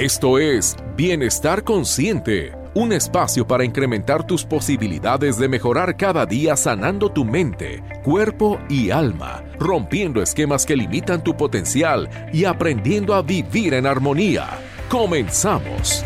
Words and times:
Esto 0.00 0.38
es 0.38 0.78
Bienestar 0.96 1.62
Consciente, 1.62 2.52
un 2.72 2.94
espacio 2.94 3.46
para 3.46 3.66
incrementar 3.66 4.26
tus 4.26 4.46
posibilidades 4.46 5.36
de 5.36 5.46
mejorar 5.46 5.98
cada 5.98 6.24
día 6.24 6.56
sanando 6.56 7.12
tu 7.12 7.22
mente, 7.22 7.82
cuerpo 8.02 8.58
y 8.70 8.92
alma, 8.92 9.44
rompiendo 9.58 10.22
esquemas 10.22 10.64
que 10.64 10.74
limitan 10.74 11.22
tu 11.22 11.36
potencial 11.36 12.08
y 12.32 12.46
aprendiendo 12.46 13.12
a 13.12 13.20
vivir 13.20 13.74
en 13.74 13.84
armonía. 13.84 14.48
Comenzamos. 14.88 16.02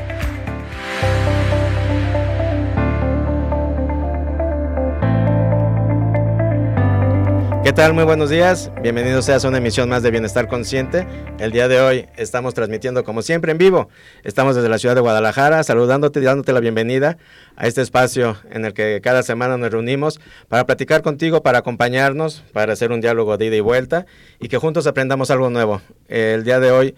Tal? 7.74 7.92
Muy 7.92 8.04
buenos 8.04 8.30
días. 8.30 8.70
Bienvenidos 8.82 9.28
a 9.28 9.48
una 9.48 9.58
emisión 9.58 9.88
más 9.88 10.04
de 10.04 10.12
Bienestar 10.12 10.46
Consciente. 10.46 11.08
El 11.40 11.50
día 11.50 11.66
de 11.66 11.80
hoy 11.80 12.06
estamos 12.16 12.54
transmitiendo 12.54 13.02
como 13.02 13.20
siempre 13.20 13.50
en 13.50 13.58
vivo. 13.58 13.88
Estamos 14.22 14.54
desde 14.54 14.68
la 14.68 14.78
ciudad 14.78 14.94
de 14.94 15.00
Guadalajara 15.00 15.60
saludándote 15.64 16.20
y 16.20 16.22
dándote 16.22 16.52
la 16.52 16.60
bienvenida 16.60 17.18
a 17.56 17.66
este 17.66 17.82
espacio 17.82 18.36
en 18.52 18.64
el 18.64 18.74
que 18.74 19.00
cada 19.02 19.24
semana 19.24 19.56
nos 19.56 19.72
reunimos 19.72 20.20
para 20.46 20.66
platicar 20.66 21.02
contigo, 21.02 21.42
para 21.42 21.58
acompañarnos, 21.58 22.44
para 22.52 22.74
hacer 22.74 22.92
un 22.92 23.00
diálogo 23.00 23.36
de 23.38 23.46
ida 23.46 23.56
y 23.56 23.60
vuelta 23.60 24.06
y 24.38 24.46
que 24.46 24.58
juntos 24.58 24.86
aprendamos 24.86 25.32
algo 25.32 25.50
nuevo. 25.50 25.80
El 26.06 26.44
día 26.44 26.60
de 26.60 26.70
hoy 26.70 26.94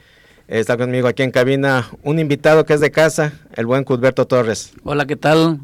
está 0.46 0.76
conmigo 0.76 1.08
aquí 1.08 1.22
en 1.22 1.30
cabina 1.30 1.88
un 2.02 2.18
invitado 2.18 2.66
que 2.66 2.74
es 2.74 2.80
de 2.80 2.90
casa, 2.90 3.32
el 3.54 3.64
buen 3.64 3.82
Cudberto 3.82 4.26
Torres. 4.26 4.74
Hola, 4.84 5.06
¿qué 5.06 5.16
tal? 5.16 5.60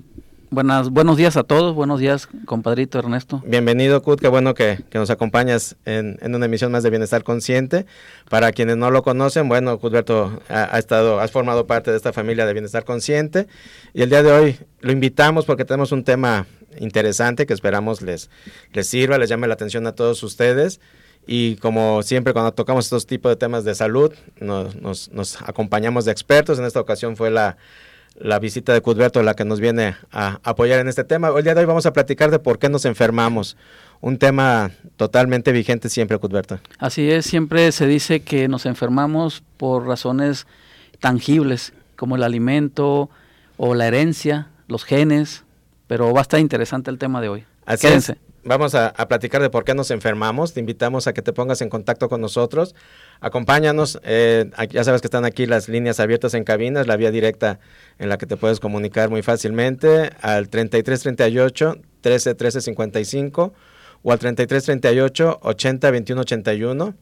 Buenas, 0.53 0.91
buenos 0.91 1.17
días 1.17 1.39
a 1.39 1.45
todos, 1.45 1.75
buenos 1.75 1.99
días, 1.99 2.29
compadrito 2.45 2.99
Ernesto. 2.99 3.43
Bienvenido, 3.47 4.03
Cut, 4.03 4.21
qué 4.21 4.29
bueno 4.29 4.53
que, 4.53 4.81
nos 4.93 5.09
acompañas 5.09 5.77
en, 5.87 6.19
una 6.23 6.45
emisión 6.45 6.71
más 6.71 6.83
de 6.83 6.91
Bienestar 6.91 7.25
Consciente. 7.25 7.87
Para 8.29 8.53
quienes 8.53 8.77
no 8.77 8.91
lo 8.91 9.03
conocen, 9.03 9.49
bueno, 9.49 9.79
Cudberto 9.79 10.43
ha, 10.51 10.79
estado, 10.79 11.21
has 11.21 11.31
formado 11.31 11.67
parte 11.67 11.91
de 11.91 11.97
esta 11.97 12.13
familia 12.13 12.45
de 12.45 12.53
Bienestar 12.53 12.85
Consciente 12.85 13.47
y 13.95 14.03
el 14.03 14.11
día 14.11 14.23
de 14.23 14.31
hoy 14.31 14.59
lo 14.83 14.93
invitamos 14.93 15.47
porque 15.47 15.65
tenemos 15.65 15.91
un 15.91 16.05
tema 16.05 16.45
interesante 16.79 17.47
que 17.47 17.55
esperamos 17.55 18.03
les, 18.03 18.29
les 18.75 18.87
sirva, 18.87 19.17
les 19.17 19.31
llame 19.31 19.47
la 19.47 19.55
atención 19.55 19.87
a 19.87 19.93
todos 19.93 20.23
ustedes. 20.23 20.81
Y 21.27 21.57
como 21.57 22.03
siempre 22.03 22.35
cuando 22.35 22.53
tocamos 22.53 22.85
estos 22.85 23.07
tipos 23.07 23.33
de 23.33 23.37
temas 23.37 23.65
de 23.65 23.75
salud, 23.75 24.13
nos, 24.39 24.77
nos, 24.77 25.11
nos 25.13 25.41
acompañamos 25.41 26.05
de 26.05 26.13
expertos. 26.13 26.59
En 26.59 26.67
esta 26.67 26.81
ocasión 26.81 27.17
fue 27.17 27.31
la 27.31 27.57
la 28.19 28.39
visita 28.39 28.73
de 28.73 28.81
Cudberto 28.81 29.23
la 29.23 29.35
que 29.35 29.45
nos 29.45 29.61
viene 29.61 29.97
a 30.11 30.41
apoyar 30.43 30.81
en 30.81 30.89
este 30.89 31.05
tema. 31.05 31.29
El 31.29 31.45
día 31.45 31.55
de 31.55 31.61
hoy 31.61 31.67
vamos 31.67 31.87
a 31.87 31.93
platicar 31.93 32.31
de 32.31 32.39
por 32.39 32.59
qué 32.59 32.69
nos 32.69 32.85
enfermamos. 32.85 33.57
Un 34.01 34.19
tema 34.19 34.71
totalmente 34.97 35.53
vigente 35.53 35.89
siempre, 35.89 36.19
Cudberto. 36.19 36.59
Así 36.79 37.11
es, 37.11 37.25
siempre 37.27 37.71
se 37.73 37.87
dice 37.87 38.21
que 38.21 38.49
nos 38.49 38.67
enfermamos 38.67 39.43
por 39.57 39.87
razones 39.87 40.47
tangibles, 40.99 41.73
como 41.97 42.17
el 42.17 42.23
alimento 42.23 43.11
o 43.57 43.75
la 43.75 43.87
herencia, 43.87 44.49
los 44.67 44.85
genes, 44.85 45.45
pero 45.87 46.13
va 46.13 46.21
a 46.21 46.23
estar 46.23 46.41
interesante 46.41 46.91
el 46.91 46.99
tema 46.99 47.21
de 47.21 47.29
hoy. 47.29 47.45
Así 47.65 47.87
Quédense 47.87 48.19
vamos 48.45 48.75
a, 48.75 48.93
platicar 49.09 49.43
de 49.43 49.51
por 49.51 49.65
qué 49.65 49.75
nos 49.75 49.91
enfermamos. 49.91 50.53
Te 50.53 50.61
invitamos 50.61 51.07
a 51.07 51.13
que 51.13 51.23
te 51.23 51.33
pongas 51.33 51.61
en 51.61 51.69
contacto 51.69 52.09
con 52.09 52.21
nosotros. 52.21 52.75
Acompáñanos. 53.23 54.01
Eh, 54.03 54.51
ya 54.71 54.83
sabes 54.83 55.01
que 55.01 55.07
están 55.07 55.25
aquí 55.25 55.47
las 55.47 55.69
líneas 55.69 56.01
abiertas 56.01 56.35
en 56.35 56.43
cabinas, 56.43 56.89
la 56.89 56.97
vía 56.97 57.13
directa 57.13 57.61
en 58.01 58.09
la 58.09 58.19
que 58.19 58.27
te 58.27 58.37
puedes 58.37 58.59
comunicar 58.59 59.11
muy 59.11 59.23
fácilmente 59.23 60.11
al 60.21 60.49
3338 60.49 61.77
13 62.01 62.35
13 62.35 62.61
55 62.61 63.55
o 64.03 64.13
al 64.13 64.19
3338 64.19 65.39
80 65.41 65.91
21 65.93 66.21
81. 66.23 66.95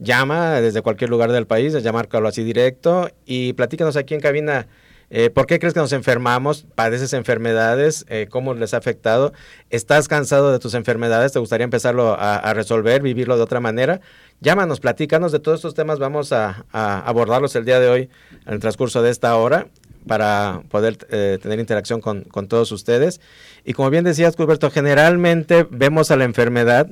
Llama 0.00 0.60
desde 0.60 0.82
cualquier 0.82 1.08
lugar 1.08 1.30
del 1.30 1.46
país, 1.46 1.72
ya 1.80 1.92
márcalo 1.92 2.26
así 2.26 2.42
directo 2.42 3.08
y 3.24 3.52
platícanos 3.52 3.96
aquí 3.96 4.14
en 4.14 4.20
cabina 4.20 4.66
eh, 5.12 5.28
¿Por 5.28 5.46
qué 5.46 5.58
crees 5.58 5.74
que 5.74 5.80
nos 5.80 5.92
enfermamos? 5.92 6.66
¿Padeces 6.76 7.12
enfermedades? 7.14 8.06
Eh, 8.08 8.28
¿Cómo 8.30 8.54
les 8.54 8.74
ha 8.74 8.76
afectado? 8.76 9.32
¿Estás 9.68 10.06
cansado 10.06 10.52
de 10.52 10.60
tus 10.60 10.74
enfermedades? 10.74 11.32
¿Te 11.32 11.40
gustaría 11.40 11.64
empezarlo 11.64 12.16
a, 12.16 12.54
resolver, 12.54 13.02
vivirlo 13.02 13.36
de 13.36 13.42
otra 13.42 13.58
manera? 13.58 14.00
Llámanos, 14.40 14.80
platícanos 14.80 15.32
de 15.32 15.38
todos 15.38 15.58
estos 15.58 15.74
temas. 15.74 15.98
Vamos 15.98 16.32
a, 16.32 16.64
abordarlos 16.72 17.54
el 17.56 17.66
día 17.66 17.78
de 17.78 17.88
hoy 17.88 18.10
en 18.46 18.54
el 18.54 18.60
transcurso 18.60 19.02
de 19.02 19.10
esta 19.10 19.36
hora 19.36 19.68
para 20.06 20.62
poder 20.70 20.96
eh, 21.10 21.38
tener 21.42 21.60
interacción 21.60 22.00
con, 22.00 22.24
todos 22.48 22.72
ustedes. 22.72 23.20
Y 23.64 23.74
como 23.74 23.90
bien 23.90 24.04
decías, 24.04 24.36
Culberto, 24.36 24.70
generalmente 24.70 25.66
vemos 25.70 26.10
a 26.10 26.16
la 26.16 26.24
enfermedad 26.24 26.88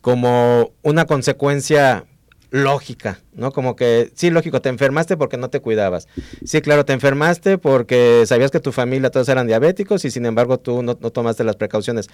como 0.00 0.72
una 0.82 1.06
consecuencia 1.06 2.04
lógica, 2.50 3.18
¿no? 3.34 3.50
Como 3.50 3.74
que, 3.74 4.12
sí, 4.14 4.30
lógico, 4.30 4.62
te 4.62 4.68
enfermaste 4.68 5.16
porque 5.16 5.36
no 5.36 5.50
te 5.50 5.60
cuidabas. 5.60 6.06
Sí, 6.44 6.60
claro, 6.60 6.84
te 6.84 6.92
enfermaste 6.92 7.58
porque 7.58 8.22
sabías 8.26 8.52
que 8.52 8.60
tu 8.60 8.70
familia 8.70 9.10
todos 9.10 9.28
eran 9.28 9.48
diabéticos 9.48 10.04
y 10.04 10.12
sin 10.12 10.24
embargo 10.24 10.58
tú 10.58 10.84
no, 10.84 10.94
tomaste 10.94 11.42
las 11.42 11.56
precauciones. 11.56 12.06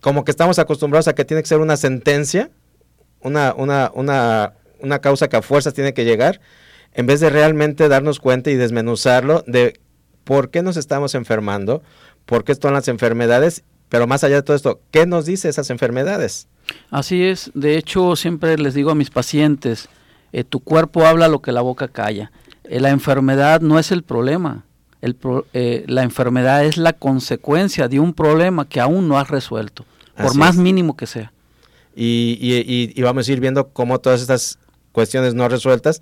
Como 0.00 0.24
que 0.24 0.30
estamos 0.30 0.60
acostumbrados 0.60 1.08
a 1.08 1.14
que 1.14 1.24
tiene 1.24 1.42
que 1.42 1.48
ser 1.48 1.58
una 1.58 1.76
sentencia, 1.76 2.50
una, 3.22 3.54
una, 3.54 3.90
una, 3.94 4.54
una 4.80 4.98
causa 5.00 5.28
que 5.28 5.36
a 5.36 5.42
fuerzas 5.42 5.74
tiene 5.74 5.94
que 5.94 6.04
llegar, 6.04 6.40
en 6.94 7.06
vez 7.06 7.20
de 7.20 7.30
realmente 7.30 7.88
darnos 7.88 8.20
cuenta 8.20 8.50
y 8.50 8.56
desmenuzarlo 8.56 9.44
de 9.46 9.80
por 10.24 10.50
qué 10.50 10.62
nos 10.62 10.76
estamos 10.76 11.14
enfermando, 11.14 11.82
por 12.26 12.44
qué 12.44 12.52
están 12.52 12.74
las 12.74 12.88
enfermedades, 12.88 13.64
pero 13.88 14.06
más 14.06 14.24
allá 14.24 14.36
de 14.36 14.42
todo 14.42 14.56
esto, 14.56 14.80
¿qué 14.90 15.06
nos 15.06 15.26
dice 15.26 15.48
esas 15.48 15.70
enfermedades? 15.70 16.46
Así 16.90 17.24
es, 17.24 17.50
de 17.54 17.76
hecho 17.76 18.16
siempre 18.16 18.56
les 18.58 18.74
digo 18.74 18.90
a 18.90 18.94
mis 18.94 19.10
pacientes, 19.10 19.88
eh, 20.32 20.44
tu 20.44 20.60
cuerpo 20.60 21.06
habla 21.06 21.28
lo 21.28 21.42
que 21.42 21.52
la 21.52 21.60
boca 21.60 21.88
calla. 21.88 22.30
Eh, 22.64 22.78
la 22.80 22.90
enfermedad 22.90 23.60
no 23.60 23.78
es 23.78 23.90
el 23.90 24.04
problema, 24.04 24.64
el 25.00 25.16
eh, 25.54 25.84
la 25.88 26.02
enfermedad 26.02 26.64
es 26.64 26.76
la 26.76 26.92
consecuencia 26.92 27.88
de 27.88 27.98
un 27.98 28.14
problema 28.14 28.68
que 28.68 28.80
aún 28.80 29.08
no 29.08 29.18
has 29.18 29.28
resuelto, 29.28 29.84
por 30.16 30.36
más 30.36 30.56
mínimo 30.56 30.96
que 30.96 31.06
sea. 31.06 31.32
Y, 32.02 32.92
y, 32.96 33.02
vamos 33.02 33.28
a 33.28 33.32
ir 33.32 33.40
viendo 33.40 33.68
cómo 33.68 33.98
todas 33.98 34.22
estas 34.22 34.58
cuestiones 34.92 35.34
no 35.34 35.48
resueltas 35.50 36.00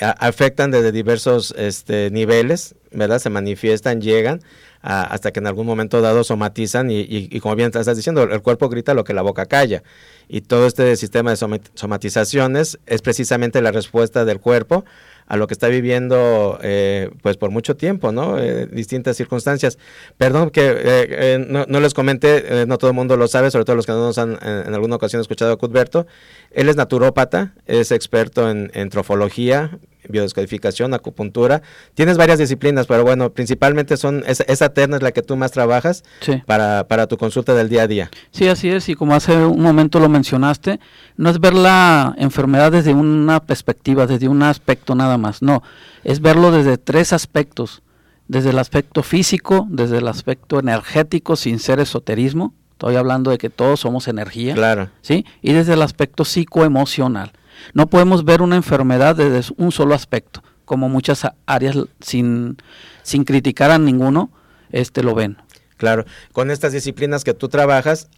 afectan 0.00 0.72
desde 0.72 0.90
diversos 0.90 1.54
este, 1.56 2.10
niveles, 2.10 2.74
¿verdad? 2.90 3.20
Se 3.20 3.30
manifiestan, 3.30 4.00
llegan 4.00 4.40
hasta 4.82 5.32
que 5.32 5.40
en 5.40 5.48
algún 5.48 5.66
momento 5.66 6.00
dado 6.00 6.22
somatizan 6.22 6.90
y, 6.90 7.00
y, 7.00 7.40
como 7.40 7.56
bien 7.56 7.68
estás 7.74 7.96
diciendo, 7.96 8.22
el 8.22 8.42
cuerpo 8.42 8.68
grita 8.68 8.94
lo 8.94 9.04
que 9.04 9.14
la 9.14 9.22
boca 9.22 9.46
calla. 9.46 9.82
Y 10.28 10.42
todo 10.42 10.66
este 10.66 10.96
sistema 10.96 11.30
de 11.30 11.60
somatizaciones 11.74 12.78
es 12.86 13.02
precisamente 13.02 13.62
la 13.62 13.72
respuesta 13.72 14.24
del 14.24 14.40
cuerpo 14.40 14.84
a 15.26 15.36
lo 15.36 15.46
que 15.46 15.54
está 15.54 15.68
viviendo 15.68 16.58
eh, 16.62 17.10
pues 17.22 17.36
por 17.36 17.50
mucho 17.50 17.76
tiempo, 17.76 18.12
¿no? 18.12 18.38
Eh, 18.38 18.66
distintas 18.66 19.16
circunstancias. 19.16 19.78
Perdón 20.16 20.50
que 20.50 20.72
eh, 20.76 21.44
no, 21.48 21.80
les 21.80 21.94
comenté, 21.94 22.66
no 22.66 22.78
todo 22.78 22.90
el 22.90 22.96
mundo 22.96 23.16
lo 23.16 23.28
sabe, 23.28 23.50
sobre 23.50 23.64
todo 23.64 23.76
los 23.76 23.86
que 23.86 23.92
no 23.92 24.06
nos 24.06 24.18
han 24.18 24.38
en, 24.42 24.74
alguna 24.74 24.96
ocasión 24.96 25.20
escuchado 25.20 25.52
a 25.52 25.56
Cudberto. 25.56 26.06
Él 26.50 26.68
es 26.68 26.76
naturópata, 26.76 27.54
es 27.66 27.90
experto 27.90 28.50
en, 28.50 28.70
en 28.74 28.88
trofología, 28.88 29.78
biodescodificación, 30.08 30.94
acupuntura. 30.94 31.62
Tienes 31.94 32.16
varias 32.16 32.38
disciplinas, 32.38 32.86
pero 32.86 33.04
bueno, 33.04 33.30
principalmente 33.30 33.96
son 33.96 34.24
esa, 34.26 34.68
terna 34.70 34.96
es 34.96 35.02
la 35.02 35.12
que 35.12 35.22
tú 35.22 35.36
más 35.36 35.52
trabajas 35.52 36.04
para, 36.46 36.86
para 36.88 37.06
tu 37.06 37.16
consulta 37.16 37.54
del 37.54 37.68
día 37.68 37.82
a 37.82 37.86
día. 37.86 38.10
Sí, 38.30 38.48
así 38.48 38.68
es, 38.68 38.88
y 38.88 38.94
como 38.94 39.14
hace 39.14 39.36
un 39.36 39.62
momento 39.62 40.00
lo 40.00 40.08
mencionaste, 40.08 40.80
no 41.16 41.30
es 41.30 41.40
ver 41.40 41.54
la 41.54 42.14
enfermedad 42.18 42.72
desde 42.72 42.94
una 42.94 43.40
perspectiva, 43.40 44.06
desde 44.06 44.28
un 44.28 44.42
aspecto 44.42 44.94
nada 44.94 45.18
más, 45.18 45.42
no, 45.42 45.62
es 46.04 46.20
verlo 46.20 46.50
desde 46.50 46.78
tres 46.78 47.12
aspectos, 47.12 47.82
desde 48.28 48.50
el 48.50 48.58
aspecto 48.58 49.02
físico, 49.02 49.66
desde 49.70 49.98
el 49.98 50.08
aspecto 50.08 50.58
energético, 50.58 51.36
sin 51.36 51.58
ser 51.58 51.80
esoterismo, 51.80 52.54
estoy 52.72 52.96
hablando 52.96 53.30
de 53.30 53.38
que 53.38 53.48
todos 53.48 53.80
somos 53.80 54.06
energía, 54.06 54.54
claro. 54.54 54.90
¿sí? 55.00 55.24
Y 55.40 55.52
desde 55.52 55.72
el 55.72 55.82
aspecto 55.82 56.24
psicoemocional. 56.24 57.32
No 57.74 57.86
podemos 57.88 58.24
ver 58.24 58.42
una 58.42 58.56
enfermedad 58.56 59.16
desde 59.16 59.54
un 59.56 59.72
solo 59.72 59.94
aspecto, 59.94 60.42
como 60.64 60.88
muchas 60.88 61.26
áreas 61.46 61.76
sin, 62.00 62.56
sin 63.02 63.24
criticar 63.24 63.70
a 63.70 63.78
ninguno, 63.78 64.30
este 64.70 65.02
lo 65.02 65.14
ven. 65.14 65.38
Claro, 65.76 66.04
con 66.32 66.50
estas 66.50 66.72
disciplinas 66.72 67.22
que 67.22 67.34
tú 67.34 67.48
trabajas, 67.48 68.08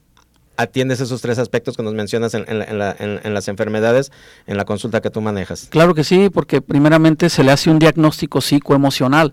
atiendes 0.56 1.00
esos 1.00 1.20
tres 1.22 1.38
aspectos 1.38 1.76
que 1.76 1.82
nos 1.82 1.94
mencionas 1.94 2.34
en, 2.34 2.44
en, 2.48 3.34
las 3.34 3.48
enfermedades 3.48 4.10
en 4.46 4.56
la 4.56 4.64
consulta 4.64 5.00
que 5.00 5.08
tú 5.08 5.20
manejas. 5.20 5.68
Claro 5.70 5.94
que 5.94 6.04
sí, 6.04 6.30
porque 6.30 6.60
primeramente 6.60 7.30
se 7.30 7.44
le 7.44 7.52
hace 7.52 7.70
un 7.70 7.78
diagnóstico 7.78 8.40
psicoemocional. 8.40 9.32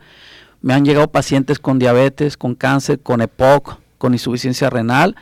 Me 0.61 0.73
han 0.73 0.85
llegado 0.85 1.07
pacientes 1.07 1.59
con 1.59 1.79
diabetes, 1.79 2.37
con 2.37 2.53
cáncer, 2.53 2.99
con 2.99 3.21
EPOC, 3.21 3.79
con 3.97 4.13
insuficiencia 4.13 4.69
renal, 4.69 5.15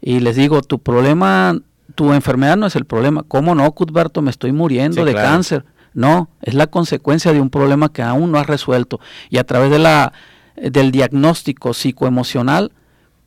y 0.00 0.20
les 0.20 0.36
digo, 0.36 0.60
tu 0.62 0.78
problema 0.78 1.58
tu 1.94 2.12
enfermedad 2.12 2.56
no 2.56 2.66
es 2.66 2.76
el 2.76 2.84
problema. 2.84 3.22
¿Cómo 3.26 3.54
no, 3.54 3.70
Cuthberto? 3.72 4.22
Me 4.22 4.30
estoy 4.30 4.52
muriendo 4.52 5.04
de 5.04 5.14
cáncer. 5.14 5.64
No, 5.94 6.28
es 6.42 6.54
la 6.54 6.66
consecuencia 6.68 7.32
de 7.32 7.40
un 7.40 7.50
problema 7.50 7.92
que 7.92 8.02
aún 8.02 8.30
no 8.30 8.38
has 8.38 8.46
resuelto. 8.46 9.00
Y 9.30 9.38
a 9.38 9.44
través 9.44 9.70
de 9.70 9.78
la, 9.78 10.12
del 10.56 10.90
diagnóstico 10.92 11.74
psicoemocional 11.74 12.72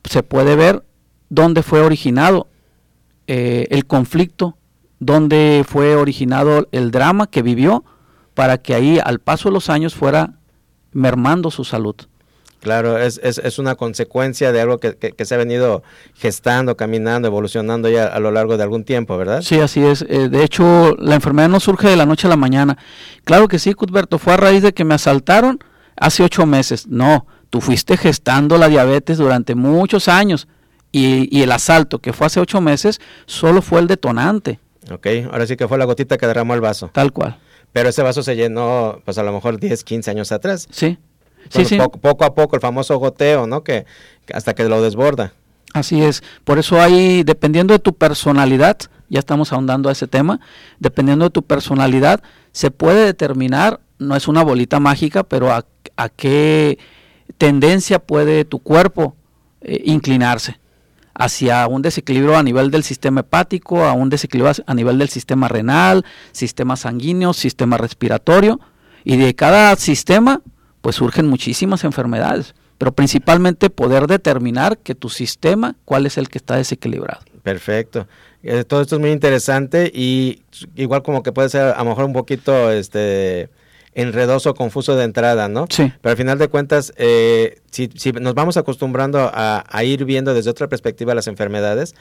se 0.04 0.22
puede 0.22 0.56
ver 0.56 0.84
dónde 1.28 1.62
fue 1.62 1.82
originado 1.82 2.48
eh, 3.26 3.66
el 3.70 3.86
conflicto, 3.86 4.56
dónde 5.00 5.64
fue 5.66 5.96
originado 5.96 6.68
el 6.72 6.90
drama 6.90 7.26
que 7.26 7.42
vivió 7.42 7.84
para 8.34 8.58
que 8.58 8.74
ahí 8.74 8.98
al 9.02 9.18
paso 9.18 9.48
de 9.48 9.54
los 9.54 9.68
años 9.68 9.94
fuera 9.94 10.34
mermando 10.92 11.50
su 11.50 11.64
salud. 11.64 11.96
Claro, 12.62 12.96
es, 12.96 13.20
es, 13.24 13.38
es 13.38 13.58
una 13.58 13.74
consecuencia 13.74 14.52
de 14.52 14.60
algo 14.60 14.78
que, 14.78 14.94
que, 14.94 15.24
se 15.24 15.34
ha 15.34 15.36
venido 15.36 15.82
gestando, 16.14 16.76
caminando, 16.76 17.26
evolucionando 17.26 17.90
ya 17.90 18.06
a 18.06 18.20
lo 18.20 18.30
largo 18.30 18.56
de 18.56 18.62
algún 18.62 18.84
tiempo, 18.84 19.18
¿verdad? 19.18 19.42
Sí, 19.42 19.58
así 19.58 19.84
es. 19.84 20.02
Eh, 20.08 20.28
de 20.28 20.44
hecho, 20.44 20.94
la 21.00 21.16
enfermedad 21.16 21.48
no 21.48 21.58
surge 21.58 21.88
de 21.88 21.96
la 21.96 22.06
noche 22.06 22.28
a 22.28 22.30
la 22.30 22.36
mañana. 22.36 22.78
Claro 23.24 23.48
que 23.48 23.58
sí, 23.58 23.74
Cuthberto, 23.74 24.20
fue 24.20 24.34
a 24.34 24.36
raíz 24.36 24.62
de 24.62 24.72
que 24.72 24.84
me 24.84 24.94
asaltaron 24.94 25.58
hace 25.96 26.22
ocho 26.22 26.46
meses. 26.46 26.86
No, 26.86 27.26
tú 27.50 27.60
fuiste 27.60 27.96
gestando 27.96 28.56
la 28.58 28.68
diabetes 28.68 29.18
durante 29.18 29.56
muchos 29.56 30.06
años 30.06 30.46
y, 30.92 31.36
y 31.36 31.42
el 31.42 31.50
asalto 31.50 31.98
que 31.98 32.12
fue 32.12 32.28
hace 32.28 32.38
ocho 32.38 32.60
meses 32.60 33.00
solo 33.26 33.60
fue 33.60 33.80
el 33.80 33.88
detonante. 33.88 34.60
Ok, 34.88 35.08
ahora 35.32 35.48
sí 35.48 35.56
que 35.56 35.66
fue 35.66 35.78
la 35.78 35.84
gotita 35.84 36.16
que 36.16 36.28
derramó 36.28 36.54
el 36.54 36.60
vaso. 36.60 36.90
Tal 36.92 37.12
cual. 37.12 37.40
Pero 37.72 37.88
ese 37.88 38.02
vaso 38.02 38.22
se 38.22 38.36
llenó, 38.36 39.00
pues 39.04 39.18
a 39.18 39.24
lo 39.24 39.32
mejor 39.32 39.58
10, 39.58 39.82
15 39.82 40.10
años 40.12 40.30
atrás. 40.30 40.68
Sí. 40.70 40.98
Sí, 41.48 41.64
sí. 41.64 41.76
Poco, 41.76 42.24
a 42.24 42.34
poco, 42.34 42.56
el 42.56 42.62
famoso 42.62 42.96
goteo, 42.98 43.46
¿no? 43.46 43.62
Que, 43.62 43.84
hasta 44.32 44.54
que 44.54 44.64
lo 44.64 44.82
desborda. 44.82 45.32
Así 45.72 46.02
es. 46.02 46.22
Por 46.44 46.58
eso 46.58 46.80
hay, 46.80 47.22
dependiendo 47.24 47.72
de 47.72 47.78
tu 47.78 47.94
personalidad, 47.94 48.78
ya 49.08 49.18
estamos 49.18 49.52
ahondando 49.52 49.88
a 49.88 49.92
ese 49.92 50.06
tema, 50.06 50.40
dependiendo 50.78 51.26
de 51.26 51.30
tu 51.30 51.42
personalidad, 51.42 52.22
se 52.52 52.70
puede 52.70 53.04
determinar, 53.04 53.80
no 53.98 54.16
es 54.16 54.28
una 54.28 54.42
bolita 54.42 54.80
mágica, 54.80 55.22
pero 55.22 55.52
a, 55.52 55.64
qué 56.16 56.78
tendencia 57.38 57.98
puede 57.98 58.44
tu 58.44 58.58
cuerpo 58.58 59.14
eh, 59.60 59.82
inclinarse 59.84 60.58
hacia 61.14 61.66
un 61.66 61.82
desequilibrio 61.82 62.36
a 62.36 62.42
nivel 62.42 62.70
del 62.70 62.84
sistema 62.84 63.20
hepático, 63.20 63.84
a 63.84 63.92
un 63.92 64.08
desequilibrio 64.08 64.54
a 64.66 64.74
nivel 64.74 64.98
del 64.98 65.08
sistema 65.08 65.48
renal, 65.48 66.04
sistema 66.32 66.76
sanguíneo, 66.76 67.32
sistema 67.32 67.76
respiratorio, 67.76 68.60
y 69.04 69.16
de 69.16 69.34
cada 69.34 69.76
sistema 69.76 70.40
pues 70.82 70.96
surgen 70.96 71.26
muchísimas 71.28 71.84
enfermedades, 71.84 72.54
pero 72.76 72.92
principalmente 72.92 73.70
poder 73.70 74.06
determinar 74.06 74.76
que 74.78 74.94
tu 74.94 75.08
sistema, 75.08 75.76
cuál 75.84 76.04
es 76.04 76.18
el 76.18 76.28
que 76.28 76.38
está 76.38 76.56
desequilibrado. 76.56 77.22
Perfecto. 77.42 78.06
Eh, 78.42 78.64
todo 78.64 78.82
esto 78.82 78.96
es 78.96 79.00
muy 79.00 79.10
interesante 79.10 79.90
y 79.94 80.42
igual 80.74 81.02
como 81.02 81.22
que 81.22 81.32
puede 81.32 81.48
ser 81.48 81.62
a 81.62 81.78
lo 81.78 81.84
mejor 81.90 82.04
un 82.04 82.12
poquito 82.12 82.70
este 82.70 83.48
enredoso, 83.94 84.54
confuso 84.54 84.96
de 84.96 85.04
entrada, 85.04 85.48
¿no? 85.48 85.66
Sí. 85.68 85.92
Pero 86.00 86.10
al 86.10 86.16
final 86.16 86.38
de 86.38 86.48
cuentas, 86.48 86.92
eh, 86.96 87.60
si, 87.70 87.88
nos 88.20 88.34
vamos 88.34 88.56
acostumbrando 88.56 89.30
a, 89.32 89.64
a, 89.68 89.84
ir 89.84 90.04
viendo 90.04 90.34
desde 90.34 90.50
otra 90.50 90.68
perspectiva 90.68 91.14
las 91.14 91.26
enfermedades, 91.26 91.94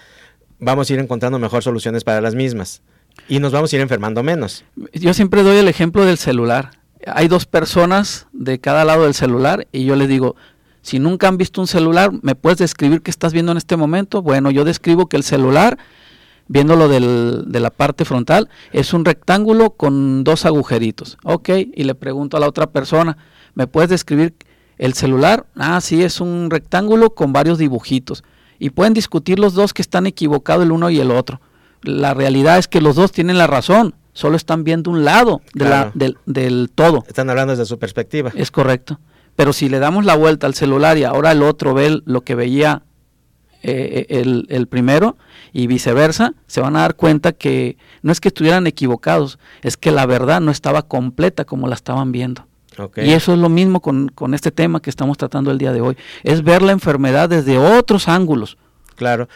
vamos 0.58 0.90
a 0.90 0.94
ir 0.94 1.00
encontrando 1.00 1.38
mejor 1.38 1.64
soluciones 1.64 2.04
para 2.04 2.22
las 2.22 2.34
mismas 2.34 2.82
y 3.28 3.40
nos 3.40 3.52
vamos 3.52 3.72
a 3.72 3.76
ir 3.76 3.82
enfermando 3.82 4.24
menos. 4.24 4.64
Yo 4.94 5.14
siempre 5.14 5.44
doy 5.44 5.58
el 5.58 5.68
ejemplo 5.68 6.06
del 6.06 6.18
celular 6.18 6.81
hay 7.08 7.28
dos 7.28 7.46
personas 7.46 8.28
de 8.34 8.60
cada 8.60 8.86
lado 8.86 9.04
del 9.04 9.14
celular 9.14 9.68
y 9.72 9.86
yo 9.86 9.96
les 9.96 10.08
digo, 10.08 10.36
si 10.82 11.00
nunca 11.00 11.28
han 11.28 11.38
visto 11.38 11.62
un 11.62 11.68
celular, 11.68 12.12
¿me 12.22 12.36
puedes 12.36 12.60
describir 12.60 13.02
qué 13.02 13.12
estás 13.12 13.34
viendo 13.34 13.52
en 13.52 13.58
este 13.58 13.78
momento? 13.78 14.22
Bueno, 14.22 14.52
yo 14.52 14.66
describo 14.66 15.08
que 15.08 15.18
el 15.18 15.24
celular, 15.24 15.78
viéndolo 16.48 16.88
de 16.88 17.60
la 17.60 17.70
parte 17.70 18.04
frontal, 18.04 18.50
es 18.72 18.94
un 18.94 19.06
rectángulo 19.06 19.72
con 19.72 20.24
dos 20.24 20.46
agujeritos. 20.46 21.18
Ok, 21.24 21.50
y 21.74 21.84
le 21.84 21.96
pregunto 21.96 22.38
a 22.38 22.40
la 22.40 22.48
otra 22.48 22.68
persona, 22.72 23.18
¿me 23.54 23.68
puedes 23.68 23.90
describir 23.90 24.34
el 24.78 24.94
celular? 24.94 25.46
Ah, 25.56 25.80
sí, 25.82 26.04
es 26.04 26.20
un 26.20 26.50
rectángulo 26.50 27.12
con 27.12 27.32
varios 27.32 27.60
dibujitos. 27.60 28.24
Y 28.58 28.72
pueden 28.72 28.94
discutir 28.94 29.40
los 29.40 29.54
dos 29.54 29.74
que 29.74 29.82
están 29.82 30.08
equivocados 30.08 30.64
el 30.64 30.72
uno 30.72 30.90
y 30.90 31.00
el 31.00 31.12
otro. 31.12 31.42
La 31.84 32.14
realidad 32.14 32.58
es 32.58 32.68
que 32.68 32.82
los 32.82 32.96
dos 32.96 33.12
tienen 33.12 33.38
la 33.38 33.48
razón 33.48 33.96
solo 34.22 34.38
están 34.38 34.64
viendo 34.64 34.92
un 34.92 35.04
lado 35.04 35.42
de 35.56 35.66
la, 35.68 35.92
del, 35.96 36.16
del, 36.28 36.70
todo. 36.74 37.04
Están 37.08 37.28
hablando 37.32 37.54
desde 37.54 37.66
su 37.66 37.80
perspectiva. 37.80 38.32
Es 38.36 38.52
correcto. 38.52 39.00
Pero 39.36 39.52
si 39.52 39.68
le 39.68 39.80
damos 39.80 40.06
la 40.06 40.16
vuelta 40.16 40.46
al 40.46 40.54
celular 40.54 41.00
y 41.00 41.06
ahora 41.06 41.32
el 41.32 41.42
otro 41.42 41.74
ve 41.74 42.02
lo 42.06 42.22
que 42.22 42.36
veía 42.36 42.84
eh, 43.64 44.06
el, 44.10 44.46
el, 44.50 44.68
primero 44.68 45.18
y 45.54 45.66
viceversa, 45.66 46.36
se 46.46 46.62
van 46.62 46.76
a 46.76 46.82
dar 46.82 46.96
cuenta 46.96 47.32
que 47.32 47.78
no 48.04 48.12
es 48.12 48.22
que 48.22 48.28
estuvieran 48.28 48.68
equivocados, 48.68 49.40
es 49.64 49.76
que 49.76 49.90
la 49.90 50.06
verdad 50.06 50.40
no 50.40 50.52
estaba 50.52 50.84
completa 50.84 51.44
como 51.44 51.68
la 51.68 51.74
estaban 51.74 52.12
viendo. 52.12 52.46
Y 52.98 53.12
eso 53.12 53.34
es 53.34 53.40
lo 53.40 53.50
mismo 53.50 53.82
con, 53.82 54.10
con 54.10 54.34
este 54.36 54.52
tema 54.52 54.82
que 54.82 54.90
estamos 54.90 55.18
tratando 55.18 55.52
el 55.52 55.58
día 55.58 55.74
de 55.74 55.82
hoy, 55.82 55.98
es 56.24 56.44
ver 56.44 56.62
la 56.62 56.72
enfermedad 56.72 57.28
desde 57.28 57.58
otros 57.58 58.08
ángulos. 58.08 58.58
Claro, 58.96 59.28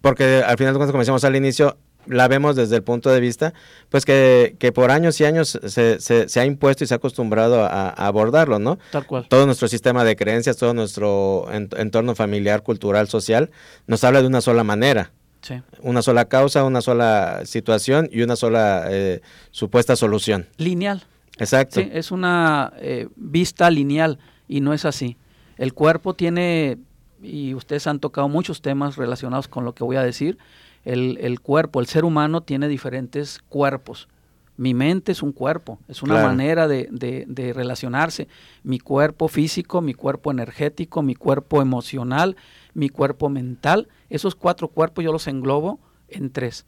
porque 0.00 0.42
al 0.46 0.58
final, 0.58 0.74
cuando 0.74 0.92
comenzamos 0.92 1.24
al 1.24 1.34
inicio, 1.34 1.78
la 2.06 2.28
vemos 2.28 2.56
desde 2.56 2.76
el 2.76 2.82
punto 2.82 3.10
de 3.10 3.20
vista, 3.20 3.54
pues 3.88 4.04
que, 4.04 4.56
que 4.58 4.72
por 4.72 4.90
años 4.90 5.20
y 5.20 5.24
años 5.24 5.58
se, 5.66 6.00
se, 6.00 6.40
ha 6.40 6.46
impuesto 6.46 6.84
y 6.84 6.86
se 6.86 6.94
ha 6.94 6.96
acostumbrado 6.96 7.64
a, 7.64 7.90
abordarlo, 7.90 8.58
¿no? 8.58 8.78
Tal 8.90 9.06
cual. 9.06 9.26
Todo 9.28 9.46
nuestro 9.46 9.68
sistema 9.68 10.04
de 10.04 10.16
creencias, 10.16 10.56
todo 10.56 10.74
nuestro 10.74 11.46
entorno 11.50 12.14
familiar, 12.14 12.62
cultural, 12.62 13.08
social, 13.08 13.50
nos 13.86 14.04
habla 14.04 14.20
de 14.22 14.28
una 14.28 14.40
sola 14.40 14.64
manera. 14.64 15.12
Sí. 15.42 15.60
Una 15.80 16.00
sola 16.00 16.24
causa, 16.24 16.64
una 16.64 16.80
sola 16.80 17.42
situación 17.44 18.08
y 18.10 18.22
una 18.22 18.34
sola 18.34 18.86
eh, 18.88 19.20
supuesta 19.50 19.94
solución. 19.94 20.46
Lineal. 20.56 21.02
Exacto. 21.38 21.80
Sí, 21.80 21.90
es 21.92 22.10
una 22.10 22.72
eh, 22.78 23.08
vista 23.16 23.70
lineal 23.70 24.18
y 24.48 24.60
no 24.60 24.72
es 24.72 24.84
así. 24.84 25.16
El 25.56 25.74
cuerpo 25.74 26.14
tiene, 26.14 26.78
y 27.22 27.54
ustedes 27.54 27.86
han 27.86 28.00
tocado 28.00 28.28
muchos 28.28 28.62
temas 28.62 28.96
relacionados 28.96 29.48
con 29.48 29.64
lo 29.64 29.74
que 29.74 29.84
voy 29.84 29.96
a 29.96 30.02
decir, 30.02 30.38
el, 30.84 31.18
el, 31.20 31.40
cuerpo, 31.40 31.80
el 31.80 31.86
ser 31.86 32.04
humano 32.04 32.42
tiene 32.42 32.68
diferentes 32.68 33.40
cuerpos. 33.48 34.08
Mi 34.56 34.72
mente 34.72 35.10
es 35.10 35.22
un 35.22 35.32
cuerpo, 35.32 35.80
es 35.88 36.02
una 36.02 36.22
manera 36.22 36.68
de, 36.68 36.88
de, 36.90 37.52
relacionarse. 37.52 38.28
Mi 38.62 38.78
cuerpo 38.78 39.26
físico, 39.26 39.80
mi 39.80 39.94
cuerpo 39.94 40.30
energético, 40.30 41.02
mi 41.02 41.16
cuerpo 41.16 41.60
emocional, 41.60 42.36
mi 42.72 42.88
cuerpo 42.88 43.28
mental. 43.28 43.88
Esos 44.10 44.36
cuatro 44.36 44.68
cuerpos 44.68 45.04
yo 45.04 45.10
los 45.10 45.26
englobo 45.26 45.80
en 46.08 46.30
tres. 46.30 46.66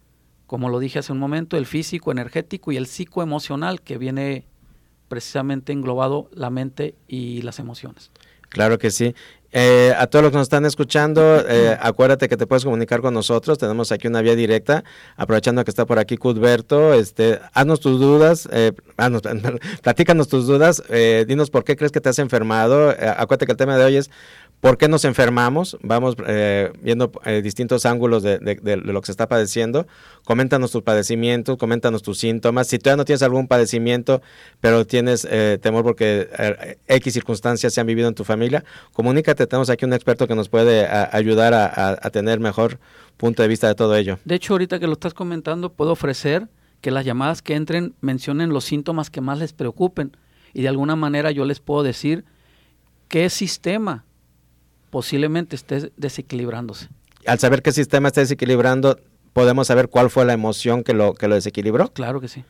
Como 0.48 0.68
lo 0.68 0.80
dije 0.80 0.98
hace 0.98 1.12
un 1.12 1.20
momento, 1.20 1.56
el 1.56 1.66
físico, 1.66 2.10
energético 2.10 2.72
y 2.72 2.76
el 2.76 2.86
psicoemocional, 2.86 3.80
que 3.82 3.98
viene 3.98 4.46
precisamente 5.06 5.72
englobado 5.72 6.28
la 6.32 6.50
mente 6.50 6.96
y 7.06 7.42
las 7.42 7.60
emociones. 7.60 8.10
Claro 8.48 8.78
que 8.78 8.90
sí. 8.90 9.14
Eh, 9.58 9.94
a 9.96 10.06
todos 10.06 10.22
los 10.22 10.32
que 10.32 10.36
nos 10.36 10.44
están 10.44 10.66
escuchando, 10.66 11.42
eh, 11.48 11.74
acuérdate 11.80 12.28
que 12.28 12.36
te 12.36 12.46
puedes 12.46 12.64
comunicar 12.64 13.00
con 13.00 13.14
nosotros. 13.14 13.56
Tenemos 13.56 13.90
aquí 13.90 14.06
una 14.06 14.20
vía 14.20 14.34
directa. 14.34 14.84
Aprovechando 15.16 15.64
que 15.64 15.70
está 15.70 15.86
por 15.86 15.98
aquí 15.98 16.18
Cuthberto, 16.18 16.92
este, 16.92 17.40
haznos 17.54 17.80
tus 17.80 17.98
dudas, 17.98 18.48
eh, 18.52 18.72
haznos, 18.98 19.22
platícanos 19.82 20.28
tus 20.28 20.46
dudas, 20.46 20.82
eh, 20.90 21.24
dinos 21.26 21.48
por 21.48 21.64
qué 21.64 21.74
crees 21.74 21.90
que 21.90 22.02
te 22.02 22.10
has 22.10 22.18
enfermado. 22.18 22.90
acuérdate 22.90 23.46
que 23.46 23.52
el 23.52 23.58
tema 23.58 23.78
de 23.78 23.84
hoy 23.84 23.96
es 23.96 24.10
¿Por 24.60 24.78
qué 24.78 24.88
nos 24.88 25.04
enfermamos? 25.04 25.76
Vamos 25.82 26.16
eh, 26.26 26.72
viendo 26.80 27.12
eh, 27.24 27.42
distintos 27.42 27.84
ángulos 27.84 28.22
de, 28.22 28.38
lo 28.82 29.00
que 29.00 29.06
se 29.06 29.12
está 29.12 29.28
padeciendo. 29.28 29.86
Coméntanos 30.24 30.72
tus 30.72 30.82
padecimientos, 30.82 31.56
coméntanos 31.58 32.02
tus 32.02 32.18
síntomas. 32.18 32.66
Si 32.66 32.78
todavía 32.78 32.96
no 32.96 33.04
tienes 33.04 33.22
algún 33.22 33.48
padecimiento, 33.48 34.22
pero 34.60 34.86
tienes 34.86 35.26
eh, 35.30 35.58
temor 35.60 35.84
porque 35.84 36.78
X 36.88 37.12
circunstancias 37.12 37.74
se 37.74 37.80
han 37.80 37.86
vivido 37.86 38.08
en 38.08 38.14
tu 38.14 38.24
familia, 38.24 38.64
comunícate. 38.92 39.46
Tenemos 39.46 39.68
aquí 39.68 39.84
un 39.84 39.92
experto 39.92 40.26
que 40.26 40.34
nos 40.34 40.48
puede 40.48 40.86
ayudar 40.88 41.52
a, 41.52 41.90
a, 42.00 42.10
tener 42.10 42.40
mejor 42.40 42.78
punto 43.18 43.42
de 43.42 43.48
vista 43.48 43.68
de 43.68 43.74
todo 43.74 43.94
ello. 43.94 44.18
De 44.24 44.34
hecho, 44.36 44.54
ahorita 44.54 44.80
que 44.80 44.86
lo 44.86 44.94
estás 44.94 45.12
comentando, 45.12 45.70
puedo 45.70 45.92
ofrecer 45.92 46.48
que 46.80 46.90
las 46.90 47.04
llamadas 47.04 47.42
que 47.42 47.54
entren 47.54 47.94
mencionen 48.00 48.50
los 48.50 48.64
síntomas 48.64 49.10
que 49.10 49.20
más 49.20 49.38
les 49.38 49.52
preocupen. 49.52 50.16
Y 50.54 50.62
de 50.62 50.68
alguna 50.68 50.96
manera 50.96 51.30
yo 51.30 51.44
les 51.44 51.60
puedo 51.60 51.82
decir 51.82 52.24
qué 53.08 53.28
sistema 53.28 54.05
posiblemente 54.90 55.56
esté 55.56 55.92
desequilibrándose. 55.96 56.88
Al 57.26 57.38
saber 57.38 57.62
qué 57.62 57.72
sistema 57.72 58.08
está 58.08 58.20
desequilibrando, 58.20 58.98
podemos 59.32 59.66
saber 59.66 59.88
cuál 59.88 60.10
fue 60.10 60.24
la 60.24 60.32
emoción 60.32 60.84
que 60.84 60.94
lo, 60.94 61.14
que 61.14 61.28
lo 61.28 61.34
desequilibró. 61.34 61.88
Claro 61.88 62.20
que 62.20 62.28
sí. 62.28 62.44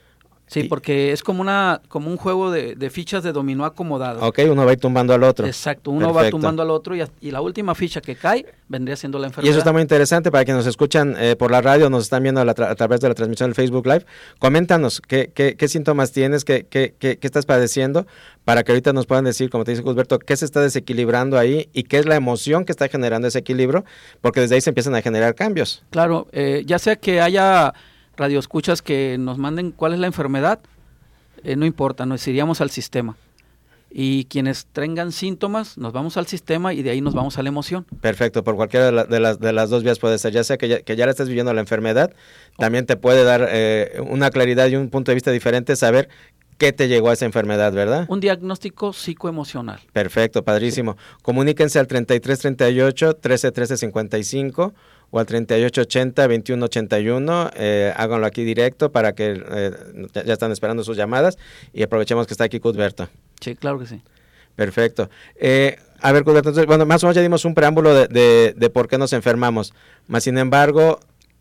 Sí, 0.46 0.64
porque 0.64 1.12
es 1.12 1.24
como 1.24 1.40
una 1.40 1.80
como 1.88 2.08
un 2.08 2.16
juego 2.16 2.52
de, 2.52 2.90
fichas 2.90 3.24
de 3.24 3.32
dominó 3.32 3.64
acomodado. 3.64 4.24
Ok, 4.26 4.40
uno 4.48 4.64
va 4.64 4.76
tumbando 4.76 5.12
al 5.12 5.24
otro. 5.24 5.44
Exacto, 5.46 5.90
uno 5.90 6.14
va 6.14 6.30
tumbando 6.30 6.62
al 6.62 6.70
otro 6.70 6.94
y, 6.94 7.02
y, 7.20 7.32
la 7.32 7.40
última 7.40 7.74
ficha 7.74 8.00
que 8.00 8.14
cae 8.14 8.46
vendría 8.68 8.94
siendo 8.96 9.18
la 9.18 9.26
enfermedad. 9.26 9.48
Y 9.48 9.50
eso 9.50 9.58
está 9.58 9.72
muy 9.72 9.82
interesante 9.82 10.30
para 10.30 10.44
quienes 10.44 10.64
nos 10.64 10.70
escuchan 10.70 11.16
eh, 11.18 11.34
por 11.34 11.50
la 11.50 11.60
radio, 11.60 11.90
nos 11.90 12.04
están 12.04 12.22
viendo 12.22 12.40
a, 12.40 12.54
través 12.54 13.00
de 13.00 13.08
la 13.08 13.14
transmisión 13.14 13.50
del 13.50 13.54
Facebook 13.56 13.86
Live. 13.86 14.06
Coméntanos 14.38 15.00
qué, 15.00 15.32
qué, 15.34 15.56
qué 15.56 15.68
síntomas 15.68 16.12
tienes, 16.12 16.44
qué, 16.44 16.66
qué, 16.68 16.94
qué, 16.98 17.18
estás 17.20 17.44
padeciendo, 17.44 18.06
para 18.44 18.62
que 18.62 18.70
ahorita 18.70 18.92
nos 18.92 19.06
puedan 19.06 19.24
decir, 19.24 19.50
como 19.50 19.64
te 19.64 19.72
dice 19.72 19.82
Gusberto, 19.82 20.20
qué 20.20 20.36
se 20.36 20.44
está 20.44 20.60
desequilibrando 20.60 21.38
ahí 21.38 21.68
y 21.72 21.82
qué 21.84 21.98
es 21.98 22.06
la 22.06 22.14
emoción 22.14 22.64
que 22.64 22.72
está 22.72 22.88
generando 22.88 23.26
ese 23.26 23.40
equilibrio, 23.40 23.84
porque 24.20 24.40
desde 24.40 24.54
ahí 24.54 24.60
se 24.60 24.70
empiezan 24.70 24.94
a 24.94 25.02
generar 25.02 25.34
cambios. 25.34 25.82
Claro, 25.90 26.28
eh, 26.30 26.62
ya 26.66 26.78
sea 26.78 26.94
que 26.94 27.20
haya 27.20 27.74
radioescuchas 28.16 28.82
que 28.82 29.16
nos 29.18 29.38
manden 29.38 29.72
cuál 29.72 29.92
es 29.92 29.98
la 29.98 30.06
enfermedad, 30.06 30.60
eh, 31.44 31.56
no 31.56 31.66
importa, 31.66 32.06
nos 32.06 32.26
iríamos 32.26 32.60
al 32.60 32.70
sistema. 32.70 33.16
Y 33.90 34.24
quienes 34.24 34.66
tengan 34.66 35.12
síntomas, 35.12 35.78
nos 35.78 35.92
vamos 35.92 36.16
al 36.16 36.26
sistema 36.26 36.74
y 36.74 36.82
de 36.82 36.90
ahí 36.90 37.00
nos 37.00 37.14
vamos 37.14 37.38
a 37.38 37.42
la 37.42 37.48
emoción. 37.48 37.86
Perfecto, 38.00 38.44
por 38.44 38.56
cualquiera 38.56 38.90
de, 39.04 39.20
las, 39.20 39.38
de 39.38 39.52
las 39.52 39.70
dos 39.70 39.84
vías 39.84 39.98
puede 39.98 40.18
ser, 40.18 40.32
ya 40.32 40.44
sea 40.44 40.58
que 40.58 40.68
ya, 40.68 40.80
que 40.82 40.96
ya 40.96 41.06
le 41.06 41.12
estés 41.12 41.28
viviendo 41.28 41.54
la 41.54 41.60
enfermedad, 41.60 42.12
también 42.58 42.84
te 42.84 42.96
puede 42.96 43.24
dar 43.24 43.46
eh, 43.48 44.00
una 44.06 44.30
claridad 44.30 44.68
y 44.68 44.76
un 44.76 44.90
punto 44.90 45.12
de 45.12 45.14
vista 45.14 45.30
diferente, 45.30 45.76
saber 45.76 46.08
qué 46.58 46.72
te 46.72 46.88
llegó 46.88 47.10
a 47.10 47.12
esa 47.12 47.24
enfermedad, 47.24 47.72
¿verdad? 47.72 48.06
Un 48.08 48.20
diagnóstico 48.20 48.92
psicoemocional. 48.92 49.80
Perfecto, 49.92 50.44
padrísimo. 50.44 50.96
Comuníquense 51.22 51.78
al 51.78 51.86
3338 51.86 53.18
131355 53.22 54.74
o 55.10 55.18
al 55.18 55.26
3880-2181. 55.26 57.50
Eh, 57.54 57.92
háganlo 57.96 58.26
aquí 58.26 58.44
directo 58.44 58.92
para 58.92 59.14
que 59.14 59.42
eh, 59.48 59.72
ya 60.14 60.32
están 60.32 60.52
esperando 60.52 60.84
sus 60.84 60.96
llamadas 60.96 61.36
y 61.72 61.82
aprovechemos 61.82 62.26
que 62.26 62.34
está 62.34 62.44
aquí 62.44 62.60
Cudberto. 62.60 63.08
Sí, 63.40 63.56
claro 63.56 63.78
que 63.78 63.86
sí. 63.86 64.02
Perfecto. 64.54 65.08
Eh, 65.36 65.78
a 66.00 66.12
ver, 66.12 66.24
Cudberto, 66.24 66.52
bueno, 66.66 66.84
más 66.86 67.04
o 67.04 67.06
menos 67.06 67.16
ya 67.16 67.22
dimos 67.22 67.44
un 67.44 67.54
preámbulo 67.54 67.94
de, 67.94 68.54
de, 68.56 68.70
por 68.70 68.88
qué 68.88 68.98
nos 68.98 69.12
enfermamos. 69.12 69.74
Más 70.08 70.24
sin 70.24 70.38
embargo, 70.38 70.98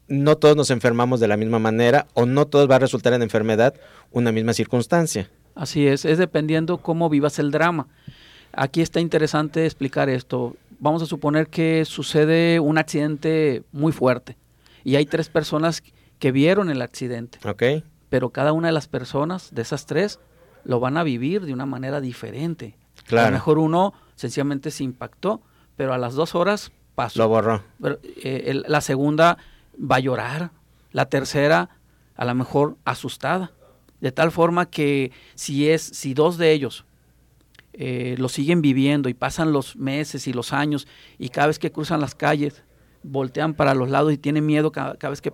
no 0.08 0.38
todos 0.38 0.56
nos 0.56 0.70
enfermamos 0.70 1.20
de 1.20 1.28
la 1.28 1.38
misma 1.38 1.60
manera 1.60 2.08
o 2.14 2.26
no 2.26 2.46
todos 2.46 2.70
va 2.70 2.76
a 2.76 2.80
resultar 2.80 3.14
en 3.14 3.22
enfermedad 3.22 3.74
una 4.12 4.32
misma 4.32 4.54
circunstancia. 4.54 5.30
Así 5.56 5.88
es, 5.88 6.06
es 6.06 6.18
dependiendo 6.18 6.78
cómo 6.78 7.10
vivas 7.10 7.40
el 7.40 7.52
drama. 7.52 7.88
Aquí 8.52 8.82
está 8.82 9.00
interesante 9.00 9.66
explicar 9.66 10.10
esto 10.10 10.56
vamos 10.80 11.02
a 11.02 11.06
suponer 11.06 11.48
que 11.48 11.86
sucede 11.86 12.60
un 12.60 12.78
accidente 12.78 13.64
muy 13.72 13.92
fuerte 13.92 14.38
y 14.84 14.96
hay 14.96 15.06
tres 15.06 15.30
personas 15.30 15.84
que 16.20 16.32
vieron 16.32 16.70
el 16.70 16.82
accidente. 16.82 17.40
Ok. 17.48 17.84
Pero 18.10 18.30
cada 18.30 18.54
una 18.54 18.70
de 18.70 18.74
las 18.74 18.88
personas, 18.88 19.54
de 19.54 19.62
esas 19.62 19.86
tres, 19.86 20.20
lo 20.64 20.80
van 20.80 20.98
a 20.98 21.04
vivir 21.04 21.46
de 21.46 21.54
una 21.54 21.66
manera 21.66 22.00
diferente. 22.02 22.78
Claro. 23.06 23.28
A 23.28 23.30
lo 23.32 23.36
mejor 23.36 23.58
uno 23.58 23.94
sencillamente 24.16 24.72
se 24.72 24.84
impactó, 24.84 25.42
pero 25.76 25.94
a 25.94 25.98
las 25.98 26.14
dos 26.14 26.36
horas 26.36 26.72
pasó. 26.94 27.20
Lo 27.20 27.28
borró. 27.28 27.64
Eh, 28.24 28.62
la 28.68 28.82
segunda 28.82 29.38
va 29.80 29.98
a 29.98 30.00
llorar. 30.00 30.52
La 30.92 31.08
tercera, 31.08 31.70
a 32.16 32.26
lo 32.26 32.36
mejor 32.36 32.78
asustada. 32.86 33.52
De 34.00 34.12
tal 34.12 34.32
forma 34.32 34.68
que 34.70 35.12
si 35.34 35.70
es, 35.70 35.82
si 35.82 36.14
dos 36.14 36.38
de 36.38 36.52
ellos 36.52 36.86
eh, 37.78 38.16
lo 38.18 38.30
siguen 38.30 38.62
viviendo 38.62 39.10
y 39.10 39.14
pasan 39.14 39.52
los 39.52 39.76
meses 39.76 40.28
y 40.28 40.34
los 40.34 40.54
años 40.54 40.88
y 41.18 41.30
cada 41.30 41.48
vez 41.48 41.60
que 41.60 41.72
cruzan 41.72 42.02
las 42.02 42.16
calles 42.16 42.64
voltean 43.04 43.54
para 43.54 43.76
los 43.76 43.90
lados 43.90 44.14
y 44.14 44.18
tienen 44.18 44.46
miedo 44.46 44.72
cada, 44.72 45.10
vez 45.10 45.22
que 45.22 45.32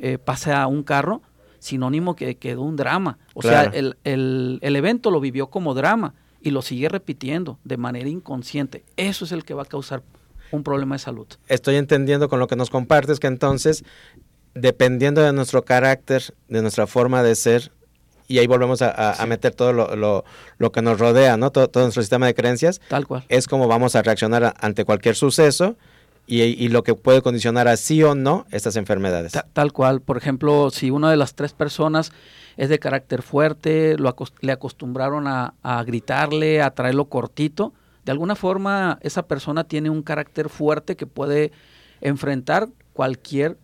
eh, 0.00 0.18
pasa 0.18 0.66
un 0.66 0.82
carro, 0.82 1.22
sinónimo 1.58 2.16
que 2.16 2.36
quedó 2.36 2.62
un 2.62 2.76
drama. 2.76 3.18
O 3.34 3.42
sea, 3.42 3.64
el, 3.64 3.96
el, 4.04 4.58
el, 4.60 4.76
evento 4.76 5.10
lo 5.10 5.20
vivió 5.20 5.48
como 5.48 5.74
drama 5.74 6.14
y 6.40 6.50
lo 6.50 6.62
sigue 6.62 6.88
repitiendo 6.88 7.58
de 7.62 7.76
manera 7.76 8.08
inconsciente. 8.08 8.84
Eso 8.96 9.24
es 9.24 9.32
el 9.32 9.44
que 9.44 9.54
va 9.54 9.62
a 9.62 9.66
causar 9.66 10.02
un 10.50 10.62
problema 10.64 10.96
de 10.96 10.98
salud. 11.00 11.26
Estoy 11.48 11.76
entendiendo 11.76 12.28
con 12.28 12.38
lo 12.38 12.46
que 12.46 12.56
nos 12.56 12.70
compartes 12.70 13.20
que 13.20 13.28
entonces, 13.28 13.84
dependiendo 14.54 15.22
de 15.22 15.32
nuestro 15.32 15.64
carácter, 15.64 16.34
de 16.48 16.62
nuestra 16.62 16.86
forma 16.86 17.22
de 17.22 17.34
ser, 17.36 17.72
y 18.32 18.38
ahí 18.38 18.46
volvemos 18.46 18.80
a, 18.80 19.22
meter 19.26 19.54
todo 19.54 19.72
lo, 19.74 20.72
que 20.72 20.80
nos 20.80 20.98
rodea, 20.98 21.36
¿no? 21.36 21.52
Todo, 21.52 21.68
nuestro 21.82 22.02
sistema 22.02 22.24
de 22.26 22.34
creencias. 22.34 22.80
Tal 22.88 23.06
cual. 23.06 23.24
Es 23.28 23.46
como 23.46 23.68
vamos 23.68 23.94
a 23.94 24.00
reaccionar 24.00 24.54
ante 24.58 24.86
cualquier 24.86 25.16
suceso 25.16 25.76
y, 26.26 26.68
lo 26.68 26.82
que 26.82 26.94
puede 26.94 27.20
condicionar 27.20 27.68
a 27.68 27.76
sí 27.76 28.02
o 28.02 28.14
no 28.14 28.46
estas 28.50 28.76
enfermedades. 28.76 29.32
tal 29.52 29.72
cual. 29.74 30.00
Por 30.00 30.16
ejemplo, 30.16 30.70
si 30.70 30.90
una 30.90 31.10
de 31.10 31.18
las 31.18 31.34
tres 31.34 31.52
personas 31.52 32.10
es 32.56 32.70
de 32.70 32.78
carácter 32.78 33.20
fuerte, 33.20 33.98
lo 33.98 34.16
le 34.40 34.52
acostumbraron 34.52 35.26
a, 35.26 35.84
gritarle, 35.84 36.62
a 36.62 36.70
traerlo 36.70 37.04
cortito, 37.06 37.74
de 38.06 38.12
alguna 38.12 38.34
forma 38.34 38.98
esa 39.02 39.26
persona 39.26 39.64
tiene 39.64 39.90
un 39.90 40.02
carácter 40.02 40.48
fuerte 40.48 40.96
que 40.96 41.06
puede 41.06 41.52
enfrentar 42.00 42.70
cualquier 42.94 43.58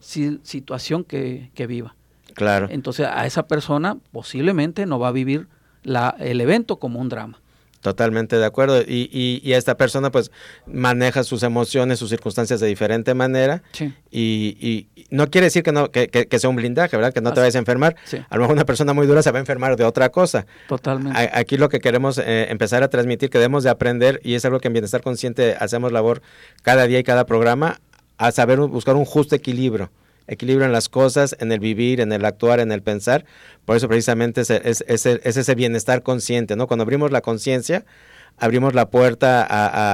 situación 0.00 1.04
que 1.04 1.66
viva. 1.68 1.94
Claro. 2.34 2.68
Entonces 2.70 3.06
a 3.06 3.26
esa 3.26 3.46
persona 3.46 3.96
posiblemente 4.12 4.86
no 4.86 4.98
va 4.98 5.08
a 5.08 5.12
vivir 5.12 5.48
la, 5.82 6.14
el 6.18 6.40
evento 6.40 6.78
como 6.78 7.00
un 7.00 7.08
drama. 7.08 7.40
Totalmente 7.84 8.38
de 8.38 8.46
acuerdo. 8.46 8.80
Y, 8.80 9.10
y, 9.12 9.42
y, 9.44 9.52
esta 9.52 9.76
persona 9.76 10.10
pues 10.10 10.30
maneja 10.66 11.22
sus 11.22 11.42
emociones, 11.42 11.98
sus 11.98 12.08
circunstancias 12.08 12.58
de 12.58 12.66
diferente 12.66 13.12
manera. 13.12 13.62
Sí. 13.72 13.92
Y, 14.10 14.56
y, 14.58 15.06
no 15.10 15.30
quiere 15.30 15.48
decir 15.48 15.62
que, 15.62 15.70
no, 15.70 15.90
que, 15.90 16.08
que, 16.08 16.38
sea 16.38 16.48
un 16.48 16.56
blindaje, 16.56 16.96
¿verdad? 16.96 17.12
Que 17.12 17.20
no 17.20 17.34
te 17.34 17.40
vayas 17.40 17.56
a 17.56 17.58
enfermar. 17.58 17.94
A 18.30 18.36
lo 18.36 18.40
mejor 18.40 18.54
una 18.54 18.64
persona 18.64 18.94
muy 18.94 19.06
dura 19.06 19.22
se 19.22 19.30
va 19.32 19.38
a 19.38 19.40
enfermar 19.40 19.76
de 19.76 19.84
otra 19.84 20.08
cosa. 20.08 20.46
Totalmente. 20.66 21.30
aquí 21.34 21.58
lo 21.58 21.68
que 21.68 21.80
queremos 21.80 22.16
eh, 22.16 22.46
empezar 22.48 22.82
a 22.82 22.88
transmitir, 22.88 23.28
que 23.28 23.36
debemos 23.36 23.64
de 23.64 23.68
aprender, 23.68 24.18
y 24.24 24.32
es 24.32 24.46
algo 24.46 24.60
que 24.60 24.68
en 24.68 24.72
Bienestar 24.72 25.02
Consciente 25.02 25.54
hacemos 25.60 25.92
labor 25.92 26.22
cada 26.62 26.86
día 26.86 27.00
y 27.00 27.02
cada 27.04 27.26
programa, 27.26 27.82
a 28.16 28.32
saber 28.32 28.60
buscar 28.60 28.96
un 28.96 29.04
justo 29.04 29.36
equilibrio 29.36 29.90
equilibrio 30.26 30.66
en 30.66 30.72
las 30.72 30.88
cosas, 30.88 31.36
en 31.38 31.52
el 31.52 31.60
vivir, 31.60 32.00
en 32.00 32.12
el 32.12 32.24
actuar, 32.24 32.60
en 32.60 32.72
el 32.72 32.82
pensar. 32.82 33.24
Por 33.64 33.76
eso 33.76 33.88
precisamente 33.88 34.40
es, 34.40 34.50
es, 34.50 35.06
ese 35.06 35.54
bienestar 35.54 36.02
consciente, 36.02 36.56
¿no? 36.56 36.66
Cuando 36.66 36.82
abrimos 36.82 37.10
la 37.10 37.20
conciencia, 37.20 37.84
abrimos 38.38 38.74
la 38.74 38.90
puerta 38.90 39.46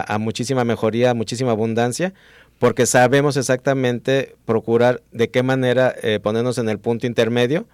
a, 0.02 0.18
muchísima 0.18 0.64
mejoría, 0.64 1.10
a 1.10 1.14
muchísima 1.14 1.50
abundancia, 1.52 2.14
porque 2.58 2.86
sabemos 2.86 3.36
exactamente 3.36 4.36
procurar 4.44 5.02
de 5.12 5.30
qué 5.30 5.42
manera 5.42 5.94
eh, 6.02 6.20
ponernos 6.20 6.58
en 6.58 6.68
el 6.68 6.78
punto 6.78 7.06
intermedio 7.06 7.66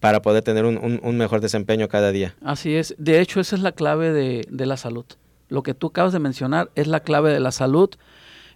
para 0.00 0.22
poder 0.22 0.42
tener 0.44 0.64
un, 0.64 1.18
mejor 1.18 1.40
desempeño 1.40 1.88
cada 1.88 2.12
día. 2.12 2.34
Así 2.42 2.74
es. 2.74 2.94
De 2.98 3.20
hecho, 3.20 3.40
esa 3.40 3.56
es 3.56 3.62
la 3.62 3.72
clave 3.72 4.12
de, 4.12 4.66
la 4.66 4.76
salud. 4.76 5.04
Lo 5.48 5.62
que 5.62 5.74
tú 5.74 5.88
acabas 5.88 6.12
de 6.12 6.20
mencionar 6.20 6.70
es 6.76 6.86
la 6.86 7.00
clave 7.00 7.32
de 7.32 7.40
la 7.40 7.50
salud, 7.50 7.90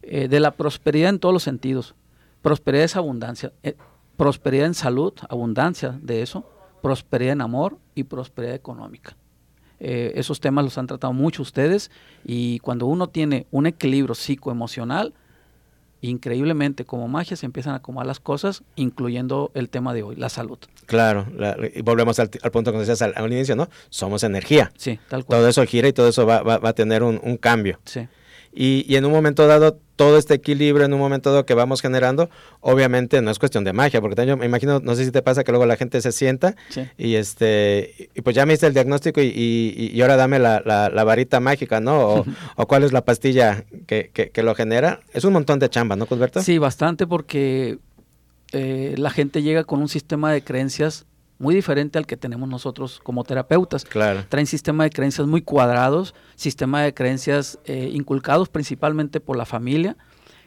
eh, 0.03 0.29
de 0.29 0.41
la 0.41 0.53
prosperidad 0.53 1.11
en 1.11 1.19
todos 1.19 1.33
los 1.33 1.43
sentidos 1.43 1.95
Prosperidad 2.43 2.85
es 2.85 2.97
abundancia. 2.97 3.53
Eh, 3.63 3.77
prosperidad 4.17 4.67
en 4.67 4.75
salud, 4.75 5.15
abundancia 5.29 5.99
de 6.03 6.23
eso. 6.23 6.45
Prosperidad 6.83 7.35
en 7.35 7.41
amor 7.41 7.79
y 7.95 8.05
prosperidad 8.05 8.55
económica. 8.55 9.17
Eh, 9.85 10.13
esos 10.15 10.41
temas 10.41 10.65
los 10.65 10.79
han 10.79 10.87
tratado 10.87 11.13
mucho 11.13 11.43
ustedes 11.43 11.91
y 12.25 12.61
cuando 12.61 12.87
uno 12.87 13.09
tiene 13.09 13.47
un 13.51 13.67
equilibrio 13.67 14.15
psicoemocional, 14.15 15.13
increíblemente 16.03 16.85
como 16.85 17.09
magia 17.09 17.37
se 17.37 17.47
empiezan 17.47 17.73
a 17.73 17.77
acomodar 17.77 18.07
las 18.07 18.21
cosas, 18.21 18.63
incluyendo 18.77 19.51
el 19.55 19.69
tema 19.69 19.93
de 19.93 20.05
hoy, 20.05 20.15
la 20.15 20.29
salud. 20.29 20.59
Claro, 20.87 21.27
y 21.75 21.81
volvemos 21.83 22.21
al, 22.21 22.29
punto 22.29 22.71
que 22.73 22.79
decías 22.79 23.03
al, 23.03 23.13
al, 23.17 23.33
inicio, 23.33 23.57
¿no? 23.57 23.69
Somos 23.89 24.23
energía. 24.25 24.71
Sí, 24.77 25.01
tal 25.09 25.25
cual. 25.25 25.41
Todo 25.41 25.49
eso 25.49 25.65
gira 25.65 25.89
y 25.89 25.93
todo 25.93 26.09
eso 26.09 26.27
va, 26.27 26.43
va, 26.43 26.59
va 26.59 26.69
a 26.69 26.75
tener 26.75 27.03
un, 27.03 27.21
un 27.23 27.37
cambio. 27.37 27.81
Sí. 27.85 28.07
Y, 28.53 28.85
y, 28.87 28.97
en 28.97 29.05
un 29.05 29.13
momento 29.13 29.47
dado, 29.47 29.79
todo 30.03 30.19
este 30.19 30.35
equilibrio 30.35 30.85
en 30.85 30.93
un 30.93 30.99
momento 30.99 31.31
dado 31.31 31.47
que 31.47 31.55
vamos 31.55 31.81
generando, 31.81 32.29
obviamente 32.61 33.23
no 33.23 33.31
es 33.31 33.39
cuestión 33.39 33.63
de 33.63 33.73
magia, 33.73 34.01
porque 34.01 34.27
yo 34.27 34.37
me 34.37 34.47
imagino, 34.47 34.81
no 34.81 34.97
sé 34.97 35.05
si 35.05 35.13
te 35.13 35.23
pasa 35.23 35.45
que 35.45 35.53
luego 35.53 35.65
la 35.65 35.77
gente 35.77 36.01
se 36.01 36.11
sienta 36.11 36.57
y 36.99 37.15
este 37.15 38.11
y 38.13 38.21
pues 38.23 38.35
ya 38.35 38.45
me 38.45 38.55
hice 38.55 38.67
el 38.67 38.75
diagnóstico 38.75 39.21
y, 39.21 39.33
y, 39.33 40.03
ahora 40.03 40.17
dame 40.17 40.41
la, 40.41 40.61
la, 40.65 41.05
varita 41.05 41.39
mágica, 41.39 41.81
¿no? 41.81 42.25
O, 42.57 42.67
cuál 42.67 42.83
es 42.83 42.93
la 42.93 43.05
pastilla 43.05 43.65
que, 43.87 44.11
que, 44.11 44.43
lo 44.43 44.57
genera. 44.57 45.01
Es 45.13 45.25
un 45.25 45.33
montón 45.33 45.61
de 45.61 45.69
chamba, 45.69 45.95
¿no, 45.95 46.07
Cusberto? 46.07 46.43
Sí, 46.43 46.59
bastante, 46.59 47.07
porque 47.07 47.79
eh, 48.53 48.95
la 48.99 49.11
gente 49.11 49.43
llega 49.43 49.63
con 49.63 49.81
un 49.81 49.89
sistema 49.89 50.33
de 50.33 50.43
creencias 50.43 51.07
muy 51.43 51.57
diferente 51.57 51.99
al 51.99 52.07
que 52.07 52.17
tenemos 52.17 52.49
nosotros 52.49 53.01
como 53.03 53.25
terapeutas. 53.25 53.85
Claro. 53.85 54.25
Traen 54.29 54.47
sistema 54.47 54.85
de 54.85 54.91
creencias 54.91 55.27
muy 55.27 55.43
cuadrados, 55.43 56.15
sistema 56.37 56.83
de 56.83 56.95
creencias 56.95 57.59
eh, 57.65 57.91
inculcados 57.93 58.49
principalmente 58.49 59.19
por 59.19 59.37
la 59.37 59.45
familia, 59.45 59.97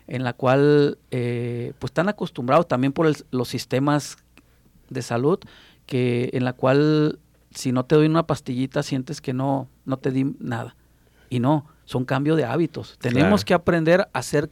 en 0.07 0.23
la 0.23 0.31
cual 0.31 0.97
eh, 1.11 1.73
pues 1.79 1.89
están 1.89 2.07
acostumbrados 2.07 2.69
también 2.69 2.93
por 2.93 3.11
los 3.29 3.47
sistemas 3.49 4.17
de 4.89 5.01
salud, 5.01 5.37
que 5.85 6.29
en 6.31 6.45
la 6.45 6.53
cual 6.53 7.19
si 7.53 7.73
no 7.73 7.83
te 7.83 7.95
doy 7.95 8.05
una 8.05 8.25
pastillita 8.25 8.81
sientes 8.81 9.19
que 9.19 9.33
no, 9.33 9.67
no 9.83 9.97
te 9.97 10.11
di 10.11 10.33
nada. 10.39 10.77
Y 11.29 11.39
no, 11.39 11.65
son 11.83 12.05
cambio 12.05 12.37
de 12.37 12.45
hábitos. 12.45 12.97
Tenemos 12.99 13.43
que 13.43 13.53
aprender 13.53 14.01
a 14.13 14.19
hacer 14.19 14.49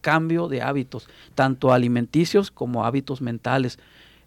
cambio 0.00 0.48
de 0.48 0.62
hábitos, 0.62 1.08
tanto 1.34 1.74
alimenticios 1.74 2.50
como 2.50 2.86
hábitos 2.86 3.20
mentales. 3.20 3.78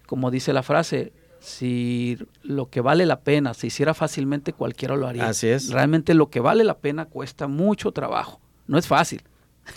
Como 0.05 0.29
dice 0.29 0.53
la 0.53 0.61
frase, 0.61 1.13
si 1.47 2.17
lo 2.43 2.69
que 2.69 2.81
vale 2.81 3.05
la 3.05 3.21
pena 3.21 3.53
se 3.53 3.67
hiciera 3.67 3.93
fácilmente, 3.93 4.51
cualquiera 4.51 4.97
lo 4.97 5.07
haría. 5.07 5.27
Así 5.27 5.47
es. 5.47 5.69
Realmente 5.69 6.13
lo 6.13 6.29
que 6.29 6.41
vale 6.41 6.65
la 6.65 6.77
pena 6.77 7.05
cuesta 7.05 7.47
mucho 7.47 7.91
trabajo. 7.93 8.41
No 8.67 8.77
es 8.77 8.85
fácil. 8.85 9.23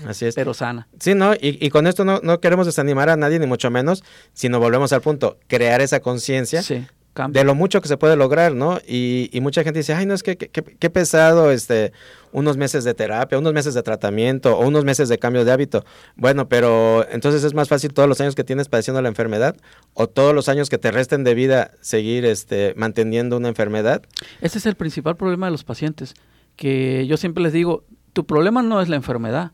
Así 0.07 0.27
es. 0.27 0.35
Pero 0.35 0.53
sana. 0.53 0.89
Sí, 0.99 1.15
¿no? 1.15 1.35
Y, 1.35 1.65
y 1.65 1.71
con 1.71 1.87
esto 1.87 2.05
no, 2.05 2.21
no, 2.23 2.41
queremos 2.41 2.67
desanimar 2.67 3.09
a 3.09 3.17
nadie, 3.17 3.39
ni 3.39 3.47
mucho 3.47 3.71
menos, 3.71 4.03
sino 4.33 4.59
volvemos 4.59 4.93
al 4.93 5.01
punto, 5.01 5.39
crear 5.47 5.81
esa 5.81 6.01
conciencia 6.01 6.63
sí 6.63 6.87
de 7.29 7.45
lo 7.45 7.55
mucho 7.55 7.81
que 7.81 7.89
se 7.89 7.97
puede 7.97 8.17
lograr, 8.17 8.55
¿no? 8.55 8.79
Y, 8.87 9.31
mucha 9.43 9.63
gente 9.65 9.81
dice, 9.81 9.95
ay, 9.95 10.07
no, 10.07 10.15
es 10.15 10.23
que 10.23 10.37
qué 10.37 10.91
pesado, 10.91 11.51
este, 11.51 11.93
unos 12.33 12.57
meses 12.57 12.85
de 12.85 12.95
terapia, 12.95 13.39
unos 13.39 13.53
meses 13.53 13.75
de 13.75 13.83
tratamiento 13.83 14.57
o 14.57 14.67
unos 14.67 14.85
meses 14.85 15.09
de 15.09 15.19
cambio 15.19 15.45
de 15.45 15.53
hábito. 15.53 15.85
Bueno, 16.17 16.49
pero 16.49 17.07
entonces 17.11 17.45
es 17.45 17.55
más 17.55 17.69
fácil 17.69 17.93
todos 17.93 18.09
los 18.09 18.21
años 18.21 18.35
que 18.35 18.45
tienes 18.45 18.69
padeciendo 18.69 19.03
la 19.03 19.09
enfermedad 19.09 19.57
o 19.95 20.09
todos 20.09 20.35
los 20.35 20.49
años 20.49 20.69
que 20.69 20.79
te 20.79 20.91
resten 20.91 21.25
de 21.25 21.35
vida 21.35 21.73
seguir 21.81 22.25
este, 22.25 22.75
manteniendo 22.77 23.37
una 23.37 23.49
enfermedad. 23.49 24.03
Ese 24.41 24.59
es 24.59 24.67
el 24.67 24.77
principal 24.77 25.17
problema 25.17 25.47
de 25.47 25.53
los 25.53 25.65
pacientes, 25.65 26.15
que 26.57 27.07
yo 27.07 27.17
siempre 27.17 27.43
les 27.43 27.53
digo, 27.53 27.85
tu 28.13 28.27
problema 28.27 28.63
no 28.63 28.81
es 28.81 28.89
la 28.89 28.97
enfermedad, 28.97 29.53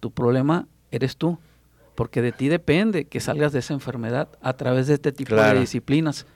tu 0.00 0.10
problema 0.10 0.66
eres 0.90 1.16
tú, 1.16 1.38
porque 1.94 2.22
de 2.22 2.32
ti 2.32 2.48
depende 2.48 3.04
que 3.06 3.20
salgas 3.20 3.52
de 3.52 3.58
esa 3.58 3.74
enfermedad 3.74 4.28
a 4.40 4.54
través 4.54 4.86
de 4.86 4.94
este 4.94 5.12
tipo 5.12 5.34
de 5.34 5.60
disciplinas 5.60 6.26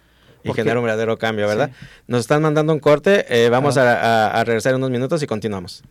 y 0.45 0.53
genera 0.53 0.79
un 0.79 0.85
verdadero 0.85 1.19
cambio, 1.19 1.49
¿verdad? 1.49 1.71
Nos 2.07 2.21
están 2.21 2.43
mandando 2.43 2.73
un 2.73 2.81
corte, 2.81 3.25
eh, 3.29 3.49
vamos 3.49 3.77
a, 3.77 4.29
a 4.29 4.45
regresar 4.45 4.75
unos 4.75 4.91
minutos 4.91 5.23
y 5.23 5.27
continuamos. 5.27 5.83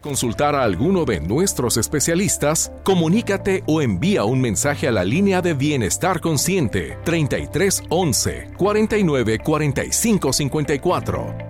Consultar 0.00 0.54
a 0.54 0.62
alguno 0.62 1.04
de 1.04 1.20
nuestros 1.20 1.76
especialistas, 1.76 2.70
comunícate 2.84 3.64
o 3.66 3.82
envía 3.82 4.24
un 4.24 4.40
mensaje 4.40 4.86
a 4.86 4.92
la 4.92 5.04
línea 5.04 5.42
de 5.42 5.54
Bienestar 5.54 6.20
Consciente 6.20 6.98
33 7.04 7.82
11 7.88 8.50
49 8.56 9.38
45 9.40 10.32
54. 10.32 11.47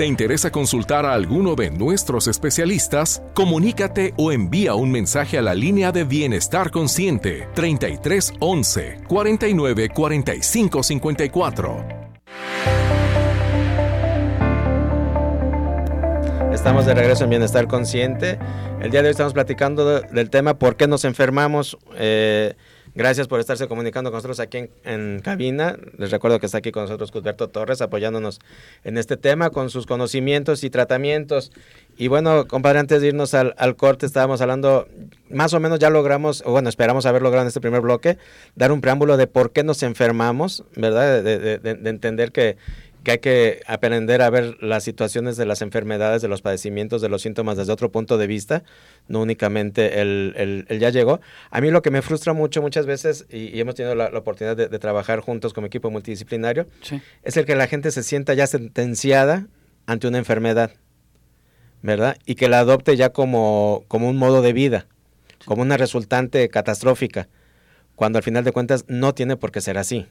¿Te 0.00 0.06
interesa 0.06 0.50
consultar 0.50 1.04
a 1.04 1.12
alguno 1.12 1.54
de 1.54 1.70
nuestros 1.70 2.26
especialistas? 2.26 3.22
Comunícate 3.34 4.14
o 4.16 4.32
envía 4.32 4.74
un 4.74 4.90
mensaje 4.90 5.36
a 5.36 5.42
la 5.42 5.52
línea 5.52 5.92
de 5.92 6.04
Bienestar 6.04 6.70
Consciente 6.70 7.46
33 7.54 8.32
11 8.40 9.00
49 9.06 9.90
45 9.90 10.82
54. 10.82 11.84
Estamos 16.50 16.86
de 16.86 16.94
regreso 16.94 17.24
en 17.24 17.30
Bienestar 17.30 17.68
Consciente. 17.68 18.38
El 18.80 18.90
día 18.90 19.02
de 19.02 19.08
hoy 19.08 19.12
estamos 19.12 19.34
platicando 19.34 20.00
del 20.00 20.30
tema 20.30 20.58
¿Por 20.58 20.76
qué 20.76 20.88
nos 20.88 21.04
enfermamos? 21.04 21.76
Eh, 21.96 22.54
gracias 22.94 23.28
por 23.28 23.40
estarse 23.40 23.68
comunicando 23.68 24.10
con 24.10 24.18
nosotros 24.18 24.40
aquí 24.40 24.68
en, 24.84 25.20
cabina. 25.20 25.76
Les 25.98 26.10
recuerdo 26.10 26.40
que 26.40 26.46
está 26.46 26.58
aquí 26.58 26.72
con 26.72 26.84
nosotros 26.84 27.10
Cusberto 27.10 27.48
Torres 27.48 27.80
apoyándonos 27.80 28.40
en 28.84 28.98
este 28.98 29.16
tema 29.16 29.50
con 29.50 29.70
sus 29.70 29.86
conocimientos 29.86 30.64
y 30.64 30.70
tratamientos. 30.70 31.52
Y 31.96 32.08
bueno, 32.08 32.46
compadre, 32.46 32.78
antes 32.78 33.02
de 33.02 33.08
irnos 33.08 33.34
al, 33.34 33.76
corte 33.76 34.06
estábamos 34.06 34.40
hablando, 34.40 34.88
más 35.28 35.52
o 35.52 35.60
menos 35.60 35.78
ya 35.78 35.90
logramos, 35.90 36.42
o 36.46 36.52
bueno, 36.52 36.68
esperamos 36.68 37.06
haber 37.06 37.22
logrado 37.22 37.42
en 37.42 37.48
este 37.48 37.60
primer 37.60 37.80
bloque, 37.80 38.18
dar 38.54 38.72
un 38.72 38.80
preámbulo 38.80 39.16
de 39.16 39.26
por 39.26 39.52
qué 39.52 39.64
nos 39.64 39.82
enfermamos, 39.82 40.64
¿verdad? 40.76 41.22
de 41.22 41.90
entender 41.90 42.32
que 42.32 42.56
que 43.02 43.12
hay 43.12 43.18
que 43.18 43.62
aprender 43.66 44.20
a 44.22 44.30
ver 44.30 44.62
las 44.62 44.84
situaciones 44.84 45.36
de 45.36 45.46
las 45.46 45.62
enfermedades, 45.62 46.22
de 46.22 46.28
los 46.28 46.42
padecimientos, 46.42 47.00
de 47.00 47.08
los 47.08 47.22
síntomas 47.22 47.56
desde 47.56 47.72
otro 47.72 47.90
punto 47.90 48.18
de 48.18 48.26
vista, 48.26 48.62
no 49.08 49.20
únicamente 49.20 50.00
el, 50.00 50.66
el, 50.68 50.78
ya 50.78 50.90
llegó. 50.90 51.20
A 51.50 51.60
mí 51.60 51.70
lo 51.70 51.82
que 51.82 51.90
me 51.90 52.02
frustra 52.02 52.32
mucho 52.32 52.60
muchas 52.60 52.86
veces, 52.86 53.26
y, 53.30 53.58
hemos 53.58 53.74
tenido 53.74 53.94
la, 53.94 54.06
oportunidad 54.08 54.56
de, 54.56 54.78
trabajar 54.78 55.20
juntos 55.20 55.52
como 55.54 55.66
equipo 55.66 55.90
multidisciplinario, 55.90 56.66
es 57.22 57.36
el 57.36 57.46
que 57.46 57.54
la 57.54 57.66
gente 57.66 57.90
se 57.90 58.02
sienta 58.02 58.34
ya 58.34 58.46
sentenciada 58.46 59.46
ante 59.86 60.06
una 60.06 60.18
enfermedad, 60.18 60.72
¿verdad? 61.82 62.16
Y 62.26 62.34
que 62.34 62.48
la 62.48 62.60
adopte 62.60 62.96
ya 62.96 63.10
como, 63.10 63.84
como 63.88 64.08
un 64.08 64.16
modo 64.16 64.42
de 64.42 64.52
vida, 64.52 64.86
como 65.46 65.62
una 65.62 65.76
resultante 65.76 66.48
catastrófica, 66.48 67.28
cuando 68.00 68.16
al 68.16 68.22
final 68.22 68.44
de 68.44 68.52
cuentas 68.52 68.86
no 68.88 69.12
tiene 69.12 69.36
por 69.36 69.52
qué 69.52 69.60
ser 69.60 69.76
así. 69.76 70.06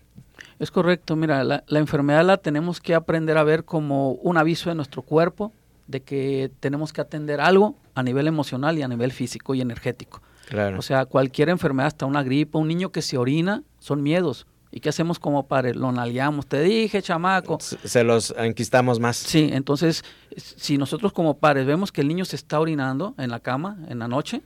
Es 0.60 0.70
correcto, 0.70 1.16
mira, 1.16 1.44
la, 1.44 1.64
enfermedad 1.72 2.24
la 2.24 2.38
tenemos 2.38 2.80
que 2.80 2.94
aprender 2.94 3.36
a 3.36 3.44
ver 3.44 3.66
como 3.66 4.12
un 4.12 4.38
aviso 4.38 4.70
de 4.70 4.76
nuestro 4.76 5.02
cuerpo 5.02 5.52
de 5.88 6.02
que 6.02 6.52
tenemos 6.60 6.94
que 6.94 7.02
atender 7.02 7.42
algo 7.42 7.76
a 7.96 8.04
nivel 8.04 8.28
emocional 8.28 8.78
y 8.78 8.84
a 8.84 8.88
nivel 8.88 9.12
físico 9.12 9.56
y 9.56 9.62
energético. 9.62 10.22
Claro. 10.50 10.78
O 10.78 10.84
sea, 10.84 11.08
cualquier 11.08 11.50
enfermedad, 11.50 11.88
hasta 11.88 12.06
una 12.06 12.22
gripe, 12.22 12.60
un 12.60 12.68
niño 12.68 12.92
que 12.92 13.02
se 13.02 13.18
orina, 13.18 13.64
son 13.80 14.04
miedos. 14.04 14.46
¿Y 14.72 14.82
qué 14.82 14.90
hacemos 14.90 15.18
como 15.18 15.48
padres? 15.48 15.76
Lo 15.76 15.92
nalgueamos. 15.92 16.46
Te 16.46 16.62
dije, 16.62 17.02
chamaco. 17.02 17.58
Se 17.60 18.04
los 18.04 18.36
enquistamos 18.38 19.00
más. 19.00 19.18
Sí, 19.18 19.50
entonces, 19.52 20.06
si 20.38 20.78
nosotros 20.78 21.12
como 21.12 21.40
padres 21.40 21.66
vemos 21.66 21.92
que 21.92 22.02
el 22.02 22.08
niño 22.08 22.26
se 22.26 22.36
está 22.36 22.60
orinando 22.60 23.16
en 23.18 23.32
la 23.32 23.40
cama 23.40 23.80
en 23.88 23.98
la 23.98 24.08
noche, 24.08 24.44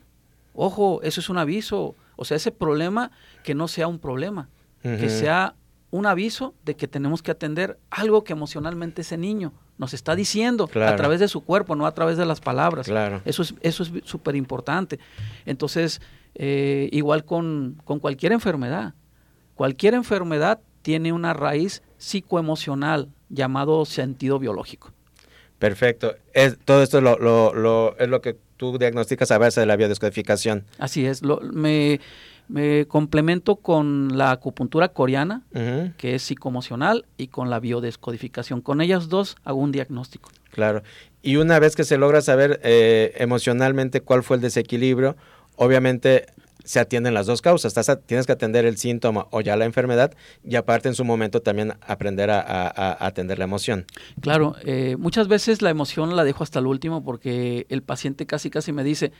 ojo, 0.53 1.01
eso 1.03 1.19
es 1.19 1.29
un 1.29 1.38
aviso. 1.38 1.95
O 2.15 2.25
sea, 2.25 2.38
ese 2.38 2.51
problema 2.51 3.12
que 3.43 3.55
no 3.55 3.67
sea 3.67 3.88
un 3.88 4.00
problema, 4.00 4.50
que 4.81 5.10
sea 5.10 5.55
un 5.91 6.05
aviso 6.05 6.55
de 6.65 6.75
que 6.75 6.88
tenemos 6.88 7.22
que 7.22 7.31
atender 7.31 7.79
algo 7.89 8.24
que 8.24 8.33
emocionalmente 8.33 9.01
ese 9.01 9.18
niño 9.18 9.53
nos 9.77 9.94
está 9.94 10.16
diciendo 10.16 10.70
a 10.74 10.96
través 10.96 11.20
de 11.20 11.27
su 11.27 11.42
cuerpo, 11.42 11.75
no 11.75 11.85
a 11.85 11.94
través 11.94 12.18
de 12.18 12.25
las 12.25 12.42
palabras. 12.42 12.87
Claro. 12.87 13.22
Eso 13.25 13.44
es 13.44 13.55
eso 13.61 13.83
es 13.83 13.92
súper 14.03 14.35
importante. 14.35 15.00
Entonces, 15.46 16.01
eh, 16.35 16.89
igual 16.92 17.25
con, 17.25 17.81
cualquier 17.85 18.31
enfermedad. 18.31 18.94
Cualquier 19.55 19.94
enfermedad 19.94 20.59
tiene 20.81 21.13
una 21.13 21.33
raíz 21.33 21.83
psicoemocional 21.98 23.09
llamado 23.29 23.85
sentido 23.85 24.39
biológico. 24.39 24.92
Perfecto. 25.59 26.16
Es, 26.33 26.57
todo 26.66 26.83
esto 26.83 27.00
lo, 27.01 27.18
lo, 27.18 27.98
es 27.98 28.09
lo 28.09 28.22
que 28.22 28.37
tú 28.71 28.77
diagnosticas 28.77 29.31
a 29.31 29.37
base 29.37 29.59
de 29.59 29.65
la 29.65 29.75
biodescodificación. 29.75 30.65
Así 30.77 31.05
es. 31.05 31.21
Lo, 31.21 31.41
me, 31.41 31.99
me 32.47 32.85
complemento 32.85 33.57
con 33.57 34.17
la 34.17 34.31
acupuntura 34.31 34.89
coreana, 34.89 35.41
que 35.97 36.15
es 36.15 36.23
psicoemocional, 36.23 37.05
y 37.17 37.27
con 37.27 37.49
la 37.49 37.59
biodescodificación. 37.59 38.61
Con 38.61 38.79
ellas 38.79 39.09
dos 39.09 39.35
hago 39.43 39.59
un 39.59 39.71
diagnóstico. 39.71 40.31
Claro. 40.51 40.81
Y 41.21 41.35
una 41.37 41.59
vez 41.59 41.75
que 41.75 41.83
se 41.83 41.97
logra 41.97 42.21
saber 42.21 42.59
eh, 42.63 43.13
emocionalmente 43.17 44.01
cuál 44.01 44.23
fue 44.23 44.37
el 44.37 44.41
desequilibrio, 44.41 45.15
obviamente 45.55 46.27
se 46.63 46.79
atienden 46.79 47.13
las 47.13 47.25
dos 47.25 47.41
causas. 47.41 47.73
tienes 48.05 48.25
que 48.25 48.31
atender 48.31 48.65
el 48.65 48.77
síntoma 48.77 49.27
o 49.31 49.41
ya 49.41 49.55
la 49.55 49.65
enfermedad 49.65 50.13
y 50.43 50.55
aparte 50.55 50.89
en 50.89 50.95
su 50.95 51.05
momento 51.05 51.41
también 51.41 51.73
aprender 51.81 52.29
a, 52.31 53.05
atender 53.05 53.37
la 53.37 53.45
emoción. 53.45 53.85
Claro, 54.21 54.55
eh, 54.63 54.95
muchas 54.97 55.27
veces 55.27 55.61
la 55.61 55.69
emoción 55.69 56.15
la 56.15 56.23
dejo 56.23 56.43
hasta 56.43 56.59
el 56.59 56.67
último 56.67 57.03
porque 57.03 57.65
el 57.69 57.83
paciente 57.83 58.25
casi 58.25 58.49
casi 58.49 58.71
me 58.71 58.83
dice, 58.83 59.11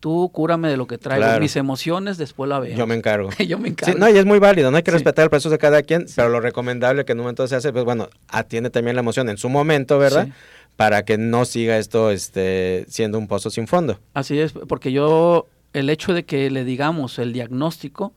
tú 0.00 0.30
cúrame 0.32 0.68
de 0.68 0.76
lo 0.76 0.86
que 0.86 0.98
traigo, 0.98 1.40
mis 1.40 1.56
emociones, 1.56 2.18
después 2.18 2.48
la 2.48 2.60
veo. 2.60 2.76
Yo 2.76 2.86
me 2.86 2.94
encargo. 2.94 3.30
Yo 3.48 3.58
me 3.58 3.68
encargo. 3.68 3.98
no, 3.98 4.08
y 4.08 4.16
es 4.18 4.24
muy 4.24 4.38
válido, 4.38 4.70
no 4.70 4.76
hay 4.76 4.82
que 4.82 4.90
respetar 4.90 5.24
el 5.24 5.30
proceso 5.30 5.50
de 5.50 5.58
cada 5.58 5.82
quien, 5.82 6.06
pero 6.14 6.28
lo 6.28 6.40
recomendable 6.40 7.04
que 7.04 7.12
en 7.12 7.18
un 7.18 7.24
momento 7.24 7.46
se 7.48 7.56
hace, 7.56 7.72
pues 7.72 7.84
bueno, 7.84 8.08
atiende 8.28 8.70
también 8.70 8.96
la 8.96 9.00
emoción 9.00 9.28
en 9.28 9.38
su 9.38 9.48
momento, 9.48 9.98
¿verdad? 9.98 10.28
Para 10.76 11.04
que 11.04 11.18
no 11.18 11.44
siga 11.44 11.78
esto 11.78 12.10
este, 12.10 12.84
siendo 12.88 13.18
un 13.18 13.28
pozo 13.28 13.48
sin 13.48 13.66
fondo. 13.66 13.98
Así 14.12 14.38
es, 14.38 14.52
porque 14.52 14.92
yo, 14.92 15.46
el 15.74 15.90
hecho 15.90 16.14
de 16.14 16.24
que 16.24 16.50
le 16.50 16.64
digamos 16.64 17.18
el 17.18 17.32
diagnóstico, 17.32 18.14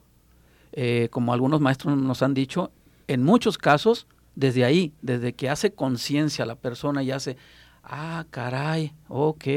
eh, 0.71 1.09
como 1.11 1.33
algunos 1.33 1.59
maestros 1.59 1.97
nos 1.97 2.21
han 2.21 2.33
dicho, 2.33 2.71
en 3.07 3.23
muchos 3.23 3.57
casos, 3.57 4.07
desde 4.35 4.63
ahí, 4.63 4.93
desde 5.01 5.33
que 5.33 5.49
hace 5.49 5.71
conciencia 5.71 6.45
la 6.45 6.55
persona 6.55 7.03
y 7.03 7.11
hace, 7.11 7.35
ah, 7.83 8.25
caray, 8.29 8.93
ok, 9.09 9.47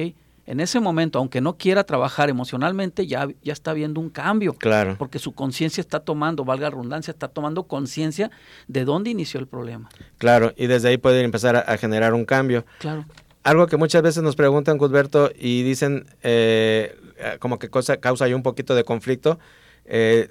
en 0.47 0.59
ese 0.59 0.81
momento, 0.81 1.19
aunque 1.19 1.41
no 1.41 1.57
quiera 1.59 1.85
trabajar 1.85 2.29
emocionalmente, 2.29 3.07
ya, 3.07 3.29
ya 3.43 3.53
está 3.53 3.73
viendo 3.73 4.01
un 4.01 4.11
cambio. 4.11 4.55
Claro. 4.55 4.97
Porque 4.99 5.21
su 5.21 5.33
conciencia 5.33 5.81
está 5.81 6.01
tomando, 6.01 6.45
valga 6.45 6.65
la 6.65 6.71
redundancia, 6.71 7.13
está 7.13 7.29
tomando 7.29 7.65
conciencia 7.65 8.33
de 8.67 8.85
dónde 8.85 9.11
inició 9.11 9.39
el 9.39 9.47
problema. 9.47 9.91
Claro, 10.19 10.53
y 10.57 10.67
desde 10.67 10.89
ahí 10.89 10.97
puede 10.97 11.23
empezar 11.23 11.55
a, 11.55 11.77
generar 11.77 12.15
un 12.15 12.25
cambio. 12.25 12.65
Claro. 12.81 13.05
Algo 13.45 13.69
que 13.69 13.77
muchas 13.77 14.03
veces 14.03 14.25
nos 14.25 14.35
preguntan, 14.35 14.77
Cusberto, 14.77 15.31
y 15.39 15.63
dicen 15.63 16.07
eh, 16.23 16.99
como 17.38 17.59
que 17.59 17.68
cosa, 17.68 17.98
causa 17.98 18.24
ahí 18.24 18.35
un 18.35 18.42
poquito 18.42 18.74
de 18.74 18.85
conflicto. 18.85 19.38
Eh, 19.85 20.28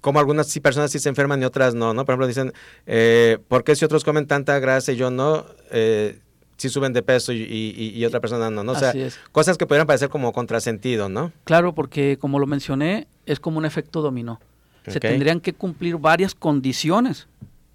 como 0.00 0.18
algunas 0.18 0.48
sí, 0.48 0.60
personas 0.60 0.90
sí 0.90 0.98
se 0.98 1.08
enferman 1.08 1.42
y 1.42 1.44
otras 1.44 1.74
no, 1.74 1.92
¿no? 1.92 2.04
Por 2.04 2.14
ejemplo, 2.14 2.26
dicen, 2.26 2.52
eh, 2.86 3.38
¿por 3.48 3.64
qué 3.64 3.76
si 3.76 3.84
otros 3.84 4.02
comen 4.04 4.26
tanta 4.26 4.58
grasa 4.58 4.92
y 4.92 4.96
yo 4.96 5.10
no? 5.10 5.44
Eh, 5.70 6.18
si 6.56 6.68
suben 6.68 6.92
de 6.92 7.02
peso 7.02 7.32
y, 7.32 8.04
otra 8.04 8.20
persona 8.20 8.50
no, 8.50 8.62
¿no? 8.62 8.72
O 8.72 8.74
sea, 8.74 8.92
cosas 9.32 9.56
que 9.56 9.66
pudieran 9.66 9.86
parecer 9.86 10.10
como 10.10 10.32
contrasentido, 10.32 11.08
¿no? 11.08 11.32
Claro, 11.44 11.74
porque 11.74 12.18
como 12.20 12.38
lo 12.38 12.46
mencioné, 12.46 13.08
es 13.24 13.40
como 13.40 13.58
un 13.58 13.64
efecto 13.64 14.02
dominó. 14.02 14.40
Se 14.86 15.00
tendrían 15.00 15.40
que 15.40 15.54
cumplir 15.54 15.96
varias 15.96 16.34
condiciones 16.34 17.28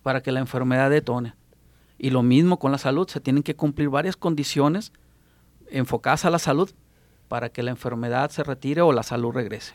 para 0.03 0.21
que 0.21 0.31
la 0.31 0.39
enfermedad 0.39 0.91
detone. 0.91 1.33
Y 1.97 2.11
lo 2.11 2.21
mismo 2.21 2.59
con 2.59 2.71
la 2.71 2.77
salud, 2.77 3.07
se 3.07 3.19
tienen 3.19 3.41
que 3.41 3.55
cumplir 3.55 3.89
varias 3.89 4.17
condiciones 4.17 4.91
enfocadas 5.71 6.25
a 6.25 6.29
la 6.29 6.37
salud 6.39 6.69
para 7.27 7.49
que 7.49 7.63
la 7.63 7.71
enfermedad 7.71 8.29
se 8.29 8.43
retire 8.43 8.81
o 8.81 8.91
la 8.91 9.03
salud 9.03 9.31
regrese. 9.31 9.73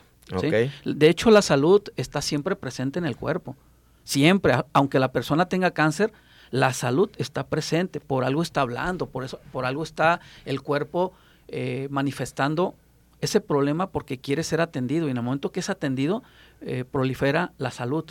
De 0.85 1.09
hecho, 1.09 1.29
la 1.29 1.41
salud 1.41 1.81
está 1.97 2.21
siempre 2.21 2.55
presente 2.55 2.99
en 2.99 3.05
el 3.05 3.17
cuerpo. 3.17 3.55
Siempre, 4.03 4.53
aunque 4.73 4.99
la 4.99 5.11
persona 5.11 5.47
tenga 5.47 5.71
cáncer, 5.71 6.13
la 6.51 6.73
salud 6.73 7.09
está 7.17 7.47
presente, 7.47 7.99
por 7.99 8.23
algo 8.23 8.41
está 8.41 8.61
hablando, 8.61 9.07
por, 9.07 9.23
eso, 9.23 9.39
por 9.51 9.65
algo 9.65 9.83
está 9.83 10.19
el 10.45 10.61
cuerpo 10.61 11.13
eh, 11.47 11.87
manifestando 11.89 12.75
ese 13.21 13.39
problema 13.39 13.89
porque 13.89 14.19
quiere 14.19 14.43
ser 14.43 14.61
atendido 14.61 15.07
y 15.07 15.11
en 15.11 15.17
el 15.17 15.23
momento 15.23 15.51
que 15.51 15.59
es 15.59 15.69
atendido 15.69 16.23
eh, 16.61 16.85
prolifera 16.89 17.53
la 17.57 17.71
salud 17.71 18.05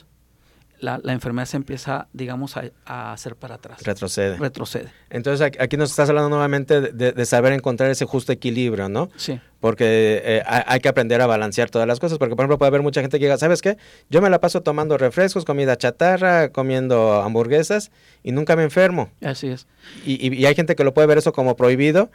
la, 0.81 1.01
enfermedad 1.13 1.47
se 1.47 1.57
empieza, 1.57 2.09
digamos, 2.13 2.57
a, 2.57 3.13
hacer 3.13 3.37
para 3.37 3.57
atrás. 3.57 3.83
Retrocede. 3.83 4.37
Retrocede. 4.37 4.89
Entonces 5.11 5.53
aquí 5.59 5.77
nos 5.77 5.91
estás 5.91 6.09
hablando 6.09 6.31
nuevamente 6.31 6.81
de, 6.81 7.25
saber 7.25 7.53
encontrar 7.53 7.91
ese 7.91 8.05
justo 8.05 8.33
equilibrio, 8.33 8.89
¿no? 8.89 9.11
Sí. 9.17 9.41
Porque 9.61 10.23
eh, 10.25 10.43
hay 10.47 10.81
que 10.81 10.89
aprender 10.89 11.21
a 11.21 11.27
balancear 11.27 11.71
todas 11.71 11.87
las 11.87 12.01
cosas, 12.01 12.19
porque 12.19 12.35
por 12.35 12.45
ejemplo 12.45 12.59
puede 12.59 12.69
haber 12.69 12.83
mucha 12.83 13.03
gente 13.03 13.19
que 13.19 13.27
diga, 13.27 13.37
¿sabes 13.37 13.61
qué? 13.61 13.77
Yo 14.09 14.23
me 14.23 14.31
la 14.31 14.41
paso 14.41 14.63
tomando 14.63 14.97
refrescos, 14.97 15.45
comida 15.45 15.77
chatarra, 15.77 16.49
comiendo 16.49 17.21
hamburguesas 17.23 17.91
y 18.23 18.33
nunca 18.33 18.57
me 18.57 18.63
enfermo. 18.63 19.11
Así 19.23 19.49
es. 19.49 19.67
Y, 20.05 20.35
y 20.35 20.47
hay 20.47 20.55
gente 20.55 20.75
que 20.77 20.85
lo 20.85 20.95
puede 20.95 21.07
ver 21.07 21.19
eso 21.19 21.33
como 21.33 21.57
prohibido 21.57 22.11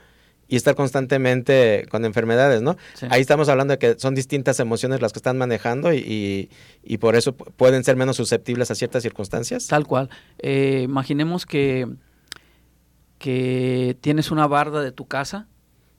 y 0.48 0.56
estar 0.56 0.76
constantemente 0.76 1.88
con 1.90 2.06
enfermedades, 2.06 2.62
¿no? 2.62 2.78
Ahí 3.10 3.22
estamos 3.22 3.50
hablando 3.50 3.74
de 3.74 3.80
que 3.80 4.00
son 4.00 4.16
distintas 4.16 4.60
emociones 4.60 5.02
las 5.02 5.12
que 5.12 5.20
están 5.20 5.38
manejando 5.38 5.94
y, 5.94 6.50
y, 6.84 6.98
por 6.98 7.16
eso 7.16 7.36
pueden 7.36 7.84
ser 7.84 7.96
menos 7.96 8.18
susceptibles 8.18 8.70
a 8.72 8.76
ciertas 8.76 9.04
circunstancias. 9.04 9.68
Tal 9.68 9.88
cual. 9.88 10.10
Eh, 10.40 10.82
imaginemos 10.84 11.46
que, 11.46 11.88
que 13.18 13.98
tienes 14.02 14.32
una 14.32 14.48
barda 14.48 14.82
de 14.82 14.92
tu 14.92 15.08
casa 15.08 15.48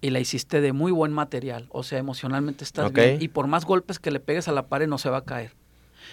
y 0.01 0.11
la 0.11 0.21
hiciste 0.21 0.61
de 0.61 0.73
muy 0.73 0.93
buen 0.93 1.13
material, 1.13 1.67
o 1.71 1.83
sea, 1.83 1.99
emocionalmente 1.99 2.63
estás 2.65 2.93
bien 2.93 3.19
y 3.21 3.29
por 3.29 3.47
más 3.47 3.65
golpes 3.65 3.99
que 3.99 4.11
le 4.11 4.21
pegues 4.21 4.47
a 4.47 4.53
la 4.53 4.69
pared 4.69 4.87
no 4.87 4.99
se 4.99 5.11
va 5.11 5.19
a 5.19 5.25
caer. 5.25 5.53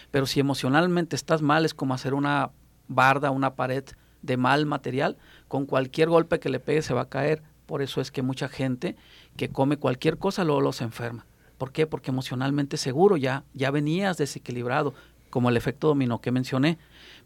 Pero 0.10 0.26
si 0.26 0.40
emocionalmente 0.40 1.16
estás 1.16 1.42
mal 1.42 1.66
es 1.66 1.74
como 1.74 1.94
hacer 1.94 2.14
una 2.14 2.52
barda, 2.88 3.30
una 3.30 3.56
pared 3.56 3.84
de 4.22 4.38
mal 4.38 4.66
material, 4.66 5.18
con 5.48 5.66
cualquier 5.66 6.10
golpe 6.10 6.40
que 6.40 6.50
le 6.50 6.60
pegue 6.60 6.82
se 6.82 6.94
va 6.94 7.02
a 7.02 7.10
caer. 7.10 7.44
Por 7.74 7.82
eso 7.82 8.02
es 8.02 8.12
que 8.12 8.22
mucha 8.22 8.50
gente 8.50 8.96
que 9.36 9.50
come 9.50 9.78
cualquier 9.78 10.20
cosa 10.20 10.44
luego 10.44 10.62
los 10.62 10.80
enferma. 10.82 11.26
¿Por 11.58 11.72
qué? 11.72 11.88
Porque 11.88 12.12
emocionalmente 12.12 12.78
seguro 12.78 13.18
ya, 13.18 13.46
ya 13.56 13.72
venías 13.72 14.16
desequilibrado, 14.18 14.94
como 15.32 15.50
el 15.50 15.58
efecto 15.58 15.88
dominó 15.88 16.22
que 16.22 16.32
mencioné. 16.32 16.78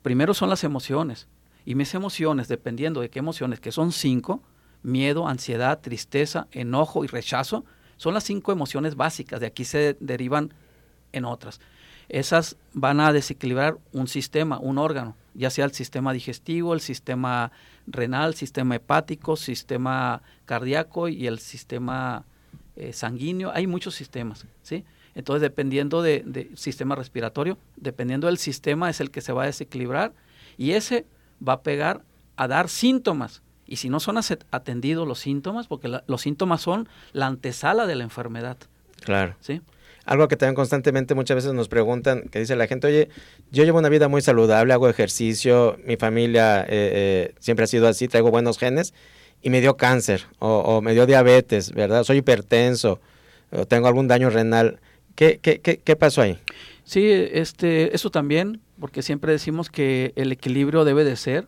Primero 0.03 0.33
son 0.33 0.49
las 0.49 0.63
emociones. 0.63 1.27
Y 1.65 1.75
mis 1.75 1.93
emociones, 1.95 2.47
dependiendo 2.47 3.01
de 3.01 3.09
qué 3.09 3.19
emociones, 3.19 3.59
que 3.59 3.73
son 3.73 3.91
cinco, 3.91 4.41
miedo, 4.83 5.27
ansiedad, 5.27 5.81
tristeza, 5.81 6.47
enojo 6.53 7.03
y 7.03 7.07
rechazo, 7.07 7.65
son 7.97 8.13
las 8.13 8.23
cinco 8.23 8.53
emociones 8.53 8.95
básicas. 8.95 9.41
De 9.41 9.47
aquí 9.47 9.65
se 9.65 9.97
derivan 9.99 10.53
en 11.11 11.25
otras. 11.25 11.59
Esas 12.09 12.55
van 12.73 12.99
a 12.99 13.11
desequilibrar 13.11 13.77
un 13.91 14.07
sistema, 14.07 14.59
un 14.59 14.77
órgano, 14.77 15.15
ya 15.33 15.49
sea 15.49 15.65
el 15.65 15.73
sistema 15.73 16.13
digestivo, 16.13 16.73
el 16.73 16.81
sistema 16.81 17.51
renal, 17.85 18.33
sistema 18.33 18.75
hepático, 18.75 19.35
sistema 19.35 20.21
cardíaco 20.45 21.09
y 21.09 21.27
el 21.27 21.39
sistema 21.39 22.25
eh, 22.75 22.93
sanguíneo. 22.93 23.51
Hay 23.53 23.67
muchos 23.67 23.95
sistemas, 23.95 24.45
¿sí? 24.61 24.85
Entonces, 25.15 25.41
dependiendo 25.41 26.01
del 26.03 26.31
de 26.31 26.51
sistema 26.55 26.95
respiratorio, 26.95 27.57
dependiendo 27.75 28.27
del 28.27 28.37
sistema 28.37 28.89
es 28.89 29.01
el 29.01 29.09
que 29.09 29.21
se 29.21 29.33
va 29.33 29.43
a 29.43 29.45
desequilibrar 29.47 30.13
y 30.57 30.71
ese 30.71 31.07
va 31.45 31.53
a 31.53 31.61
pegar 31.61 32.03
a 32.35 32.47
dar 32.47 32.69
síntomas. 32.69 33.41
Y 33.65 33.77
si 33.77 33.89
no 33.89 33.99
son 33.99 34.17
atendidos 34.51 35.07
los 35.07 35.19
síntomas, 35.19 35.67
porque 35.67 36.01
los 36.05 36.21
síntomas 36.21 36.61
son 36.61 36.87
la 37.11 37.25
antesala 37.25 37.85
de 37.87 37.95
la 37.95 38.03
enfermedad. 38.03 38.57
Claro. 39.01 39.35
¿Sí? 39.39 39.61
Algo 40.07 40.27
que 40.29 40.37
también 40.37 40.55
constantemente 40.55 41.15
muchas 41.15 41.35
veces 41.35 41.53
nos 41.53 41.67
preguntan, 41.67 42.23
que 42.31 42.39
dice 42.39 42.55
la 42.55 42.65
gente, 42.65 42.87
oye, 42.87 43.09
yo 43.51 43.65
llevo 43.65 43.77
una 43.77 43.89
vida 43.89 44.07
muy 44.07 44.21
saludable, 44.21 44.73
hago 44.73 44.87
ejercicio, 44.89 45.77
mi 45.85 45.97
familia 45.97 46.61
eh, 46.61 46.65
eh, 46.69 47.35
siempre 47.39 47.65
ha 47.65 47.67
sido 47.67 47.87
así, 47.87 48.07
traigo 48.07 48.31
buenos 48.31 48.57
genes, 48.57 48.93
y 49.41 49.49
me 49.49 49.59
dio 49.59 49.75
cáncer, 49.77 50.23
o, 50.39 50.81
me 50.81 50.93
dio 50.93 51.05
diabetes, 51.05 51.73
¿verdad? 51.73 52.05
Soy 52.05 52.17
hipertenso, 52.17 53.01
o 53.51 53.67
tengo 53.67 53.87
algún 53.87 54.07
daño 54.07 54.29
renal. 54.29 54.79
¿Qué, 55.15 55.39
qué, 55.41 55.59
qué, 55.59 55.77
qué 55.77 55.95
pasó 55.97 56.21
ahí? 56.21 56.39
Sí, 56.85 57.05
este, 57.09 57.93
eso 57.93 58.09
también, 58.09 58.61
porque 58.79 59.01
siempre 59.01 59.33
decimos 59.33 59.69
que 59.69 60.13
el 60.15 60.31
equilibrio 60.31 60.85
debe 60.85 61.03
de 61.03 61.17
ser 61.17 61.47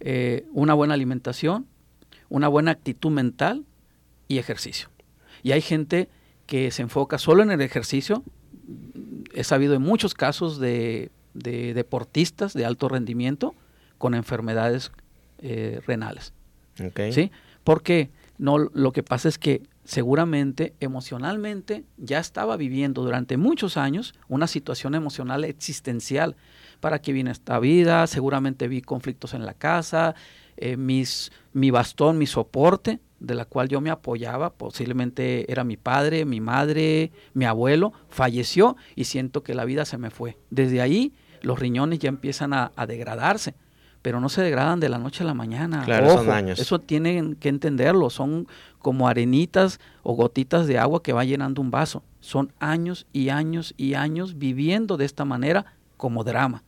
eh, 0.00 0.44
una 0.52 0.74
buena 0.74 0.92
alimentación, 0.92 1.66
una 2.28 2.48
buena 2.48 2.72
actitud 2.72 3.10
mental 3.10 3.64
y 4.28 4.36
ejercicio. 4.36 4.90
Y 5.42 5.52
hay 5.52 5.62
gente 5.62 6.10
que 6.48 6.70
se 6.70 6.82
enfoca 6.82 7.18
solo 7.18 7.42
en 7.42 7.50
el 7.52 7.60
ejercicio. 7.60 8.24
He 9.34 9.44
sabido 9.44 9.74
en 9.74 9.82
muchos 9.82 10.14
casos 10.14 10.58
de, 10.58 11.12
deportistas 11.34 12.54
de 12.54 12.64
alto 12.64 12.88
rendimiento 12.88 13.54
con 13.98 14.14
enfermedades 14.14 14.90
eh, 15.40 15.80
renales. 15.86 16.32
¿Sí? 17.12 17.30
Porque 17.64 18.10
no, 18.38 18.56
lo 18.58 18.92
que 18.92 19.02
pasa 19.02 19.28
es 19.28 19.36
que 19.36 19.62
seguramente 19.84 20.74
emocionalmente 20.80 21.84
ya 21.98 22.18
estaba 22.18 22.56
viviendo 22.56 23.02
durante 23.02 23.36
muchos 23.36 23.76
años 23.76 24.14
una 24.26 24.46
situación 24.46 24.94
emocional 24.94 25.44
existencial. 25.44 26.34
¿Para 26.80 27.00
qué 27.00 27.12
viene 27.12 27.30
esta 27.30 27.58
vida? 27.58 28.06
Seguramente 28.06 28.68
vi 28.68 28.80
conflictos 28.80 29.34
en 29.34 29.44
la 29.44 29.52
casa, 29.52 30.14
eh, 30.56 30.78
mis, 30.78 31.30
mi 31.52 31.70
bastón, 31.70 32.16
mi 32.16 32.26
soporte 32.26 33.00
de 33.20 33.34
la 33.34 33.44
cual 33.44 33.68
yo 33.68 33.80
me 33.80 33.90
apoyaba, 33.90 34.50
posiblemente 34.50 35.50
era 35.50 35.64
mi 35.64 35.76
padre, 35.76 36.24
mi 36.24 36.40
madre, 36.40 37.10
mi 37.34 37.44
abuelo, 37.44 37.92
falleció 38.08 38.76
y 38.94 39.04
siento 39.04 39.42
que 39.42 39.54
la 39.54 39.64
vida 39.64 39.84
se 39.84 39.98
me 39.98 40.10
fue. 40.10 40.36
Desde 40.50 40.80
ahí 40.80 41.12
los 41.42 41.58
riñones 41.58 41.98
ya 41.98 42.08
empiezan 42.08 42.52
a, 42.52 42.70
degradarse, 42.86 43.54
pero 44.02 44.20
no 44.20 44.28
se 44.28 44.42
degradan 44.42 44.80
de 44.80 44.88
la 44.88 44.98
noche 44.98 45.24
a 45.24 45.26
la 45.26 45.34
mañana. 45.34 45.82
Claro, 45.84 46.10
son 46.10 46.30
años. 46.30 46.58
Eso 46.58 46.78
tienen 46.78 47.34
que 47.34 47.48
entenderlo, 47.48 48.10
son 48.10 48.46
como 48.78 49.08
arenitas 49.08 49.80
o 50.02 50.14
gotitas 50.14 50.66
de 50.66 50.78
agua 50.78 51.02
que 51.02 51.12
va 51.12 51.24
llenando 51.24 51.60
un 51.60 51.70
vaso. 51.70 52.02
Son 52.20 52.52
años 52.60 53.06
y 53.12 53.28
años 53.30 53.74
y 53.76 53.94
años 53.94 54.38
viviendo 54.38 54.96
de 54.96 55.04
esta 55.04 55.24
manera 55.24 55.66
como 55.96 56.22
drama, 56.24 56.62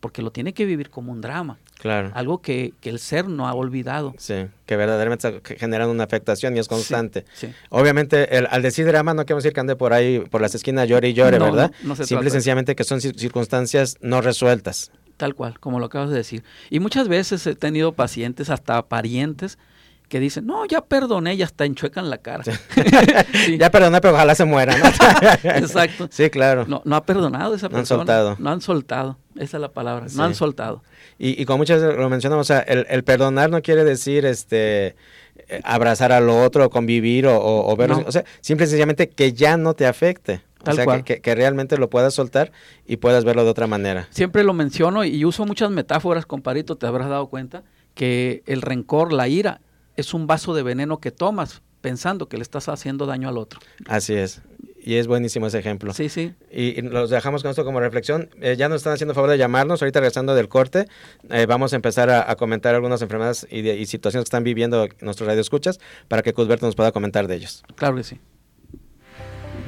porque 0.00 0.22
lo 0.22 0.30
tiene 0.30 0.52
que 0.52 0.64
vivir 0.64 0.90
como 0.90 1.12
un 1.12 1.20
drama. 1.20 1.58
Claro. 1.78 2.10
Algo 2.14 2.42
que, 2.42 2.74
el 2.82 2.98
ser 2.98 3.28
no 3.28 3.46
ha 3.46 3.54
olvidado. 3.54 4.14
Sí, 4.18 4.46
que 4.66 4.76
verdaderamente 4.76 5.28
está 5.28 5.54
generando 5.56 5.92
una 5.92 6.04
afectación 6.04 6.56
y 6.56 6.60
es 6.60 6.68
constante. 6.68 7.24
Obviamente, 7.70 8.36
el, 8.36 8.46
al 8.50 8.62
decir 8.62 8.86
drama, 8.86 9.14
no 9.14 9.24
queremos 9.24 9.44
decir 9.44 9.54
que 9.54 9.60
ande 9.60 9.76
por 9.76 9.92
ahí, 9.92 10.20
por 10.20 10.40
las 10.40 10.54
esquinas, 10.54 10.88
llore 10.88 11.10
y 11.10 11.14
llore, 11.14 11.38
¿verdad? 11.38 11.72
Simple 12.02 12.28
y 12.28 12.30
sencillamente 12.30 12.74
que 12.74 12.84
son 12.84 13.00
circunstancias 13.00 13.96
no 14.00 14.20
resueltas. 14.20 14.90
Tal 15.16 15.34
cual, 15.34 15.58
como 15.58 15.80
lo 15.80 15.86
acabas 15.86 16.10
de 16.10 16.16
decir. 16.16 16.44
Y 16.70 16.78
muchas 16.80 17.08
veces 17.08 17.46
he 17.46 17.54
tenido 17.54 17.92
pacientes, 17.92 18.50
hasta 18.50 18.80
parientes, 18.86 19.58
que 20.08 20.20
dicen, 20.20 20.46
no, 20.46 20.64
ya 20.64 20.80
perdoné, 20.80 21.36
ya 21.36 21.44
está 21.44 21.64
enchuecan 21.64 22.08
la 22.10 22.18
cara. 22.18 22.44
Ya 23.58 23.70
perdoné, 23.70 24.00
pero 24.00 24.14
ojalá 24.14 24.34
se 24.34 24.44
muera, 24.44 24.74
Exacto. 25.42 26.08
Sí, 26.10 26.30
claro. 26.30 26.66
No, 26.66 26.82
no 26.84 26.96
ha 26.96 27.04
perdonado 27.04 27.54
esa 27.54 27.68
persona. 27.68 27.76
No 27.78 27.80
han 27.80 28.06
soltado. 28.06 28.36
No 28.38 28.50
han 28.50 28.60
soltado, 28.60 29.18
esa 29.38 29.56
es 29.56 29.60
la 29.60 29.72
palabra, 29.72 30.06
no 30.14 30.22
han 30.22 30.34
soltado. 30.34 30.82
Y, 31.18 31.40
y 31.40 31.44
como 31.44 31.58
muchas 31.58 31.80
veces 31.82 31.96
lo 31.96 32.08
mencionamos, 32.08 32.46
o 32.46 32.52
sea, 32.52 32.60
el, 32.60 33.04
perdonar 33.04 33.50
no 33.50 33.62
quiere 33.62 33.84
decir 33.84 34.24
este 34.26 34.96
eh, 35.48 35.60
abrazar 35.64 36.12
al 36.12 36.28
otro, 36.28 36.70
convivir 36.70 37.26
o, 37.26 37.38
o, 37.38 37.76
verlo, 37.76 38.02
o 38.06 38.12
sea, 38.12 38.24
simple 38.40 38.66
y 38.66 38.68
sencillamente 38.68 39.08
que 39.08 39.32
ya 39.32 39.56
no 39.56 39.74
te 39.74 39.86
afecte. 39.86 40.42
o 40.66 40.72
sea, 40.72 41.02
Que, 41.02 41.20
que, 41.20 41.34
realmente 41.34 41.78
lo 41.78 41.88
puedas 41.88 42.14
soltar 42.14 42.52
y 42.86 42.96
puedas 42.96 43.24
verlo 43.24 43.44
de 43.44 43.50
otra 43.50 43.66
manera. 43.66 44.08
Siempre 44.10 44.44
lo 44.44 44.52
menciono 44.52 45.04
y 45.04 45.24
uso 45.24 45.46
muchas 45.46 45.70
metáforas, 45.70 46.26
comparito, 46.26 46.76
te 46.76 46.86
habrás 46.86 47.08
dado 47.08 47.28
cuenta, 47.28 47.62
que 47.94 48.42
el 48.46 48.62
rencor, 48.62 49.12
la 49.12 49.28
ira, 49.28 49.60
es 49.96 50.14
un 50.14 50.26
vaso 50.26 50.54
de 50.54 50.62
veneno 50.62 50.98
que 50.98 51.10
tomas 51.10 51.62
pensando 51.80 52.28
que 52.28 52.36
le 52.36 52.42
estás 52.42 52.68
haciendo 52.68 53.06
daño 53.06 53.28
al 53.28 53.38
otro. 53.38 53.60
Así 53.86 54.14
es. 54.14 54.42
Y 54.88 54.96
es 54.96 55.06
buenísimo 55.06 55.46
ese 55.46 55.58
ejemplo. 55.58 55.92
Sí, 55.92 56.08
sí. 56.08 56.32
Y, 56.50 56.80
los 56.80 57.10
dejamos 57.10 57.42
con 57.42 57.50
esto 57.50 57.62
como 57.62 57.78
reflexión. 57.78 58.30
Eh, 58.40 58.56
ya 58.56 58.70
nos 58.70 58.76
están 58.76 58.94
haciendo 58.94 59.12
favor 59.12 59.28
de 59.28 59.36
llamarnos. 59.36 59.82
Ahorita 59.82 60.00
regresando 60.00 60.34
del 60.34 60.48
corte, 60.48 60.86
eh, 61.28 61.44
vamos 61.46 61.74
a 61.74 61.76
empezar 61.76 62.08
a, 62.08 62.34
comentar 62.36 62.74
algunas 62.74 63.02
enfermedades 63.02 63.46
y, 63.50 63.84
situaciones 63.84 64.24
que 64.24 64.28
están 64.28 64.44
viviendo 64.44 64.88
nuestros 65.02 65.26
radioescuchas 65.26 65.78
para 66.08 66.22
que 66.22 66.32
Cusberto 66.32 66.64
nos 66.64 66.74
pueda 66.74 66.90
comentar 66.90 67.28
de 67.28 67.34
ellos. 67.34 67.64
Claro 67.76 67.96
que 67.96 68.02
sí. 68.02 68.18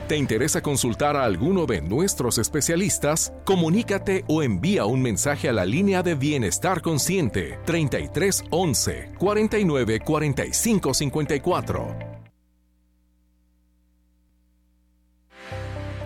¿Te 0.08 0.16
interesa 0.16 0.62
consultar 0.62 1.16
a 1.16 1.24
alguno 1.24 1.66
de 1.66 1.82
nuestros 1.82 2.38
especialistas? 2.38 3.34
Comunícate 3.44 4.24
o 4.26 4.42
envía 4.42 4.86
un 4.86 5.02
mensaje 5.02 5.50
a 5.50 5.52
la 5.52 5.66
línea 5.66 6.02
de 6.02 6.14
Bienestar 6.14 6.80
Consciente 6.80 7.58
33 7.66 8.44
11 8.48 9.12
49 9.18 10.00
45 10.00 10.94
54. 10.94 12.09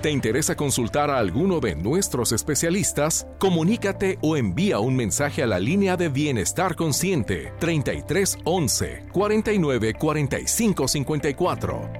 ¿Te 0.05 0.11
interesa 0.11 0.55
consultar 0.55 1.11
a 1.11 1.17
alguno 1.17 1.61
de 1.61 1.75
nuestros 1.75 2.33
especialistas? 2.33 3.27
Comunícate 3.39 4.19
o 4.21 4.37
envía 4.37 4.79
un 4.79 4.95
mensaje 4.95 5.43
a 5.43 5.47
la 5.47 5.59
línea 5.59 5.97
de 5.97 6.11
Bienestar 6.11 6.77
Consciente 6.77 7.55
33 7.59 8.37
11 8.45 9.07
49 9.11 9.95
45 9.95 10.89
54. 10.89 11.91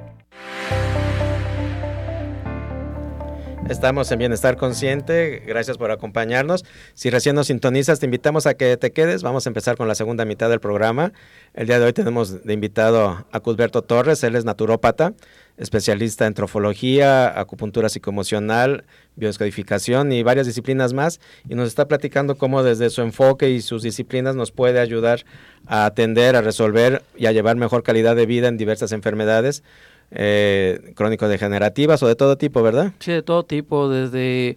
Estamos 3.69 4.13
en 4.13 4.19
Bienestar 4.19 4.59
Consciente, 4.59 5.43
gracias 5.47 5.79
por 5.79 5.91
acompañarnos. 5.91 6.67
Si 6.93 7.09
recién 7.09 7.35
nos 7.35 7.47
sintonizas, 7.47 7.99
te 7.99 8.05
invitamos 8.05 8.47
a 8.47 8.53
que 8.53 8.77
te 8.77 8.93
quedes. 8.93 9.23
Vamos 9.23 9.47
a 9.47 9.49
empezar 9.51 9.79
con 9.79 9.89
la 9.89 9.95
segunda 9.95 10.27
mitad 10.27 10.51
del 10.51 10.61
programa. 10.61 11.15
El 11.55 11.69
día 11.69 11.79
de 11.79 11.87
hoy 11.87 11.95
tenemos 11.95 12.45
de 12.45 12.53
invitado 12.53 13.27
a 13.33 13.41
Cusberto 13.41 13.81
Torres, 13.81 14.23
él 14.23 14.37
es 14.37 14.45
naturópata, 14.45 15.15
especialista 15.57 16.27
en 16.27 16.35
trofología, 16.35 17.39
acupuntura 17.39 17.89
psicoemocional, 17.89 18.85
biodescodificación 19.17 20.13
y 20.13 20.23
varias 20.23 20.47
disciplinas 20.47 20.93
más. 20.93 21.21
Y 21.49 21.55
nos 21.55 21.69
está 21.69 21.87
platicando 21.87 22.37
cómo 22.37 22.63
desde 22.63 22.91
su 22.91 23.03
enfoque 23.03 23.51
y 23.51 23.61
sus 23.61 23.83
disciplinas 23.83 24.35
nos 24.37 24.51
puede 24.51 24.81
ayudar 24.81 25.25
a 25.67 25.87
atender, 25.87 26.37
a 26.37 26.41
resolver 26.41 27.03
y 27.17 27.27
a 27.27 27.33
llevar 27.33 27.57
mejor 27.57 27.83
calidad 27.83 28.17
de 28.17 28.27
vida 28.27 28.49
en 28.49 28.57
diversas 28.57 28.93
enfermedades 28.93 29.63
eh, 30.11 30.93
crónico-degenerativas 30.95 32.03
o 32.03 32.09
de 32.09 32.17
todo 32.17 32.37
tipo, 32.37 32.63
¿verdad? 32.63 32.93
Sí, 32.99 33.13
de 33.13 33.23
todo 33.23 33.45
tipo, 33.45 33.89
desde 33.89 34.57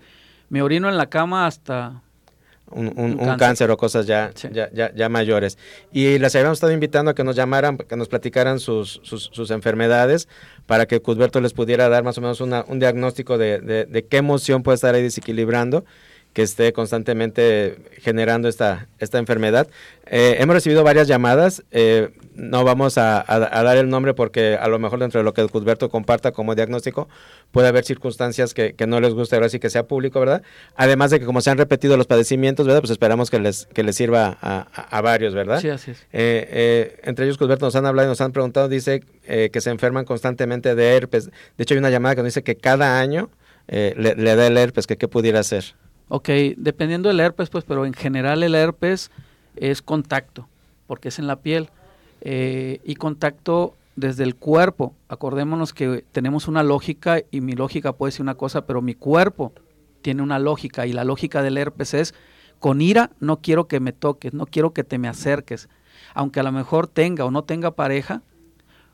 me 0.50 0.62
orino 0.62 0.90
en 0.90 0.98
la 0.98 1.08
cama 1.08 1.48
hasta... 1.48 2.02
un, 2.72 3.38
cáncer. 3.38 3.72
o 3.72 3.78
cosas 3.78 4.06
ya, 4.06 4.32
ya, 4.52 4.92
ya, 4.94 5.10
mayores. 5.10 5.58
Y 5.92 6.20
les 6.20 6.36
habíamos 6.36 6.58
estado 6.58 6.74
invitando 6.74 7.12
a 7.12 7.16
que 7.16 7.24
nos 7.24 7.36
llamaran, 7.36 7.78
que 7.78 7.96
nos 7.96 8.08
platicaran 8.08 8.60
sus, 8.60 9.00
sus, 9.04 9.52
enfermedades, 9.52 10.28
para 10.66 10.86
que 10.86 11.02
Cusberto 11.02 11.40
les 11.42 11.54
pudiera 11.54 11.90
dar 11.90 12.04
más 12.04 12.18
o 12.18 12.22
menos 12.22 12.42
un 12.42 12.80
diagnóstico 12.80 13.38
de, 13.38 13.60
de, 13.60 14.06
qué 14.06 14.18
emoción 14.18 14.64
puede 14.64 14.76
estar 14.76 14.96
ahí 14.96 15.02
desequilibrando 15.02 15.86
que 16.38 16.44
esté 16.44 16.72
constantemente 16.72 17.80
generando 17.98 18.48
esta, 18.48 18.90
esta 19.00 19.18
enfermedad. 19.18 19.68
Eh, 20.06 20.36
hemos 20.38 20.54
recibido 20.54 20.84
varias 20.84 21.08
llamadas, 21.08 21.64
eh, 21.72 22.12
no 22.36 22.64
vamos 22.64 23.00
a, 23.00 23.26
dar 23.28 23.76
el 23.76 23.90
nombre 23.90 24.14
porque 24.14 24.56
a 24.56 24.68
lo 24.68 24.78
mejor 24.78 25.00
dentro 25.00 25.20
de 25.20 25.24
lo 25.24 25.34
que 25.34 25.44
Cusberto 25.48 25.90
comparta 25.90 26.34
como 26.34 26.54
diagnóstico 26.54 27.10
puede 27.50 27.70
haber 27.70 27.86
circunstancias 27.86 28.54
que, 28.54 28.76
no 28.88 29.00
les 29.00 29.16
guste, 29.16 29.36
ahora 29.36 29.50
sí 29.50 29.58
que 29.58 29.72
sea 29.72 29.88
público, 29.88 30.20
¿verdad? 30.20 30.44
Además 30.76 31.10
de 31.10 31.20
que 31.20 31.26
como 31.26 31.42
se 31.42 31.50
han 31.50 31.58
repetido 31.58 31.98
los 31.98 32.06
padecimientos, 32.06 32.68
¿verdad? 32.68 32.82
Pues 32.82 32.92
esperamos 32.92 33.32
que 33.32 33.40
les, 33.40 33.66
que 33.74 33.82
les 33.82 33.96
sirva 33.96 34.38
a, 34.40 35.02
varios, 35.02 35.34
¿verdad? 35.34 35.60
Sí, 35.60 35.70
así 35.70 35.90
es. 35.90 36.06
Eh, 36.14 37.00
entre 37.02 37.26
ellos, 37.26 37.40
Cusberto, 37.40 37.66
nos 37.66 37.76
han 37.76 37.88
hablado 37.88 38.10
y 38.10 38.12
nos 38.12 38.22
han 38.22 38.32
preguntado, 38.32 38.70
dice 38.70 39.02
que 39.26 39.60
se 39.60 39.72
enferman 39.72 40.06
constantemente 40.06 40.76
de 40.76 40.96
herpes. 40.98 41.32
De 41.58 41.64
hecho, 41.64 41.74
hay 41.74 41.80
una 41.80 41.90
llamada 41.90 42.14
que 42.14 42.22
nos 42.22 42.28
dice 42.28 42.44
que 42.44 42.58
cada 42.58 43.00
año 43.00 43.32
le, 43.68 43.96
le 43.96 44.36
da 44.36 44.46
el 44.46 44.56
herpes, 44.56 44.86
que 44.86 44.98
qué 44.98 45.08
pudiera 45.08 45.40
hacer. 45.40 45.74
Ok, 46.10 46.30
dependiendo 46.58 47.10
del 47.10 47.20
herpes, 47.20 47.50
pues, 47.50 47.64
pero 47.66 47.86
en 47.86 47.94
general 47.94 48.44
el 48.44 48.56
herpes 48.56 49.12
es 49.56 49.82
contacto, 49.82 50.48
porque 50.88 51.10
es 51.10 51.20
en 51.20 51.28
la 51.28 51.38
piel. 51.38 51.70
Eh, 52.22 52.82
y 52.84 52.96
contacto 52.96 53.76
desde 53.96 54.24
el 54.24 54.36
cuerpo. 54.36 54.96
Acordémonos 55.10 55.74
que 55.74 56.06
tenemos 56.12 56.48
una 56.48 56.64
lógica 56.64 57.22
y 57.32 57.42
mi 57.42 57.54
lógica 57.54 57.94
puede 57.94 58.12
ser 58.12 58.22
una 58.22 58.36
cosa, 58.36 58.66
pero 58.66 58.82
mi 58.82 58.96
cuerpo 58.96 59.52
tiene 60.02 60.22
una 60.22 60.40
lógica 60.40 60.86
y 60.86 60.94
la 60.94 61.04
lógica 61.04 61.42
del 61.42 61.58
herpes 61.58 61.94
es 61.94 62.16
con 62.60 62.82
ira 62.82 63.12
no 63.20 63.42
quiero 63.42 63.68
que 63.68 63.80
me 63.80 63.92
toques, 63.92 64.34
no 64.34 64.46
quiero 64.46 64.72
que 64.72 64.84
te 64.84 64.98
me 64.98 65.08
acerques. 65.08 65.68
Aunque 66.14 66.40
a 66.40 66.44
lo 66.44 66.52
mejor 66.52 66.88
tenga 66.88 67.26
o 67.26 67.32
no 67.32 67.44
tenga 67.44 67.72
pareja, 67.72 68.22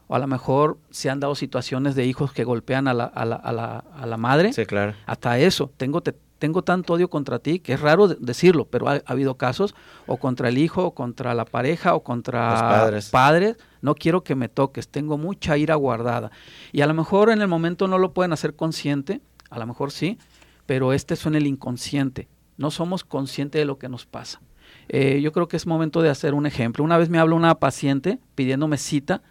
o 0.08 0.16
a 0.16 0.20
lo 0.20 0.28
mejor 0.28 0.78
se 0.90 1.10
han 1.10 1.20
dado 1.20 1.36
situaciones 1.36 1.96
de 1.96 2.06
hijos 2.06 2.34
que 2.34 2.44
golpean 2.44 2.88
a 2.88 2.94
la, 2.94 3.06
a 3.06 3.26
la, 3.26 3.36
a 3.36 3.52
la, 3.54 3.78
a 3.96 4.06
la 4.06 4.18
madre. 4.18 4.52
Sí, 4.52 4.66
claro. 4.66 4.94
Hasta 5.06 5.40
eso, 5.40 5.72
tengo, 5.78 6.02
te, 6.02 6.14
tengo 6.44 6.62
tanto 6.62 6.92
odio 6.96 7.10
contra 7.10 7.40
ti, 7.40 7.60
que 7.60 7.72
es 7.72 7.80
raro 7.80 8.10
decirlo, 8.10 8.66
pero 8.66 8.90
ha, 8.90 9.02
habido 9.06 9.38
casos, 9.38 9.76
o 10.08 10.18
contra 10.18 10.50
el 10.50 10.58
hijo, 10.58 10.84
o 10.84 10.94
contra 10.94 11.34
la 11.34 11.46
pareja, 11.46 11.96
o 11.96 12.04
contra 12.04 12.52
Los 12.52 12.62
padres. 13.10 13.58
no 13.80 13.96
quiero 13.96 14.26
que 14.26 14.36
me 14.36 14.50
toques, 14.50 14.90
tengo 14.90 15.18
mucha 15.18 15.56
ira 15.58 15.76
guardada. 15.76 16.32
Y 16.74 16.82
a 16.82 16.86
lo 16.86 16.94
mejor 16.94 17.30
en 17.30 17.42
el 17.42 17.48
momento 17.48 17.88
no 17.88 17.98
lo 17.98 18.14
pueden 18.14 18.34
hacer 18.34 18.58
consciente, 18.58 19.22
a 19.52 19.58
lo 19.58 19.66
mejor 19.66 19.94
sí, 19.94 20.18
pero 20.66 20.92
este 20.92 21.16
suena 21.16 21.38
el 21.38 21.48
inconsciente, 21.48 22.28
no 22.58 22.72
somos 22.72 23.06
conscientes 23.06 23.62
de 23.62 23.66
lo 23.66 23.78
que 23.80 23.88
nos 23.88 24.06
pasa. 24.06 24.42
Eh, 24.90 25.22
yo 25.22 25.32
creo 25.32 25.48
que 25.48 25.56
es 25.56 25.66
momento 25.66 26.02
de 26.02 26.10
hacer 26.10 26.34
un 26.34 26.46
ejemplo. 26.46 26.84
Una 26.84 26.98
vez 26.98 27.08
me 27.08 27.20
habló 27.20 27.38
una 27.38 27.56
paciente 27.56 28.20
pidiéndome 28.36 28.76
cita 28.76 29.22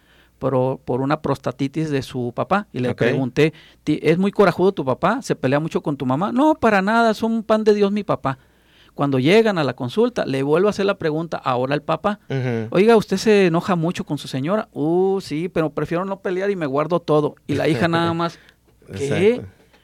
por, 0.49 1.01
una 1.01 1.21
prostatitis 1.21 1.89
de 1.89 2.01
su 2.01 2.33
papá 2.35 2.67
y 2.73 2.79
le 2.79 2.93
pregunté, 2.95 3.53
¿es 3.85 4.17
muy 4.17 4.31
corajudo 4.31 4.73
tu 4.73 4.83
papá? 4.83 5.21
¿Se 5.21 5.35
pelea 5.35 5.59
mucho 5.59 5.81
con 5.81 5.95
tu 5.95 6.05
mamá? 6.05 6.31
No, 6.33 6.55
para 6.55 6.81
nada, 6.81 7.11
es 7.11 7.23
un 7.23 7.43
pan 7.43 7.63
de 7.63 7.73
Dios 7.73 7.91
mi 7.91 8.03
papá. 8.03 8.37
Cuando 8.93 9.19
llegan 9.19 9.57
a 9.57 9.63
la 9.63 9.73
consulta, 9.73 10.25
le 10.25 10.43
vuelvo 10.43 10.67
a 10.67 10.71
hacer 10.71 10.85
la 10.85 10.97
pregunta, 10.97 11.37
ahora 11.37 11.75
el 11.75 11.81
papá, 11.81 12.19
oiga, 12.71 12.97
¿usted 12.97 13.17
se 13.17 13.47
enoja 13.47 13.75
mucho 13.75 14.03
con 14.03 14.17
su 14.17 14.27
señora? 14.27 14.67
Uh, 14.73 15.21
sí, 15.21 15.49
pero 15.49 15.69
prefiero 15.69 16.03
no 16.05 16.19
pelear 16.19 16.51
y 16.51 16.55
me 16.55 16.65
guardo 16.65 16.99
todo. 16.99 17.35
Y 17.47 17.55
la 17.55 17.67
hija 17.67 17.87
nada 17.87 18.13
más, 18.13 18.37
¿qué? 18.97 19.41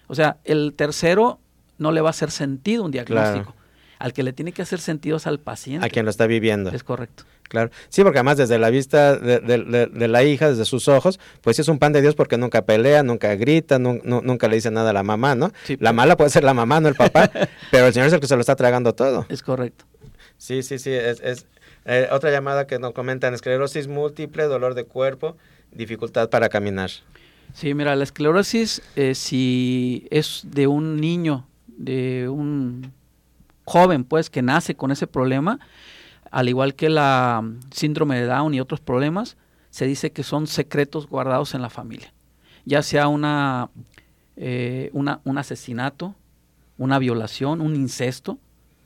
O 0.07 0.15
sea, 0.15 0.37
el 0.43 0.73
tercero 0.75 1.39
no 1.77 1.91
le 1.91 2.01
va 2.01 2.09
a 2.09 2.11
hacer 2.11 2.31
sentido 2.31 2.83
un 2.83 2.91
diagnóstico. 2.91 3.55
Al 3.97 4.13
que 4.13 4.23
le 4.23 4.31
tiene 4.31 4.53
que 4.53 4.61
hacer 4.61 4.79
sentido 4.79 5.17
es 5.17 5.27
al 5.27 5.39
paciente. 5.39 5.85
A 5.85 5.89
quien 5.89 6.05
lo 6.05 6.11
está 6.11 6.25
viviendo. 6.25 6.69
Es 6.69 6.83
correcto. 6.83 7.23
Claro. 7.49 7.71
Sí, 7.89 8.03
porque 8.03 8.19
además 8.19 8.37
desde 8.37 8.59
la 8.59 8.69
vista 8.69 9.17
de, 9.17 10.07
la 10.07 10.23
hija, 10.23 10.49
desde 10.49 10.65
sus 10.65 10.87
ojos, 10.87 11.19
pues 11.41 11.55
sí 11.55 11.63
es 11.63 11.67
un 11.67 11.79
pan 11.79 11.91
de 11.91 12.01
Dios 12.01 12.13
porque 12.13 12.37
nunca 12.37 12.63
pelea, 12.63 13.01
nunca 13.01 13.35
grita, 13.35 13.79
nunca 13.79 14.47
le 14.47 14.55
dice 14.55 14.69
nada 14.69 14.91
a 14.91 14.93
la 14.93 15.03
mamá, 15.03 15.35
¿no? 15.35 15.51
la 15.79 15.91
mala 15.91 16.15
puede 16.15 16.29
ser 16.29 16.43
la 16.43 16.53
mamá, 16.53 16.79
no 16.79 16.87
el 16.87 16.95
papá, 16.95 17.29
pero 17.71 17.87
el 17.87 17.93
Señor 17.93 18.07
es 18.07 18.13
el 18.13 18.19
que 18.19 18.27
se 18.27 18.35
lo 18.35 18.41
está 18.41 18.55
tragando 18.55 18.93
todo. 18.93 19.25
Es 19.29 19.41
correcto. 19.41 19.85
Sí, 20.37 20.61
sí, 20.61 20.77
sí. 20.77 20.91
Es, 20.91 21.47
eh, 21.85 22.07
otra 22.11 22.29
llamada 22.29 22.67
que 22.67 22.77
nos 22.77 22.93
comentan, 22.93 23.33
esclerosis 23.33 23.87
múltiple, 23.87 24.43
dolor 24.43 24.75
de 24.75 24.83
cuerpo, 24.83 25.35
dificultad 25.71 26.29
para 26.29 26.49
caminar. 26.49 26.91
Sí, 27.53 27.73
mira, 27.73 27.95
la 27.95 28.03
esclerosis, 28.03 28.83
eh, 28.95 29.15
si 29.15 30.07
es 30.11 30.43
de 30.45 30.67
un 30.67 30.97
niño, 30.97 31.47
de 31.65 32.29
un 32.29 32.93
joven, 33.65 34.03
pues, 34.03 34.29
que 34.29 34.43
nace 34.43 34.75
con 34.75 34.91
ese 34.91 35.07
problema, 35.07 35.59
al 36.31 36.49
igual 36.49 36.75
que 36.75 36.89
la 36.89 37.43
síndrome 37.71 38.19
de 38.19 38.25
Down 38.25 38.53
y 38.53 38.61
otros 38.61 38.79
problemas, 38.79 39.37
se 39.69 39.85
dice 39.85 40.11
que 40.11 40.23
son 40.23 40.47
secretos 40.47 41.07
guardados 41.07 41.53
en 41.53 41.61
la 41.61 41.69
familia, 41.69 42.13
ya 42.65 42.81
sea 42.81 43.07
una, 43.07 43.69
eh, 44.35 44.89
una, 44.93 45.21
un 45.23 45.37
asesinato, 45.37 46.15
una 46.77 46.99
violación, 46.99 47.61
un 47.61 47.75
incesto, 47.75 48.39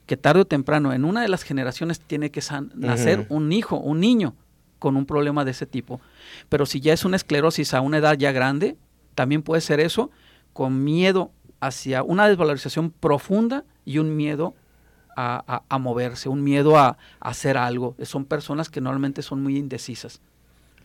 que 0.05 0.17
tarde 0.17 0.41
o 0.41 0.45
temprano 0.45 0.93
en 0.93 1.05
una 1.05 1.21
de 1.21 1.29
las 1.29 1.43
generaciones 1.43 1.99
tiene 1.99 2.29
que 2.29 2.41
nacer 2.75 3.25
un 3.29 3.51
hijo, 3.51 3.77
un 3.77 3.99
niño 3.99 4.35
con 4.79 4.97
un 4.97 5.05
problema 5.05 5.45
de 5.45 5.51
ese 5.51 5.65
tipo. 5.65 6.01
Pero 6.49 6.65
si 6.65 6.81
ya 6.81 6.91
es 6.91 7.05
una 7.05 7.15
esclerosis 7.15 7.73
a 7.73 7.79
una 7.79 7.99
edad 7.99 8.17
ya 8.17 8.33
grande, 8.33 8.75
también 9.15 9.41
puede 9.41 9.61
ser 9.61 9.79
eso 9.79 10.11
con 10.51 10.83
miedo 10.83 11.31
hacia 11.61 12.03
una 12.03 12.27
desvalorización 12.27 12.91
profunda 12.91 13.63
y 13.85 13.99
un 13.99 14.17
miedo 14.17 14.53
a, 15.15 15.77
moverse, 15.79 16.29
un 16.29 16.43
miedo 16.43 16.77
a, 16.77 16.87
a, 16.87 16.97
hacer 17.19 17.57
algo. 17.57 17.95
Son 18.03 18.25
personas 18.25 18.69
que 18.69 18.81
normalmente 18.81 19.21
son 19.21 19.41
muy 19.43 19.57
indecisas. 19.57 20.21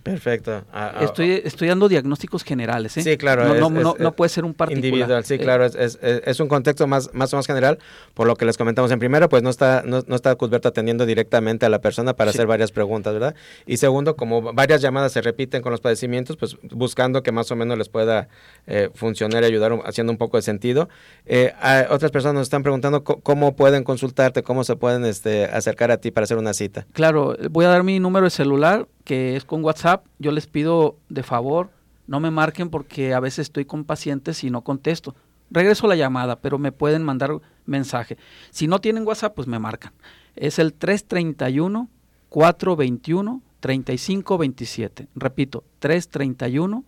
Perfecto. 0.02 0.64
Ah, 0.72 0.92
ah, 0.94 1.04
estoy, 1.04 1.42
estoy 1.44 1.68
dando 1.68 1.88
diagnósticos 1.88 2.44
generales. 2.44 2.96
¿eh? 2.96 3.02
Sí, 3.02 3.16
claro. 3.16 3.54
No, 3.54 3.70
no, 3.70 3.94
no, 3.98 4.12
puede 4.12 4.28
ser 4.28 4.44
un 4.44 4.54
particular. 4.54 4.84
Individual, 4.87 5.24
sí, 5.24 5.38
claro. 5.38 5.64
Es, 5.64 5.98
es, 6.02 6.40
un 6.40 6.48
contexto 6.48 6.87
más, 6.87 7.11
más 7.12 7.32
o 7.32 7.37
menos 7.37 7.46
general, 7.46 7.78
por 8.14 8.26
lo 8.26 8.37
que 8.37 8.44
les 8.44 8.56
comentamos. 8.56 8.90
En 8.90 8.98
primero, 8.98 9.28
pues 9.28 9.42
no 9.42 9.50
está, 9.50 9.82
no, 9.84 9.98
está 10.14 10.34
Cusberto 10.37 10.68
atendiendo 10.68 11.04
directamente 11.06 11.66
a 11.66 11.68
la 11.68 11.80
persona 11.80 12.14
para 12.14 12.30
hacer 12.30 12.46
varias 12.46 12.72
preguntas, 12.72 13.12
¿verdad? 13.12 13.34
Y 13.66 13.76
segundo, 13.76 14.16
como 14.16 14.52
varias 14.52 14.80
llamadas 14.80 15.12
se 15.12 15.20
repiten 15.20 15.62
con 15.62 15.72
los 15.72 15.80
padecimientos, 15.80 16.37
pues 16.37 16.56
buscando 16.62 17.22
que 17.22 17.32
más 17.32 17.50
o 17.50 17.56
menos 17.56 17.76
les 17.76 17.88
pueda 17.88 18.28
eh, 18.66 18.90
funcionar 18.94 19.42
y 19.42 19.46
ayudar 19.46 19.78
haciendo 19.84 20.12
un 20.12 20.18
poco 20.18 20.37
de 20.37 20.42
sentido. 20.42 20.88
Eh, 21.26 21.52
otras 21.90 22.11
personas 22.11 22.34
nos 22.34 22.42
están 22.42 22.62
preguntando 22.62 23.04
cómo 23.04 23.56
pueden 23.56 23.84
consultarte, 23.84 24.42
cómo 24.42 24.64
se 24.64 24.76
pueden 24.76 25.04
este, 25.04 25.44
acercar 25.46 25.90
a 25.90 25.98
ti 25.98 26.11
para 26.11 26.24
hacer 26.24 26.38
una 26.38 26.54
cita. 26.54 26.87
Claro, 26.92 27.37
voy 27.50 27.64
a 27.64 27.68
dar 27.68 27.82
mi 27.82 28.00
número 28.00 28.24
de 28.24 28.30
celular 28.30 28.87
que 29.08 29.36
es 29.36 29.46
con 29.46 29.64
WhatsApp, 29.64 30.04
yo 30.18 30.32
les 30.32 30.46
pido 30.46 30.98
de 31.08 31.22
favor, 31.22 31.70
no 32.06 32.20
me 32.20 32.30
marquen 32.30 32.68
porque 32.68 33.14
a 33.14 33.20
veces 33.20 33.46
estoy 33.46 33.64
con 33.64 33.84
pacientes 33.84 34.44
y 34.44 34.50
no 34.50 34.60
contesto. 34.60 35.16
Regreso 35.50 35.86
la 35.86 35.96
llamada, 35.96 36.36
pero 36.36 36.58
me 36.58 36.72
pueden 36.72 37.02
mandar 37.04 37.40
mensaje. 37.64 38.18
Si 38.50 38.66
no 38.66 38.82
tienen 38.82 39.06
WhatsApp, 39.06 39.34
pues 39.34 39.48
me 39.48 39.58
marcan. 39.58 39.94
Es 40.36 40.58
el 40.58 40.74
331 40.74 41.88
421 42.28 43.40
3527. 43.60 45.08
Repito, 45.14 45.64
331 45.78 46.84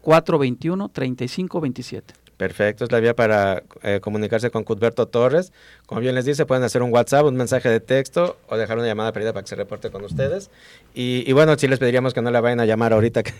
421 0.00 0.88
3527. 0.88 2.14
Perfecto, 2.36 2.84
es 2.84 2.90
la 2.90 2.98
vía 2.98 3.14
para 3.14 3.62
eh, 3.82 4.00
comunicarse 4.00 4.50
con 4.50 4.64
Cuthberto 4.64 5.06
Torres. 5.06 5.52
Como 5.86 6.00
bien 6.00 6.16
les 6.16 6.24
dice, 6.24 6.46
pueden 6.46 6.64
hacer 6.64 6.82
un 6.82 6.92
WhatsApp, 6.92 7.26
un 7.26 7.36
mensaje 7.36 7.68
de 7.68 7.78
texto 7.78 8.36
o 8.48 8.56
dejar 8.56 8.76
una 8.76 8.88
llamada 8.88 9.12
perdida 9.12 9.32
para 9.32 9.44
que 9.44 9.50
se 9.50 9.54
reporte 9.54 9.90
con 9.90 10.04
ustedes. 10.04 10.50
Y, 10.94 11.32
bueno, 11.32 11.56
sí 11.56 11.68
les 11.68 11.78
pediríamos 11.78 12.12
que 12.12 12.22
no 12.22 12.32
le 12.32 12.40
vayan 12.40 12.58
a 12.58 12.66
llamar 12.66 12.92
ahorita 12.92 13.22
que, 13.22 13.32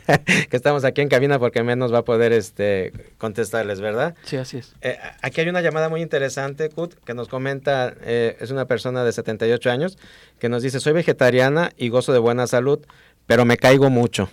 estamos 0.51 0.85
aquí 0.85 1.01
en 1.01 1.09
cabina 1.09 1.41
porque 1.41 1.65
menos 1.65 1.93
va 1.93 1.99
a 1.99 2.05
poder 2.05 2.33
este, 2.33 2.93
contestarles, 3.19 3.81
¿verdad? 3.81 4.15
Sí, 4.25 4.37
así 4.37 4.59
es. 4.59 4.75
Eh, 4.81 4.97
aquí 5.23 5.41
hay 5.41 5.49
una 5.49 5.61
llamada 5.61 5.89
muy 5.89 6.01
interesante, 6.01 6.69
Kut, 6.69 6.95
que 7.05 7.15
nos 7.15 7.29
comenta, 7.29 7.95
eh, 8.03 8.37
es 8.41 8.53
una 8.53 8.67
persona 8.67 9.03
de 9.03 9.13
78 9.13 9.71
años, 9.71 9.99
que 10.39 10.49
nos 10.49 10.63
dice, 10.63 10.79
soy 10.79 10.93
vegetariana 10.93 11.73
y 11.77 11.89
gozo 11.89 12.13
de 12.13 12.21
buena 12.21 12.47
salud, 12.47 12.79
pero 13.27 13.45
me 13.45 13.57
caigo 13.57 13.91
mucho. 13.91 14.29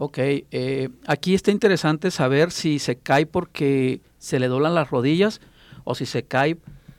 Ok, 0.00 0.18
eh, 0.18 0.90
aquí 1.08 1.34
está 1.34 1.50
interesante 1.50 2.12
saber 2.12 2.52
si 2.52 2.78
se 2.78 2.98
cae 2.98 3.26
porque 3.26 4.00
se 4.18 4.38
le 4.38 4.46
doblan 4.46 4.76
las 4.76 4.90
rodillas 4.90 5.40
o 5.82 5.96
si 5.96 6.06
se 6.06 6.22
cae 6.22 6.56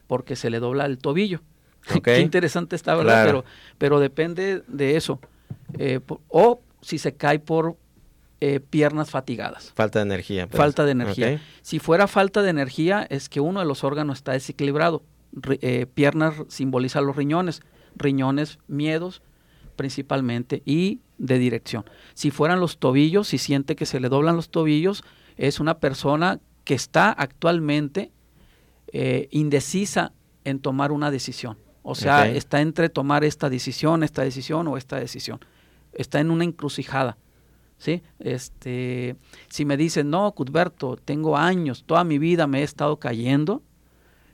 porque 0.08 0.36
se 0.36 0.50
le 0.50 0.60
dobla 0.60 0.86
el 0.86 0.98
tobillo. 0.98 1.40
Qué 2.04 2.20
interesante 2.20 2.76
está, 2.76 2.96
¿verdad? 2.96 3.26
Pero, 3.26 3.46
pero 3.78 4.00
depende 4.02 4.64
de 4.68 4.98
eso. 4.98 5.22
Eh, 5.78 6.02
o 6.28 6.60
si 6.82 6.98
se 6.98 7.14
cae 7.16 7.40
por 7.40 7.78
eh, 8.42 8.60
piernas 8.60 9.12
fatigadas. 9.12 9.72
Falta 9.76 10.00
de 10.00 10.04
energía. 10.04 10.48
Pues. 10.48 10.58
Falta 10.58 10.84
de 10.84 10.92
energía. 10.92 11.42
Si 11.62 11.80
fuera 11.80 12.06
falta 12.06 12.42
de 12.42 12.50
energía, 12.50 13.08
es 13.10 13.30
que 13.30 13.40
uno 13.40 13.62
de 13.62 13.66
los 13.66 13.86
órganos 13.86 14.18
está 14.18 14.34
desequilibrado. 14.34 15.04
piernas 15.94 16.36
simboliza 16.50 17.00
los 17.00 17.16
riñones, 17.16 17.62
riñones, 17.96 18.60
miedos 18.68 19.22
principalmente, 19.80 20.62
y 20.66 21.00
de 21.18 21.40
dirección. 21.40 21.86
Si 22.14 22.32
fueran 22.32 22.60
los 22.60 22.80
tobillos, 22.80 23.30
si 23.30 23.38
siente 23.38 23.78
que 23.78 23.86
se 23.86 24.02
le 24.02 24.10
doblan 24.10 24.36
los 24.36 24.50
tobillos, 24.50 25.06
es 25.38 25.62
una 25.62 25.80
persona 25.80 26.42
que 26.66 26.74
está 26.74 27.14
actualmente 27.14 28.12
eh, 28.92 29.30
indecisa 29.32 30.12
en 30.44 30.60
tomar 30.60 30.92
una 30.92 31.12
decisión. 31.12 31.58
O 31.82 31.96
sea, 31.96 32.28
está 32.28 32.60
entre 32.60 32.90
tomar 32.90 33.24
esta 33.24 33.50
decisión, 33.50 34.04
esta 34.04 34.22
decisión 34.22 34.68
o 34.68 34.76
esta 34.76 34.98
decisión. 35.00 35.40
Está 35.94 36.20
en 36.20 36.30
una 36.30 36.44
encrucijada. 36.44 37.18
¿sí? 37.78 38.04
Este, 38.20 39.16
si 39.48 39.64
me 39.64 39.78
dicen, 39.78 40.10
no, 40.10 40.30
Cuthberto, 40.34 40.98
tengo 40.98 41.38
años, 41.38 41.86
toda 41.86 42.04
mi 42.04 42.20
vida 42.20 42.48
me 42.48 42.60
he 42.60 42.64
estado 42.64 43.00
cayendo, 43.00 43.64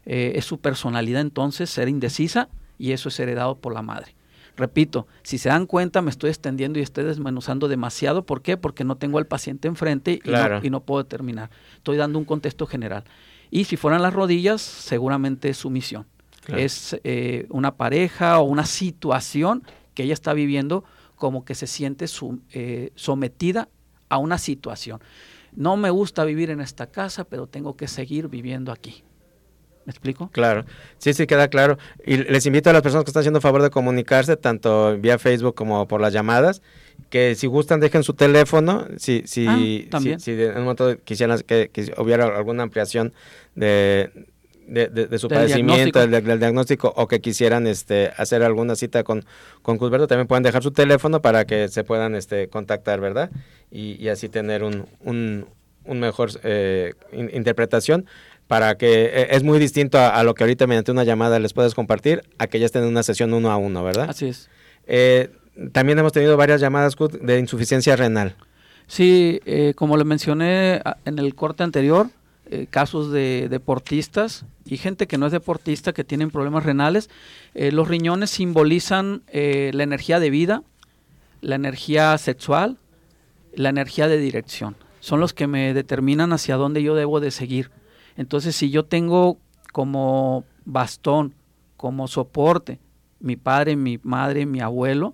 eh, 0.07 0.33
es 0.37 0.45
su 0.45 0.57
personalidad 0.57 1.21
entonces 1.21 1.69
ser 1.69 1.87
indecisa 1.87 2.49
y 2.79 2.93
eso 2.93 3.09
es 3.09 3.19
heredado 3.19 3.59
por 3.59 3.75
la 3.75 3.83
madre. 3.83 4.15
Repito, 4.57 5.07
si 5.23 5.37
se 5.37 5.49
dan 5.49 5.65
cuenta 5.65 6.01
me 6.01 6.09
estoy 6.09 6.29
extendiendo 6.29 6.79
y 6.79 6.81
estoy 6.81 7.03
desmenuzando 7.03 7.67
demasiado. 7.67 8.25
¿Por 8.25 8.41
qué? 8.41 8.57
Porque 8.57 8.83
no 8.83 8.95
tengo 8.97 9.17
al 9.17 9.27
paciente 9.27 9.67
enfrente 9.67 10.19
y, 10.23 10.29
no, 10.29 10.63
y 10.63 10.69
no 10.69 10.81
puedo 10.81 11.05
terminar. 11.05 11.49
Estoy 11.75 11.97
dando 11.97 12.19
un 12.19 12.25
contexto 12.25 12.65
general. 12.65 13.03
Y 13.51 13.65
si 13.65 13.77
fueran 13.77 14.01
las 14.01 14.13
rodillas, 14.13 14.61
seguramente 14.61 15.49
es 15.49 15.57
sumisión. 15.57 16.05
Es 16.47 16.95
eh, 17.03 17.47
una 17.49 17.75
pareja 17.75 18.39
o 18.39 18.43
una 18.43 18.65
situación 18.65 19.63
que 19.95 20.03
ella 20.03 20.13
está 20.13 20.33
viviendo 20.33 20.83
como 21.15 21.43
que 21.43 21.55
se 21.55 21.65
siente 21.65 22.05
eh, 22.51 22.91
sometida 22.95 23.69
a 24.09 24.17
una 24.17 24.37
situación. 24.37 24.99
No 25.53 25.77
me 25.77 25.89
gusta 25.89 26.23
vivir 26.25 26.49
en 26.49 26.61
esta 26.61 26.87
casa, 26.87 27.23
pero 27.23 27.47
tengo 27.47 27.75
que 27.75 27.87
seguir 27.87 28.27
viviendo 28.27 28.71
aquí. 28.71 29.03
¿Me 29.85 29.91
explico? 29.91 30.29
Claro, 30.31 30.65
sí, 30.97 31.13
sí, 31.13 31.27
queda 31.27 31.47
claro. 31.47 31.77
Y 32.05 32.17
les 32.17 32.45
invito 32.47 32.71
a 32.71 32.73
las 32.73 32.81
personas 32.81 33.03
que 33.03 33.11
están 33.11 33.21
haciendo 33.21 33.39
favor 33.39 33.61
de 33.61 33.69
comunicarse, 33.69 34.35
tanto 34.35 34.97
vía 34.97 35.19
Facebook 35.19 35.53
como 35.53 35.87
por 35.87 36.01
las 36.01 36.11
llamadas, 36.11 36.63
que 37.09 37.35
si 37.35 37.45
gustan 37.45 37.79
dejen 37.79 38.03
su 38.03 38.13
teléfono, 38.13 38.87
si, 38.97 39.23
si, 39.25 39.87
ah, 39.91 39.99
si, 40.19 40.31
en 40.31 40.57
un 40.57 40.63
momento 40.63 40.97
quisieran 41.03 41.39
que, 41.41 41.69
hubiera 41.97 42.25
alguna 42.25 42.63
ampliación 42.63 43.13
de, 43.53 44.09
de, 44.67 45.19
su 45.19 45.27
padecimiento, 45.27 46.05
del, 46.07 46.39
diagnóstico, 46.39 46.91
o 46.95 47.07
que 47.07 47.21
quisieran 47.21 47.67
este, 47.67 48.11
hacer 48.17 48.41
alguna 48.41 48.75
cita 48.75 49.03
con, 49.03 49.23
con 49.61 49.77
Cusberto, 49.77 50.07
también 50.07 50.27
pueden 50.27 50.43
dejar 50.43 50.63
su 50.63 50.71
teléfono 50.71 51.21
para 51.21 51.45
que 51.45 51.67
se 51.67 51.83
puedan 51.83 52.15
este, 52.15 52.47
contactar, 52.49 52.99
¿verdad? 52.99 53.29
Y, 53.69 54.07
así 54.07 54.29
tener 54.29 54.63
un, 54.63 54.87
un, 55.03 55.45
mejor 55.99 56.31
eh, 56.43 56.93
interpretación 57.11 58.07
para 58.47 58.75
que 58.77 59.05
eh, 59.05 59.27
es 59.31 59.43
muy 59.43 59.59
distinto 59.59 59.99
a, 59.99 60.23
lo 60.23 60.35
que 60.35 60.43
ahorita 60.43 60.67
mediante 60.67 60.91
una 60.91 61.03
llamada 61.03 61.39
les 61.39 61.53
puedes 61.53 61.73
compartir, 61.73 62.23
a 62.37 62.47
que 62.47 62.59
ya 62.59 62.65
estén 62.65 62.83
en 62.83 62.89
una 62.89 63.03
sesión 63.03 63.33
uno 63.33 63.51
a 63.51 63.57
uno, 63.57 63.83
¿verdad? 63.83 64.09
Así 64.09 64.27
es. 64.27 64.49
Eh, 64.87 65.31
también 65.71 65.97
hemos 65.97 66.11
tenido 66.11 66.37
varias 66.37 66.61
llamadas 66.61 66.95
de 67.21 67.39
insuficiencia 67.39 67.95
renal. 67.95 68.35
Sí, 68.87 69.39
eh, 69.45 69.73
como 69.75 69.97
le 69.97 70.03
mencioné 70.03 70.81
en 71.05 71.17
el 71.17 71.33
corte 71.33 71.63
anterior, 71.63 72.09
casos 72.69 73.11
de 73.11 73.47
deportistas 73.49 74.45
y 74.65 74.77
gente 74.77 75.07
que 75.07 75.17
no 75.17 75.25
es 75.25 75.31
deportista 75.31 75.93
que 75.93 76.03
tienen 76.03 76.29
problemas 76.29 76.63
renales. 76.63 77.09
los 77.55 77.87
riñones 77.87 78.29
simbolizan 78.29 79.23
la 79.33 79.83
energía 79.83 80.19
de 80.19 80.29
vida, 80.29 80.61
la 81.41 81.55
energía 81.55 82.15
sexual, 82.19 82.77
la 83.55 83.69
energía 83.69 84.07
de 84.07 84.19
dirección. 84.19 84.75
Son 84.99 85.19
los 85.19 85.33
que 85.33 85.47
me 85.47 85.73
determinan 85.73 86.33
hacia 86.33 86.55
dónde 86.55 86.83
yo 86.83 86.93
debo 86.93 87.19
de 87.19 87.31
seguir. 87.31 87.71
Entonces, 88.15 88.55
si 88.55 88.69
yo 88.69 88.85
tengo 88.85 89.37
como 89.71 90.43
bastón, 90.65 91.33
como 91.77 92.07
soporte, 92.07 92.79
mi 93.19 93.35
padre, 93.35 93.75
mi 93.75 93.99
madre, 94.03 94.45
mi 94.45 94.61
abuelo, 94.61 95.13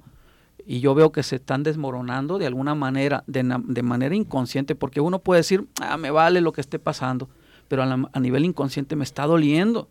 y 0.65 0.79
yo 0.79 0.93
veo 0.93 1.11
que 1.11 1.23
se 1.23 1.37
están 1.37 1.63
desmoronando 1.63 2.37
de 2.37 2.47
alguna 2.47 2.75
manera, 2.75 3.23
de, 3.27 3.43
manera 3.83 4.15
inconsciente, 4.15 4.75
porque 4.75 5.01
uno 5.01 5.19
puede 5.19 5.39
decir, 5.39 5.67
ah, 5.81 5.97
me 5.97 6.11
vale 6.11 6.41
lo 6.41 6.51
que 6.51 6.61
esté 6.61 6.79
pasando, 6.79 7.29
pero 7.67 7.83
a, 7.83 8.19
nivel 8.19 8.45
inconsciente 8.45 8.95
me 8.95 9.03
está 9.03 9.25
doliendo. 9.25 9.89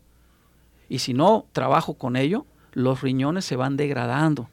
Y 0.87 0.99
si 0.99 1.13
no 1.13 1.45
trabajo 1.51 1.95
con 1.95 2.15
ello, 2.15 2.45
los 2.73 3.01
riñones 3.01 3.45
se 3.45 3.55
van 3.55 3.77
degradando. 3.77 4.49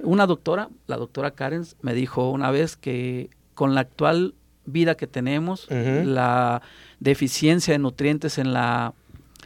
Una 0.00 0.26
doctora, 0.26 0.68
la 0.86 0.96
doctora 0.96 1.30
Karen, 1.30 1.64
me 1.80 1.94
dijo 1.94 2.30
una 2.30 2.50
vez 2.50 2.76
que 2.76 3.30
con 3.54 3.74
la 3.74 3.80
actual 3.80 4.34
vida 4.66 4.96
que 4.96 5.06
tenemos, 5.06 5.66
la 5.70 6.62
deficiencia 7.00 7.72
de 7.72 7.78
nutrientes 7.78 8.38
en 8.38 8.48
el 8.48 8.92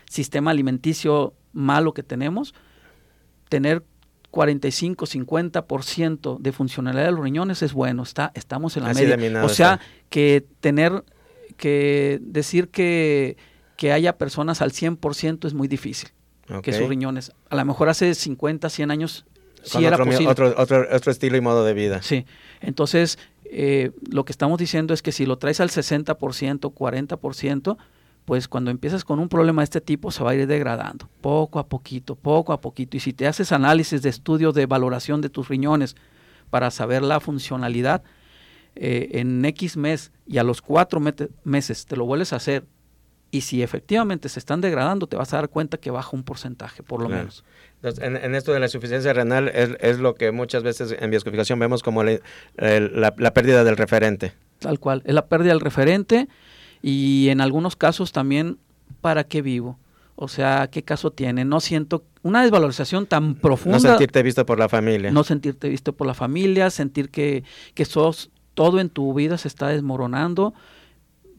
sistema 0.09 0.51
alimenticio 0.51 1.35
malo 1.53 1.95
que 1.95 2.03
tenemos, 2.03 2.55
tener 3.49 3.85
45, 4.31 5.07
50% 5.07 6.39
de 6.39 6.53
funcionalidad 6.53 7.07
de 7.07 7.13
los 7.13 7.21
riñones 7.21 7.63
es 7.63 7.73
bueno, 7.73 8.03
está, 8.03 8.31
estamos 8.35 8.77
en 8.77 8.85
la 8.85 8.95
media. 8.95 9.45
O 9.45 9.49
sea, 9.49 9.81
que 10.09 10.45
tener 10.61 11.05
que 11.57 12.19
decir 12.23 12.69
que, 12.69 13.37
que 13.77 13.93
haya 13.93 14.17
personas 14.17 14.63
al 14.63 14.73
100% 14.73 15.47
es 15.47 15.55
muy 15.55 15.69
difícil. 15.69 16.11
Que 16.63 16.73
sus 16.73 16.89
riñones, 16.89 17.33
a 17.49 17.55
lo 17.55 17.65
mejor 17.65 17.89
hace 17.89 18.13
50, 18.13 18.69
100 18.71 18.91
años 18.91 19.25
sí 19.63 19.85
era 19.85 19.97
posible. 19.99 20.29
Otro, 20.29 20.53
otro, 20.57 20.85
otro 20.91 21.13
estilo 21.13 21.37
y 21.37 21.41
modo 21.41 21.65
de 21.65 21.75
vida. 21.75 22.03
Sí, 22.03 22.27
entonces 22.61 23.19
eh, 23.53 23.91
lo 24.11 24.25
que 24.25 24.33
estamos 24.33 24.59
diciendo 24.59 24.95
es 24.95 25.03
que 25.03 25.13
si 25.13 25.27
lo 25.27 25.39
traes 25.39 25.61
al 25.61 25.71
60%, 25.71 26.17
40%, 26.73 27.77
pues 28.25 28.49
cuando 28.49 28.71
empiezas 28.71 29.05
con 29.05 29.19
un 29.19 29.29
problema 29.29 29.63
de 29.63 29.65
este 29.65 29.81
tipo 29.81 30.11
se 30.11 30.23
va 30.23 30.31
a 30.31 30.35
ir 30.35 30.47
degradando, 30.47 31.09
poco 31.21 31.59
a 31.59 31.69
poquito, 31.69 32.15
poco 32.15 32.53
a 32.53 32.61
poquito. 32.61 32.97
Y 32.97 33.01
si 33.01 33.13
te 33.13 33.27
haces 33.27 33.53
análisis 33.53 34.03
de 34.03 34.09
estudio 34.09 34.53
de 34.53 34.67
valoración 34.67 35.21
de 35.21 35.31
tus 35.31 35.49
riñones 35.49 35.97
para 36.51 36.71
saber 36.71 37.03
la 37.03 37.19
funcionalidad, 37.21 38.03
eh, 38.77 39.19
en 39.21 39.45
X 39.45 39.77
mes 39.77 40.13
y 40.27 40.39
a 40.39 40.45
los 40.45 40.63
cuatro 40.63 41.01
meses 41.43 41.87
te 41.87 41.97
lo 41.97 42.05
vuelves 42.05 42.33
a 42.33 42.37
hacer 42.37 42.67
y 43.31 43.43
si 43.43 43.63
efectivamente 43.63 44.29
se 44.29 44.39
están 44.39 44.61
degradando, 44.61 45.07
te 45.07 45.17
vas 45.17 45.33
a 45.33 45.37
dar 45.37 45.49
cuenta 45.49 45.79
que 45.79 45.91
baja 45.91 46.11
un 46.13 46.25
porcentaje, 46.25 46.83
por 46.83 47.01
lo 47.01 47.09
menos. 47.09 47.45
en, 47.83 48.35
esto 48.35 48.53
de 48.53 48.59
la 48.59 48.67
insuficiencia 48.67 49.13
renal 49.13 49.49
es, 49.49 49.99
lo 49.99 50.15
que 50.15 50.33
muchas 50.33 50.63
veces 50.63 50.95
en 50.99 51.11
bioscopicación 51.11 51.59
vemos 51.59 51.83
como 51.83 52.03
la, 52.03 53.33
pérdida 53.35 53.63
del 53.65 53.77
referente. 53.77 54.33
Tal 54.59 54.81
cual, 54.81 55.03
es 55.05 55.15
la 55.15 55.27
pérdida 55.27 55.51
del 55.51 55.61
referente 55.61 56.29
y 56.83 57.29
en 57.29 57.41
algunos 57.41 57.77
casos 57.77 58.13
también, 58.13 58.59
¿para 59.01 59.25
qué 59.25 59.43
vivo? 59.43 59.79
O 60.17 60.29
sea, 60.29 60.69
¿qué 60.71 60.83
caso 60.83 61.13
tiene? 61.13 61.45
No 61.45 61.61
siento 61.61 62.05
una 62.23 62.43
desvalorización 62.43 63.07
tan 63.07 63.37
profunda. 63.37 63.79
No 63.79 63.89
sentirte 63.89 64.23
visto 64.23 64.45
por 64.45 64.59
la 64.59 64.69
familia. 64.69 65.11
No 65.13 65.25
sentirte 65.25 65.69
visto 65.69 65.95
por 65.95 66.07
la 66.07 66.15
familia, 66.15 66.69
sentir 66.69 67.11
que, 67.11 67.45
que 67.75 67.85
sos, 67.87 68.31
todo 68.55 68.81
en 68.81 68.91
tu 68.91 69.15
vida 69.15 69.39
se 69.39 69.49
está 69.49 69.69
desmoronando 69.69 70.53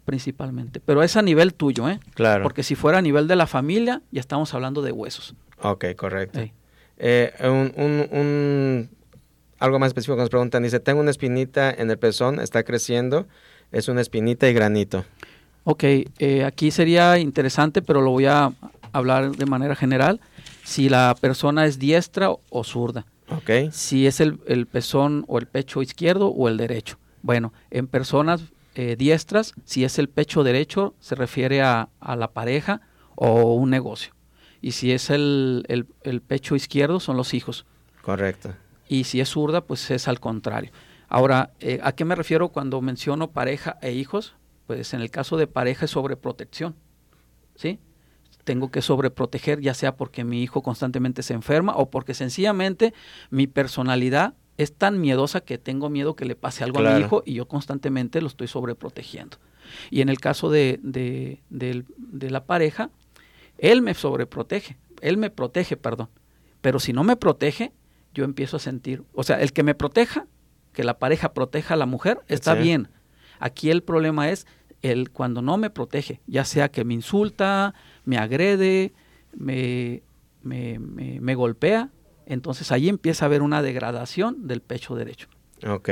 principalmente. 0.06 0.80
Pero 0.80 1.04
es 1.04 1.16
a 1.16 1.22
nivel 1.22 1.54
tuyo, 1.54 1.90
¿eh? 1.90 2.00
Claro. 2.14 2.44
Porque 2.44 2.64
si 2.64 2.76
fuera 2.76 3.00
a 3.00 3.02
nivel 3.02 3.28
de 3.28 3.36
la 3.36 3.48
familia, 3.48 4.02
ya 4.12 4.20
estamos 4.20 4.54
hablando 4.54 4.82
de 4.82 4.92
huesos. 4.92 5.36
Ok, 5.62 5.86
correcto. 5.96 6.40
Eh, 6.98 7.34
un, 7.44 8.90
algo 9.60 9.80
más 9.80 9.88
específico 9.88 10.16
que 10.16 10.22
nos 10.22 10.30
preguntan, 10.30 10.64
dice, 10.64 10.80
tengo 10.80 11.02
una 11.02 11.12
espinita 11.12 11.72
en 11.72 11.90
el 11.90 11.98
pezón, 11.98 12.40
está 12.40 12.64
creciendo, 12.64 13.28
es 13.72 13.88
una 13.88 14.02
espinita 14.02 14.50
y 14.50 14.54
granito. 14.54 15.06
Ok, 15.64 15.84
eh, 15.84 16.44
aquí 16.44 16.72
sería 16.72 17.18
interesante, 17.20 17.82
pero 17.82 18.02
lo 18.02 18.12
voy 18.12 18.26
a 18.26 18.52
hablar 18.92 19.32
de 19.32 19.46
manera 19.46 19.76
general, 19.76 20.20
si 20.64 20.90
la 20.90 21.16
persona 21.20 21.66
es 21.66 21.80
diestra 21.80 22.32
o 22.50 22.64
zurda. 22.64 23.06
Ok. 23.30 23.72
Si 23.72 24.08
es 24.08 24.20
el, 24.20 24.40
el 24.48 24.66
pezón 24.66 25.24
o 25.28 25.38
el 25.38 25.46
pecho 25.46 25.82
izquierdo 25.82 26.28
o 26.28 26.50
el 26.50 26.58
derecho. 26.58 26.98
Bueno, 27.22 27.54
en 27.70 27.88
personas 27.88 28.42
eh, 28.74 28.96
diestras, 28.98 29.54
si 29.66 29.84
es 29.84 30.00
el 30.00 30.08
pecho 30.08 30.44
derecho, 30.44 30.96
se 31.00 31.16
refiere 31.16 31.62
a, 31.62 31.90
la 32.00 32.32
pareja 32.32 32.82
o 33.16 33.54
un 33.56 33.70
negocio. 33.70 34.14
Y 34.62 34.72
si 34.72 34.92
es 34.92 35.10
el, 35.10 35.66
el, 36.04 36.22
pecho 36.22 36.56
izquierdo, 36.56 37.00
son 37.00 37.18
los 37.18 37.34
hijos. 37.34 37.66
Correcto. 38.02 38.54
Y 38.88 39.06
si 39.06 39.20
es 39.20 39.30
zurda, 39.30 39.62
pues 39.62 39.90
es 39.92 40.08
al 40.08 40.20
contrario. 40.20 40.72
Ahora, 41.10 41.52
eh, 41.60 41.80
¿a 41.84 41.92
qué 41.92 42.06
me 42.06 42.16
refiero 42.16 42.50
cuando 42.50 42.80
menciono 42.82 43.32
pareja 43.32 43.78
e 43.82 43.92
hijos? 43.92 44.36
Pues 44.68 44.94
en 44.94 45.02
el 45.02 45.12
caso 45.12 45.36
de 45.36 45.48
pareja 45.48 45.86
es 45.86 45.92
sobreprotección. 45.92 46.76
¿Sí? 47.56 47.80
Tengo 48.46 48.72
que 48.72 48.82
sobreproteger, 48.82 49.60
ya 49.60 49.74
sea 49.74 49.98
porque 49.98 50.24
mi 50.24 50.42
hijo 50.44 50.62
constantemente 50.62 51.24
se 51.24 51.34
enferma 51.34 51.76
o 51.76 51.90
porque 51.90 52.14
sencillamente 52.14 52.94
mi 53.30 53.48
personalidad 53.48 54.36
es 54.62 54.74
tan 54.74 55.00
miedosa 55.02 55.42
que 55.42 55.58
tengo 55.58 55.90
miedo 55.90 56.16
que 56.16 56.26
le 56.26 56.36
pase 56.36 56.64
algo 56.64 56.80
a 56.80 56.94
mi 56.94 57.00
hijo 57.02 57.24
y 57.26 57.34
yo 57.34 57.48
constantemente 57.48 58.22
lo 58.22 58.28
estoy 58.28 58.48
sobreprotegiendo. 58.48 59.38
Y 59.90 60.02
en 60.02 60.10
el 60.10 60.20
caso 60.20 60.50
de, 60.50 60.80
de, 60.82 62.30
la 62.30 62.46
pareja, 62.46 62.90
él 63.58 63.82
me 63.82 63.94
sobreprotege, 63.94 64.78
él 65.02 65.18
me 65.18 65.30
protege, 65.30 65.78
perdón. 65.78 66.10
Pero 66.62 66.80
si 66.80 66.94
no 66.94 67.04
me 67.04 67.16
protege, 67.16 67.72
yo 68.14 68.24
empiezo 68.24 68.58
a 68.58 68.60
sentir, 68.60 69.04
o 69.14 69.24
sea, 69.24 69.42
el 69.42 69.54
que 69.54 69.64
me 69.64 69.74
proteja, 69.74 70.28
que 70.74 70.84
la 70.84 71.00
pareja 71.00 71.34
proteja 71.34 71.74
a 71.74 71.78
la 71.78 71.86
mujer, 71.86 72.20
está 72.28 72.54
bien. 72.54 72.90
Aquí 73.40 73.72
el 73.72 73.82
problema 73.82 74.30
es 74.30 74.46
el 74.82 75.10
cuando 75.10 75.42
no 75.42 75.58
me 75.58 75.70
protege, 75.70 76.22
ya 76.28 76.46
sea 76.46 76.70
que 76.70 76.84
me 76.84 76.94
insulta, 76.94 77.74
me 78.04 78.18
agrede, 78.18 78.94
me, 79.34 80.04
me, 80.44 80.78
me 80.80 81.36
golpea, 81.36 81.90
entonces 82.26 82.72
ahí 82.72 82.90
empieza 82.90 83.26
a 83.26 83.28
haber 83.28 83.42
una 83.42 83.62
degradación 83.62 84.48
del 84.48 84.62
pecho 84.62 84.96
derecho. 84.96 85.28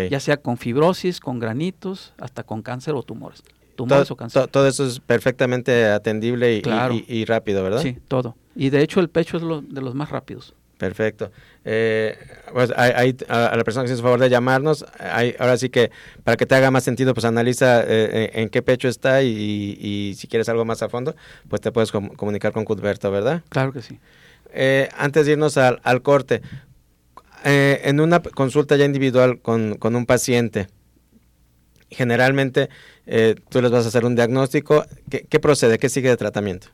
Ya 0.09 0.19
sea 0.19 0.37
con 0.37 0.57
fibrosis, 0.57 1.19
con 1.19 1.39
granitos, 1.39 2.13
hasta 2.17 2.43
con 2.43 2.61
cáncer 2.61 2.95
o 2.95 3.03
tumores. 3.03 3.43
tumores 3.75 4.09
o 4.09 4.15
cáncer. 4.15 4.47
todo 4.47 4.67
eso 4.67 4.85
es 4.85 4.99
perfectamente 4.99 5.85
atendible 5.85 6.61
y, 7.07 7.25
rápido, 7.25 7.63
¿verdad? 7.63 7.81
Sí, 7.81 7.97
todo. 8.07 8.35
Y 8.55 8.71
de 8.71 8.81
hecho 8.81 8.99
el 8.99 9.09
pecho 9.09 9.37
es 9.37 9.43
lo, 9.43 9.61
de 9.61 9.81
los 9.81 9.93
más 9.93 10.09
rápidos. 10.09 10.55
Perfecto. 10.79 11.29
Eh, 11.65 12.17
pues 12.53 12.71
hay, 12.75 13.15
a, 13.27 13.55
la 13.55 13.63
persona 13.65 13.83
que 13.83 13.89
se 13.89 13.95
hizo 13.95 14.03
favor 14.03 14.21
de 14.21 14.29
llamarnos, 14.29 14.85
hay, 14.97 15.35
ahora 15.37 15.57
sí 15.57 15.69
que 15.69 15.91
para 16.23 16.37
que 16.37 16.45
te 16.45 16.55
haga 16.55 16.71
más 16.71 16.85
sentido, 16.85 17.13
pues 17.13 17.25
analiza 17.25 17.83
eh, 17.85 18.31
en 18.33 18.47
qué 18.47 18.61
pecho 18.61 18.87
está 18.87 19.21
y, 19.21 20.15
si 20.17 20.27
quieres 20.27 20.47
algo 20.47 20.63
más 20.63 20.81
a 20.81 20.87
fondo, 20.87 21.15
pues 21.49 21.59
te 21.59 21.73
puedes 21.73 21.91
comunicar 21.91 22.53
con 22.53 22.63
Cuthberto, 22.63 23.11
¿verdad? 23.11 23.43
Claro 23.49 23.73
que 23.73 23.81
sí. 23.81 23.99
Eh, 24.53 24.89
antes 24.97 25.25
de 25.25 25.33
irnos 25.33 25.57
al, 25.57 26.01
corte, 26.01 26.41
en 27.43 27.99
una 27.99 28.21
consulta 28.21 28.75
ya 28.75 28.85
individual 28.85 29.41
con, 29.41 29.75
con 29.75 29.95
un 29.95 30.05
paciente, 30.05 30.67
generalmente 31.89 32.69
tú 33.49 33.61
les 33.61 33.71
vas 33.71 33.85
a 33.85 33.87
hacer 33.87 34.05
un 34.05 34.15
diagnóstico. 34.15 34.85
¿Qué, 35.09 35.25
¿Qué, 35.29 35.39
procede? 35.39 35.77
¿Qué 35.77 35.89
sigue 35.89 36.09
de 36.09 36.17
tratamiento? 36.17 36.67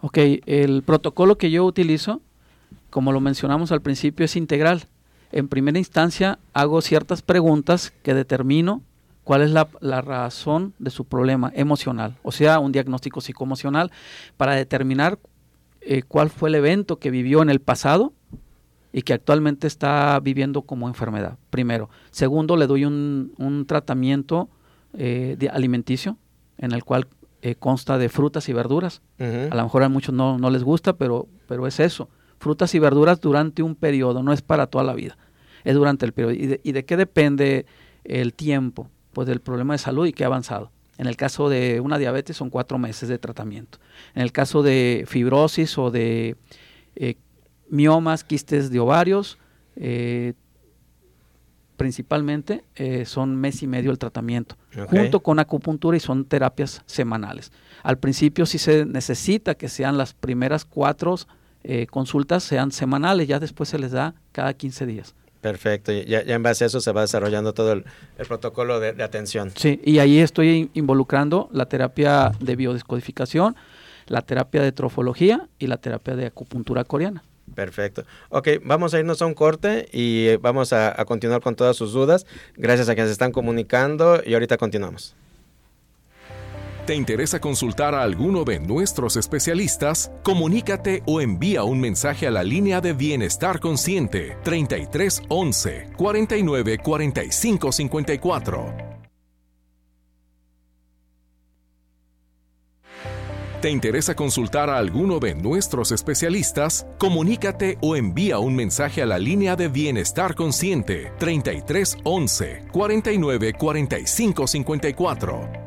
Ok, 0.00 0.18
el 0.46 0.82
protocolo 0.82 1.38
que 1.38 1.50
yo 1.50 1.64
utilizo 1.64 2.22
como 2.92 3.10
lo 3.10 3.20
mencionamos 3.20 3.72
al 3.72 3.80
principio, 3.80 4.26
es 4.26 4.36
integral. 4.36 4.84
En 5.32 5.48
primera 5.48 5.78
instancia 5.78 6.38
hago 6.52 6.82
ciertas 6.82 7.22
preguntas 7.22 7.90
que 8.02 8.12
determino 8.12 8.82
cuál 9.24 9.40
es 9.40 9.50
la, 9.50 9.66
razón 10.02 10.74
de 10.78 10.90
su 10.90 11.06
problema 11.06 11.50
emocional, 11.54 12.16
o 12.22 12.32
sea, 12.32 12.58
un 12.58 12.70
diagnóstico 12.70 13.22
psicoemocional, 13.22 13.90
para 14.36 14.54
determinar 14.54 15.18
eh, 15.84 16.02
cuál 16.02 16.30
fue 16.30 16.48
el 16.48 16.54
evento 16.54 16.98
que 16.98 17.10
vivió 17.10 17.42
en 17.42 17.50
el 17.50 17.60
pasado 17.60 18.12
y 18.92 19.02
que 19.02 19.14
actualmente 19.14 19.66
está 19.66 20.20
viviendo 20.20 20.62
como 20.62 20.88
enfermedad, 20.88 21.38
primero. 21.50 21.88
Segundo, 22.10 22.56
le 22.56 22.66
doy 22.66 22.84
un, 22.84 23.64
tratamiento 23.66 24.50
eh, 24.94 25.36
de 25.38 25.48
alimenticio 25.48 26.18
en 26.58 26.72
el 26.72 26.84
cual 26.84 27.08
eh, 27.40 27.54
consta 27.54 27.98
de 27.98 28.08
frutas 28.08 28.48
y 28.48 28.52
verduras. 28.52 29.02
A 29.18 29.54
lo 29.54 29.62
mejor 29.62 29.82
a 29.82 29.88
muchos 29.88 30.14
no, 30.14 30.36
no 30.38 30.50
les 30.50 30.64
gusta, 30.64 30.94
pero, 30.94 31.28
pero 31.46 31.66
es 31.66 31.80
eso 31.80 32.08
frutas 32.42 32.74
y 32.74 32.78
verduras 32.80 33.20
durante 33.20 33.62
un 33.62 33.76
periodo, 33.76 34.22
no 34.22 34.32
es 34.32 34.42
para 34.42 34.66
toda 34.66 34.84
la 34.84 34.94
vida, 34.94 35.16
es 35.64 35.74
durante 35.74 36.04
el 36.04 36.12
periodo. 36.12 36.32
¿Y 36.32 36.72
de, 36.72 36.84
qué 36.84 36.96
depende 36.96 37.66
el 38.04 38.34
tiempo? 38.34 38.90
Pues 39.12 39.28
del 39.28 39.40
problema 39.40 39.74
de 39.74 39.78
salud 39.78 40.06
y 40.06 40.12
que 40.12 40.24
ha 40.24 40.26
avanzado. 40.26 40.72
En 40.98 41.06
el 41.06 41.16
caso 41.16 41.48
de 41.48 41.80
una 41.80 41.98
diabetes 41.98 42.36
son 42.36 42.50
cuatro 42.50 42.78
meses 42.78 43.08
de 43.08 43.18
tratamiento. 43.18 43.78
En 44.14 44.22
el 44.22 44.32
caso 44.32 44.62
de 44.62 45.04
fibrosis 45.08 45.78
o 45.78 45.90
de 45.90 46.36
eh, 46.96 47.16
miomas, 47.68 48.24
quistes 48.24 48.70
de 48.70 48.78
ovarios, 48.78 49.38
eh, 49.76 50.34
principalmente 51.76 52.64
eh, 52.76 53.04
son 53.06 53.34
mes 53.34 53.62
y 53.62 53.66
medio 53.66 53.90
el 53.90 53.98
tratamiento, 53.98 54.56
junto 54.88 55.20
con 55.20 55.38
acupuntura 55.38 55.96
y 55.96 56.00
son 56.00 56.24
terapias 56.24 56.82
semanales. 56.86 57.50
Al 57.82 57.98
principio 57.98 58.46
sí 58.46 58.58
se 58.58 58.84
necesita 58.84 59.54
que 59.54 59.68
sean 59.68 59.98
las 59.98 60.14
primeras 60.14 60.64
cuatro 60.64 61.16
eh, 61.64 61.86
consultas 61.86 62.42
sean 62.42 62.72
semanales, 62.72 63.28
ya 63.28 63.38
después 63.38 63.68
se 63.68 63.78
les 63.78 63.92
da 63.92 64.14
cada 64.32 64.54
15 64.54 64.86
días. 64.86 65.14
Perfecto, 65.42 65.90
ya, 65.90 66.20
en 66.20 66.40
base 66.44 66.62
a 66.62 66.68
eso 66.68 66.80
se 66.80 66.92
va 66.92 67.00
desarrollando 67.00 67.52
todo 67.52 67.72
el, 67.72 67.84
protocolo 68.28 68.78
de, 68.78 69.02
atención. 69.02 69.50
Sí, 69.56 69.80
y 69.84 69.98
ahí 69.98 70.20
estoy 70.20 70.70
involucrando 70.72 71.48
la 71.52 71.66
terapia 71.66 72.30
de 72.38 72.54
biodescodificación, 72.54 73.56
la 74.06 74.22
terapia 74.22 74.62
de 74.62 74.70
trofología 74.70 75.48
y 75.58 75.66
la 75.66 75.78
terapia 75.78 76.14
de 76.14 76.26
acupuntura 76.26 76.84
coreana. 76.84 77.24
Perfecto. 77.56 78.04
Ok, 78.28 78.50
vamos 78.62 78.94
a 78.94 79.00
irnos 79.00 79.20
a 79.20 79.26
un 79.26 79.34
corte 79.34 79.88
y 79.92 80.36
vamos 80.36 80.72
a, 80.72 80.98
a 80.98 81.04
continuar 81.04 81.40
con 81.40 81.56
todas 81.56 81.76
sus 81.76 81.92
dudas. 81.92 82.24
Gracias 82.56 82.88
a 82.88 82.94
quienes 82.94 83.08
se 83.08 83.14
están 83.14 83.32
comunicando 83.32 84.22
y 84.24 84.34
ahorita 84.34 84.56
continuamos. 84.58 85.16
¿Te 86.86 86.96
interesa 86.96 87.38
consultar 87.38 87.94
a 87.94 88.02
alguno 88.02 88.42
de 88.42 88.58
nuestros 88.58 89.16
especialistas? 89.16 90.10
Comunícate 90.24 91.04
o 91.06 91.20
envía 91.20 91.62
un 91.62 91.78
mensaje 91.78 92.26
a 92.26 92.32
la 92.32 92.42
línea 92.42 92.80
de 92.80 92.92
Bienestar 92.92 93.60
Consciente 93.60 94.36
33 94.42 95.22
11 95.28 95.90
49 95.96 96.78
45 96.78 97.70
54. 97.70 98.74
¿Te 103.60 103.70
interesa 103.70 104.16
consultar 104.16 104.68
a 104.68 104.76
alguno 104.78 105.20
de 105.20 105.36
nuestros 105.36 105.92
especialistas? 105.92 106.84
Comunícate 106.98 107.78
o 107.80 107.94
envía 107.94 108.40
un 108.40 108.56
mensaje 108.56 109.02
a 109.02 109.06
la 109.06 109.20
línea 109.20 109.54
de 109.54 109.68
Bienestar 109.68 110.34
Consciente 110.34 111.12
33 111.20 111.98
11 112.02 112.64
49 112.72 113.52
45 113.52 114.46
54. 114.48 115.61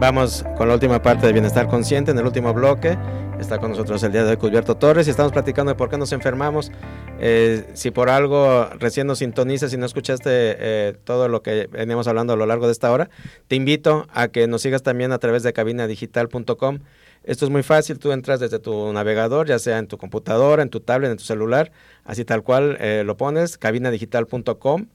Vamos 0.00 0.46
con 0.56 0.66
la 0.66 0.72
última 0.72 1.02
parte 1.02 1.26
de 1.26 1.32
Bienestar 1.34 1.68
Consciente, 1.68 2.10
en 2.10 2.18
el 2.18 2.24
último 2.24 2.54
bloque. 2.54 2.96
Está 3.38 3.58
con 3.58 3.72
nosotros 3.72 4.02
el 4.02 4.12
día 4.12 4.24
de 4.24 4.38
hoy 4.40 4.62
Torres 4.78 5.06
y 5.06 5.10
estamos 5.10 5.30
platicando 5.30 5.72
de 5.72 5.76
por 5.76 5.90
qué 5.90 5.98
nos 5.98 6.12
enfermamos. 6.12 6.72
Eh, 7.18 7.68
si 7.74 7.90
por 7.90 8.08
algo 8.08 8.64
recién 8.78 9.06
nos 9.06 9.18
sintonizas 9.18 9.74
y 9.74 9.76
no 9.76 9.84
escuchaste 9.84 10.30
eh, 10.32 10.96
todo 11.04 11.28
lo 11.28 11.42
que 11.42 11.68
veníamos 11.70 12.08
hablando 12.08 12.32
a 12.32 12.36
lo 12.36 12.46
largo 12.46 12.64
de 12.64 12.72
esta 12.72 12.90
hora, 12.90 13.10
te 13.46 13.56
invito 13.56 14.06
a 14.14 14.28
que 14.28 14.46
nos 14.46 14.62
sigas 14.62 14.82
también 14.82 15.12
a 15.12 15.18
través 15.18 15.42
de 15.42 15.52
cabinadigital.com. 15.52 16.78
Esto 17.22 17.44
es 17.44 17.50
muy 17.50 17.62
fácil, 17.62 17.98
tú 17.98 18.12
entras 18.12 18.40
desde 18.40 18.58
tu 18.58 18.94
navegador, 18.94 19.48
ya 19.48 19.58
sea 19.58 19.76
en 19.76 19.86
tu 19.86 19.98
computadora, 19.98 20.62
en 20.62 20.70
tu 20.70 20.80
tablet, 20.80 21.10
en 21.10 21.18
tu 21.18 21.24
celular, 21.24 21.72
así 22.04 22.24
tal 22.24 22.42
cual 22.42 22.78
eh, 22.80 23.02
lo 23.04 23.18
pones, 23.18 23.58
cabinadigital.com 23.58 24.86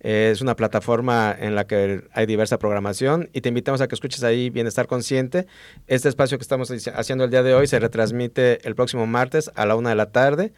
es 0.00 0.40
una 0.40 0.54
plataforma 0.54 1.34
en 1.38 1.54
la 1.54 1.66
que 1.66 2.04
hay 2.12 2.26
diversa 2.26 2.58
programación 2.58 3.30
y 3.32 3.40
te 3.40 3.48
invitamos 3.48 3.80
a 3.80 3.88
que 3.88 3.94
escuches 3.94 4.22
ahí 4.22 4.50
Bienestar 4.50 4.86
Consciente. 4.86 5.46
Este 5.86 6.08
espacio 6.08 6.38
que 6.38 6.42
estamos 6.42 6.70
haciendo 6.94 7.24
el 7.24 7.30
día 7.30 7.42
de 7.42 7.54
hoy 7.54 7.66
se 7.66 7.78
retransmite 7.80 8.66
el 8.66 8.74
próximo 8.74 9.06
martes 9.06 9.50
a 9.54 9.66
la 9.66 9.74
una 9.74 9.90
de 9.90 9.96
la 9.96 10.12
tarde. 10.12 10.52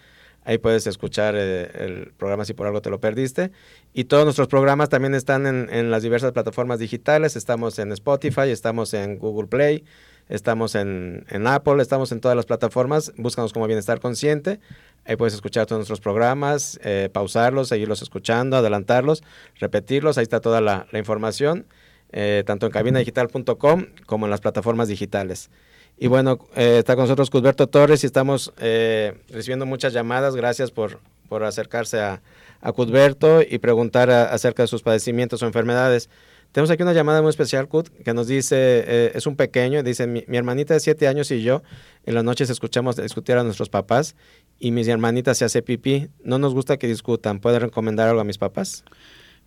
Ahí 0.45 0.59
puedes 0.59 0.87
escuchar 0.87 1.35
eh, 1.37 1.71
el 1.75 2.13
programa 2.17 2.45
si 2.45 2.55
por 2.55 2.67
algo 2.67 2.81
te 2.81 2.91
lo 2.91 2.99
perdiste. 3.01 3.51
Y 3.93 4.05
todos 4.05 4.25
nuestros 4.25 4.49
programas 4.49 4.89
también 4.89 5.15
están 5.15 5.47
en, 5.47 5.91
las 5.91 6.03
diversas 6.03 6.33
plataformas 6.33 6.79
digitales. 6.79 7.37
Estamos 7.37 7.79
en 7.79 7.93
Spotify, 7.93 8.49
estamos 8.51 8.95
en 8.95 9.19
Google 9.19 9.49
Play, 9.49 9.85
estamos 10.31 10.75
en, 10.75 11.27
en 11.29 11.47
Apple, 11.47 11.83
estamos 11.83 12.13
en 12.13 12.21
todas 12.21 12.37
las 12.37 12.47
plataformas. 12.47 13.13
Búscanos 13.17 13.53
como 13.53 13.67
Bienestar 13.67 14.01
Consciente. 14.01 14.61
Ahí 15.05 15.17
puedes 15.17 15.35
escuchar 15.35 15.67
todos 15.67 15.81
nuestros 15.81 16.01
programas, 16.01 16.79
eh, 16.85 17.11
pausarlos, 17.13 17.69
seguirlos 17.69 18.01
escuchando, 18.01 18.57
adelantarlos, 18.57 19.23
repetirlos. 19.59 20.19
Ahí 20.19 20.23
está 20.23 20.41
toda 20.41 20.61
la, 20.61 20.87
información, 20.93 21.67
eh, 22.13 22.45
tanto 22.47 22.67
en 22.67 22.73
cabinadigital.com 22.73 23.87
como 24.07 24.27
en 24.27 24.31
las 24.31 24.41
plataformas 24.41 24.89
digitales. 24.89 25.51
Y 25.99 26.07
bueno, 26.07 26.39
eh, 26.55 26.79
está 26.79 26.95
con 26.95 27.05
nosotros 27.05 27.29
Cusberto 27.29 27.67
Torres 27.67 28.05
y 28.05 28.07
estamos 28.07 28.53
recibiendo 28.57 29.67
muchas 29.67 29.93
llamadas. 29.93 30.37
Gracias 30.37 30.71
por, 30.71 31.01
por 31.29 31.45
acercarse 31.45 32.01
a, 32.01 32.23
a 32.61 32.73
Cusberto 32.73 33.43
y 33.43 33.59
preguntar 33.59 34.11
acerca 34.11 34.63
de 34.63 34.69
sus 34.69 34.83
padecimientos 34.83 35.43
o 35.43 35.47
enfermedades. 35.47 36.09
Tenemos 36.53 36.71
aquí 36.71 36.83
una 36.83 36.93
llamada 36.93 37.23
muy 37.23 37.31
especial, 37.31 37.69
Kut, 37.69 37.89
que 37.89 38.13
nos 38.13 38.27
dice, 38.27 38.57
eh, 38.59 39.13
es 39.15 39.27
un 39.29 39.37
pequeño, 39.37 39.85
dice, 39.85 40.09
mi, 40.09 40.25
hermanita 40.29 40.75
de 40.75 40.81
siete 40.81 41.07
años 41.07 41.31
y 41.31 41.43
yo 41.43 41.63
en 42.05 42.15
las 42.15 42.25
noches 42.25 42.51
escuchamos 42.51 42.97
discutir 42.97 43.37
a 43.37 43.45
nuestros 43.45 43.69
papás 43.69 44.17
y 44.59 44.73
mis 44.73 44.89
hermanitas 44.89 45.39
se 45.39 45.45
hace 45.45 45.63
pipí. 45.63 46.09
No 46.25 46.41
nos 46.41 46.53
gusta 46.53 46.77
que 46.77 46.89
discutan. 46.89 47.39
¿Puede 47.39 47.61
recomendar 47.61 48.09
algo 48.09 48.21
a 48.21 48.25
mis 48.25 48.39
papás? 48.39 48.85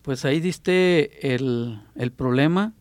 Pues 0.01 0.23
ahí 0.23 0.39
diste 0.39 1.33
el, 1.33 1.81
problema 2.15 2.71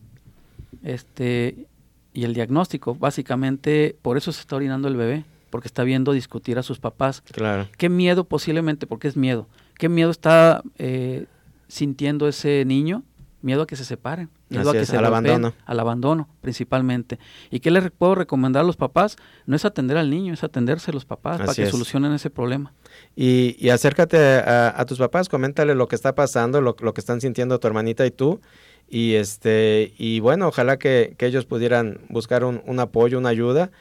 este, 0.83 1.67
y 2.13 2.23
el 2.23 2.33
diagnóstico. 2.33 2.95
Básicamente, 2.95 3.97
por 4.01 4.15
eso 4.15 4.31
se 4.31 4.39
está 4.39 4.55
orinando 4.55 4.87
el 4.87 4.95
bebé, 4.95 5.25
porque 5.49 5.67
está 5.67 5.83
viendo 5.83 6.13
discutir 6.13 6.57
a 6.57 6.63
sus 6.63 6.79
papás. 6.79 7.21
Claro. 7.21 7.67
¿Qué 7.77 7.89
miedo 7.89 8.23
posiblemente, 8.23 8.87
porque 8.87 9.09
es 9.09 9.17
miedo, 9.17 9.49
qué 9.77 9.89
miedo 9.89 10.11
está 10.11 10.63
eh, 10.77 11.25
sintiendo 11.67 12.29
ese 12.29 12.63
niño 12.65 13.03
miedo 13.43 13.61
a 13.61 13.67
que 13.67 13.75
se 13.75 13.85
separen, 13.85 14.29
miedo 14.49 14.69
a 14.69 14.73
que 14.73 14.85
se 14.85 14.97
al 14.97 15.05
abandono. 15.05 15.53
al 15.65 15.79
abandono 15.79 16.29
principalmente. 16.41 17.19
¿Y 17.51 17.59
qué 17.59 17.69
les 17.69 17.91
puedo 17.91 18.15
recomendar 18.15 18.63
a 18.63 18.65
los 18.65 18.77
papás? 18.77 19.17
No 19.45 19.55
es 19.55 19.65
atender 19.65 19.97
al 19.97 20.09
niño, 20.09 20.33
es 20.33 20.43
atenderse 20.43 20.91
a 20.91 20.93
los 20.93 21.05
papás 21.05 21.39
para 21.39 21.53
que 21.53 21.67
solucionen 21.67 22.13
ese 22.13 22.29
problema. 22.29 22.73
Y, 23.15 23.69
acércate 23.69 24.17
a, 24.17 24.83
tus 24.87 24.97
papás, 24.97 25.29
coméntale 25.29 25.75
lo 25.75 25.87
que 25.87 25.95
está 25.95 26.15
pasando, 26.15 26.61
lo, 26.61 26.75
que 26.75 26.99
están 26.99 27.21
sintiendo 27.21 27.59
tu 27.59 27.67
hermanita 27.67 28.05
y 28.05 28.11
tú. 28.11 28.41
Y 28.89 29.13
este 29.13 29.93
y 29.97 30.19
bueno, 30.19 30.47
ojalá 30.47 30.77
que, 30.77 31.15
ellos 31.19 31.45
pudieran 31.45 32.01
buscar 32.09 32.43
un, 32.43 32.61
un 32.65 32.79
apoyo, 32.79 33.17
una 33.17 33.29
ayuda 33.29 33.71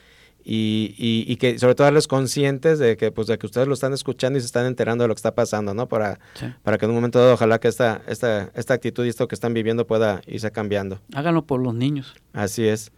y, 0.45 0.95
y, 0.99 1.37
que 1.37 1.59
sobre 1.59 1.75
todo 1.75 1.85
darles 1.85 2.09
conscientes 2.09 2.79
de 2.79 2.97
que 2.97 3.13
pues 3.13 3.29
de 3.29 3.39
que 3.39 3.47
ustedes 3.47 3.69
lo 3.69 3.75
están 3.75 3.93
escuchando 3.93 4.39
y 4.39 4.41
se 4.41 4.47
están 4.47 4.67
enterando 4.67 5.05
de 5.05 5.09
lo 5.09 5.15
que 5.15 5.19
está 5.19 5.35
pasando, 5.35 5.73
¿no? 5.73 5.89
Para, 5.89 6.19
para 6.63 6.79
que 6.79 6.85
en 6.85 6.91
un 6.91 6.97
momento 6.97 7.21
dado 7.21 7.35
ojalá 7.35 7.61
que 7.61 7.69
esta, 7.69 8.03
esta, 8.09 8.51
esta 8.55 8.75
actitud 8.75 9.05
y 9.05 9.09
esto 9.09 9.29
que 9.29 9.35
están 9.35 9.55
viviendo 9.55 9.87
pueda 9.87 10.21
irse 10.27 10.51
cambiando. 10.51 11.01
Háganlo 11.15 11.47
por 11.47 11.61
los 11.61 11.75
niños. 11.75 12.15
Así 12.33 12.67
es. 12.67 12.91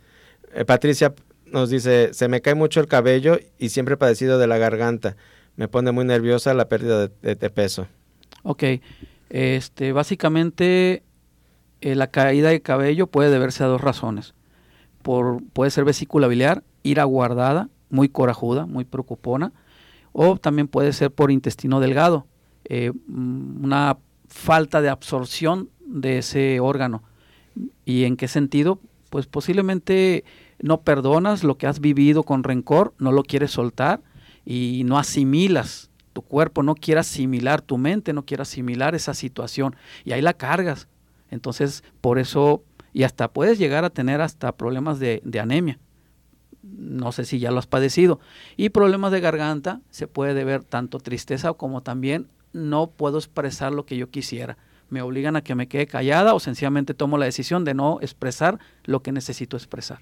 Eh, 0.54 0.64
Patricia 0.64 1.14
nos 1.46 1.68
dice, 1.70 2.14
se 2.14 2.28
me 2.28 2.40
cae 2.40 2.54
mucho 2.54 2.80
el 2.80 2.86
cabello 2.86 3.38
y 3.58 3.68
siempre 3.68 3.94
he 3.94 3.98
padecido 3.98 4.38
de 4.38 4.46
la 4.46 4.58
garganta. 4.58 5.16
Me 5.56 5.68
pone 5.68 5.92
muy 5.92 6.04
nerviosa 6.04 6.54
la 6.54 6.68
pérdida 6.68 7.08
de, 7.08 7.50
peso. 7.50 7.86
Ok. 8.42 8.64
Este, 9.28 9.92
básicamente 9.92 11.02
Eh, 11.80 11.94
la 11.96 12.06
caída 12.06 12.48
de 12.48 12.62
cabello 12.62 13.06
puede 13.08 13.28
deberse 13.28 13.62
a 13.62 13.66
dos 13.66 13.82
razones. 13.82 14.32
Por, 15.02 15.42
puede 15.52 15.70
ser 15.70 15.84
vesícula 15.84 16.28
biliar, 16.28 16.62
ira 16.84 17.02
guardada, 17.02 17.68
muy 17.90 18.08
corajuda, 18.08 18.66
muy 18.66 18.84
preocupona, 18.84 19.52
o 20.12 20.36
también 20.36 20.68
puede 20.68 20.92
ser 20.92 21.10
por 21.10 21.32
intestino 21.32 21.80
delgado, 21.80 22.26
eh, 22.66 22.92
mm, 23.08 23.64
una 23.64 23.98
falta 24.28 24.80
de 24.80 24.88
absorción 24.88 25.70
de 25.84 26.18
ese 26.18 26.60
órgano. 26.60 27.02
¿Y 27.84 28.04
en 28.04 28.16
qué 28.16 28.28
sentido? 28.28 28.78
Pues 29.10 29.26
posiblemente 29.26 30.24
no 30.60 30.82
perdonas 30.82 31.44
lo 31.44 31.56
que 31.56 31.66
has 31.66 31.80
vivido 31.80 32.22
con 32.22 32.44
rencor, 32.44 32.94
no 32.98 33.12
lo 33.12 33.22
quieres 33.22 33.50
soltar 33.50 34.00
y 34.44 34.82
no 34.84 34.98
asimilas. 34.98 35.90
Tu 36.12 36.22
cuerpo 36.22 36.62
no 36.62 36.74
quiere 36.74 37.00
asimilar, 37.00 37.60
tu 37.60 37.76
mente 37.76 38.12
no 38.12 38.24
quiere 38.24 38.42
asimilar 38.42 38.94
esa 38.94 39.14
situación 39.14 39.76
y 40.04 40.12
ahí 40.12 40.22
la 40.22 40.34
cargas. 40.34 40.88
Entonces, 41.30 41.82
por 42.00 42.18
eso, 42.18 42.62
y 42.92 43.02
hasta 43.02 43.28
puedes 43.28 43.58
llegar 43.58 43.84
a 43.84 43.90
tener 43.90 44.20
hasta 44.20 44.52
problemas 44.52 44.98
de, 45.00 45.20
de 45.24 45.40
anemia. 45.40 45.78
No 46.64 47.12
sé 47.12 47.24
si 47.24 47.38
ya 47.38 47.50
lo 47.50 47.58
has 47.58 47.66
padecido. 47.66 48.20
Y 48.56 48.70
problemas 48.70 49.12
de 49.12 49.20
garganta 49.20 49.80
se 49.90 50.06
puede 50.06 50.44
ver 50.44 50.64
tanto 50.64 50.98
tristeza 50.98 51.52
como 51.52 51.82
también 51.82 52.28
no 52.52 52.88
puedo 52.88 53.18
expresar 53.18 53.72
lo 53.72 53.84
que 53.84 53.96
yo 53.96 54.10
quisiera. 54.10 54.56
Me 54.88 55.02
obligan 55.02 55.36
a 55.36 55.42
que 55.42 55.54
me 55.54 55.68
quede 55.68 55.86
callada 55.86 56.34
o 56.34 56.40
sencillamente 56.40 56.94
tomo 56.94 57.18
la 57.18 57.26
decisión 57.26 57.64
de 57.64 57.74
no 57.74 57.98
expresar 58.00 58.58
lo 58.84 59.02
que 59.02 59.12
necesito 59.12 59.56
expresar. 59.56 60.00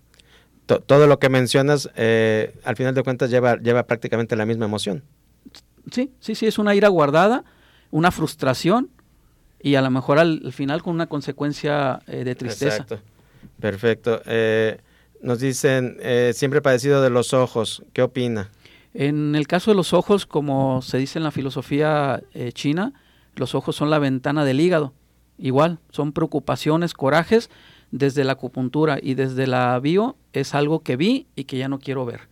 todo 0.67 1.07
lo 1.07 1.19
que 1.19 1.29
mencionas, 1.29 1.91
eh, 1.97 2.55
al 2.65 2.77
final 2.77 2.95
de 2.95 3.03
cuentas, 3.03 3.31
lleva, 3.31 3.57
lleva 3.57 3.85
prácticamente 3.85 4.37
la 4.37 4.47
misma 4.47 4.67
emoción. 4.67 5.03
Sí, 5.91 6.13
sí, 6.21 6.35
sí, 6.35 6.47
es 6.47 6.59
una 6.59 6.75
ira 6.75 6.89
guardada, 6.89 7.45
una 7.91 8.11
frustración 8.11 8.91
y 9.61 9.75
a 9.77 9.83
lo 9.83 9.91
mejor 9.91 10.19
al, 10.19 10.53
final 10.53 10.83
con 10.83 10.95
una 10.95 11.07
consecuencia 11.07 12.01
eh, 12.07 12.25
de 12.25 12.35
tristeza. 12.35 12.83
Exacto. 12.83 13.01
Perfecto. 13.61 14.21
Eh, 14.27 14.79
nos 15.23 15.39
dicen, 15.39 15.99
siempre 16.35 16.61
padecido 16.61 17.01
de 17.03 17.11
los 17.11 17.33
ojos, 17.33 17.83
¿qué 17.93 18.03
opina? 18.03 18.51
En 18.95 19.35
el 19.35 19.47
caso 19.47 19.71
de 19.71 19.77
los 19.77 19.93
ojos, 19.93 20.27
como 20.27 20.83
se 20.83 20.99
dice 20.99 21.19
en 21.19 21.25
la 21.25 21.31
filosofía 21.31 22.23
eh, 22.35 22.53
china, 22.53 22.93
los 23.37 23.55
ojos 23.55 23.77
son 23.77 23.91
la 23.91 23.99
ventana 23.99 24.45
del 24.45 24.61
hígado. 24.61 24.93
Igual, 25.39 25.79
son 25.91 26.13
preocupaciones, 26.13 26.93
corajes 26.93 27.49
desde 27.91 28.25
la 28.25 28.33
acupuntura 28.33 28.99
y 29.03 29.15
desde 29.15 29.47
la 29.47 29.79
bio 29.81 30.17
es 30.33 30.55
algo 30.55 30.81
que 30.81 30.97
vi 30.97 31.27
y 31.35 31.45
que 31.45 31.57
ya 31.57 31.69
no 31.69 31.79
quiero 31.79 32.05
ver. 32.05 32.29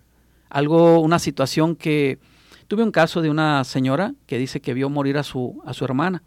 Algo, 0.50 1.00
una 1.00 1.18
situación 1.18 1.76
que 1.76 2.18
tuve 2.68 2.82
un 2.82 2.92
caso 2.92 3.22
de 3.22 3.30
una 3.30 3.64
señora 3.64 4.14
que 4.26 4.38
dice 4.38 4.60
que 4.60 4.74
vio 4.74 4.90
morir 4.90 5.16
a 5.16 5.22
su, 5.22 5.60
a 5.64 5.72
su 5.72 5.84
hermana 5.84 6.22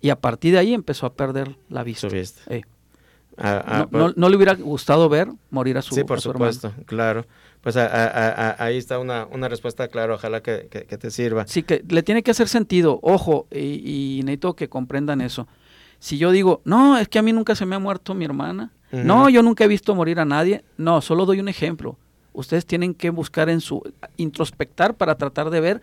y 0.00 0.10
a 0.10 0.20
partir 0.20 0.52
de 0.52 0.58
ahí 0.58 0.74
empezó 0.74 1.06
a 1.06 1.14
perder 1.14 1.56
la 1.68 1.82
vista. 1.82 2.08
Eh. 2.48 2.62
No, 3.90 4.12
no, 4.16 4.28
le 4.28 4.36
hubiera 4.36 4.54
gustado 4.54 5.08
ver 5.08 5.28
morir 5.50 5.78
a 5.78 5.82
su, 5.82 5.94
sí, 5.94 6.04
por 6.04 6.20
supuesto, 6.20 6.72
claro 6.86 7.24
pues 7.60 7.76
ahí 7.76 8.76
está 8.76 8.98
una, 8.98 9.26
una 9.26 9.48
respuesta 9.48 9.88
clara, 9.88 10.14
ojalá 10.14 10.42
que, 10.42 10.68
te 10.68 11.10
sirva. 11.10 11.46
Sí, 11.46 11.62
que 11.62 11.84
le 11.88 12.02
tiene 12.02 12.22
que 12.22 12.30
hacer 12.30 12.48
sentido, 12.48 12.98
ojo, 13.02 13.46
y, 13.50 14.20
necesito 14.24 14.54
que 14.54 14.68
comprendan 14.68 15.20
eso. 15.20 15.48
Si 15.98 16.18
yo 16.18 16.30
digo, 16.30 16.62
no, 16.64 16.96
es 16.98 17.08
que 17.08 17.18
a 17.18 17.22
mí 17.22 17.32
nunca 17.32 17.54
se 17.54 17.66
me 17.66 17.74
ha 17.74 17.78
muerto 17.78 18.14
mi 18.14 18.24
hermana, 18.24 18.72
no, 18.90 19.28
yo 19.28 19.42
nunca 19.42 19.64
he 19.64 19.68
visto 19.68 19.94
morir 19.94 20.20
a 20.20 20.24
nadie, 20.24 20.64
no, 20.76 21.00
solo 21.00 21.26
doy 21.26 21.40
un 21.40 21.48
ejemplo. 21.48 21.98
Ustedes 22.32 22.64
tienen 22.64 22.94
que 22.94 23.10
buscar 23.10 23.48
en 23.48 23.60
su, 23.60 23.82
introspectar 24.16 24.94
para 24.94 25.16
tratar 25.16 25.50
de 25.50 25.60
ver 25.60 25.80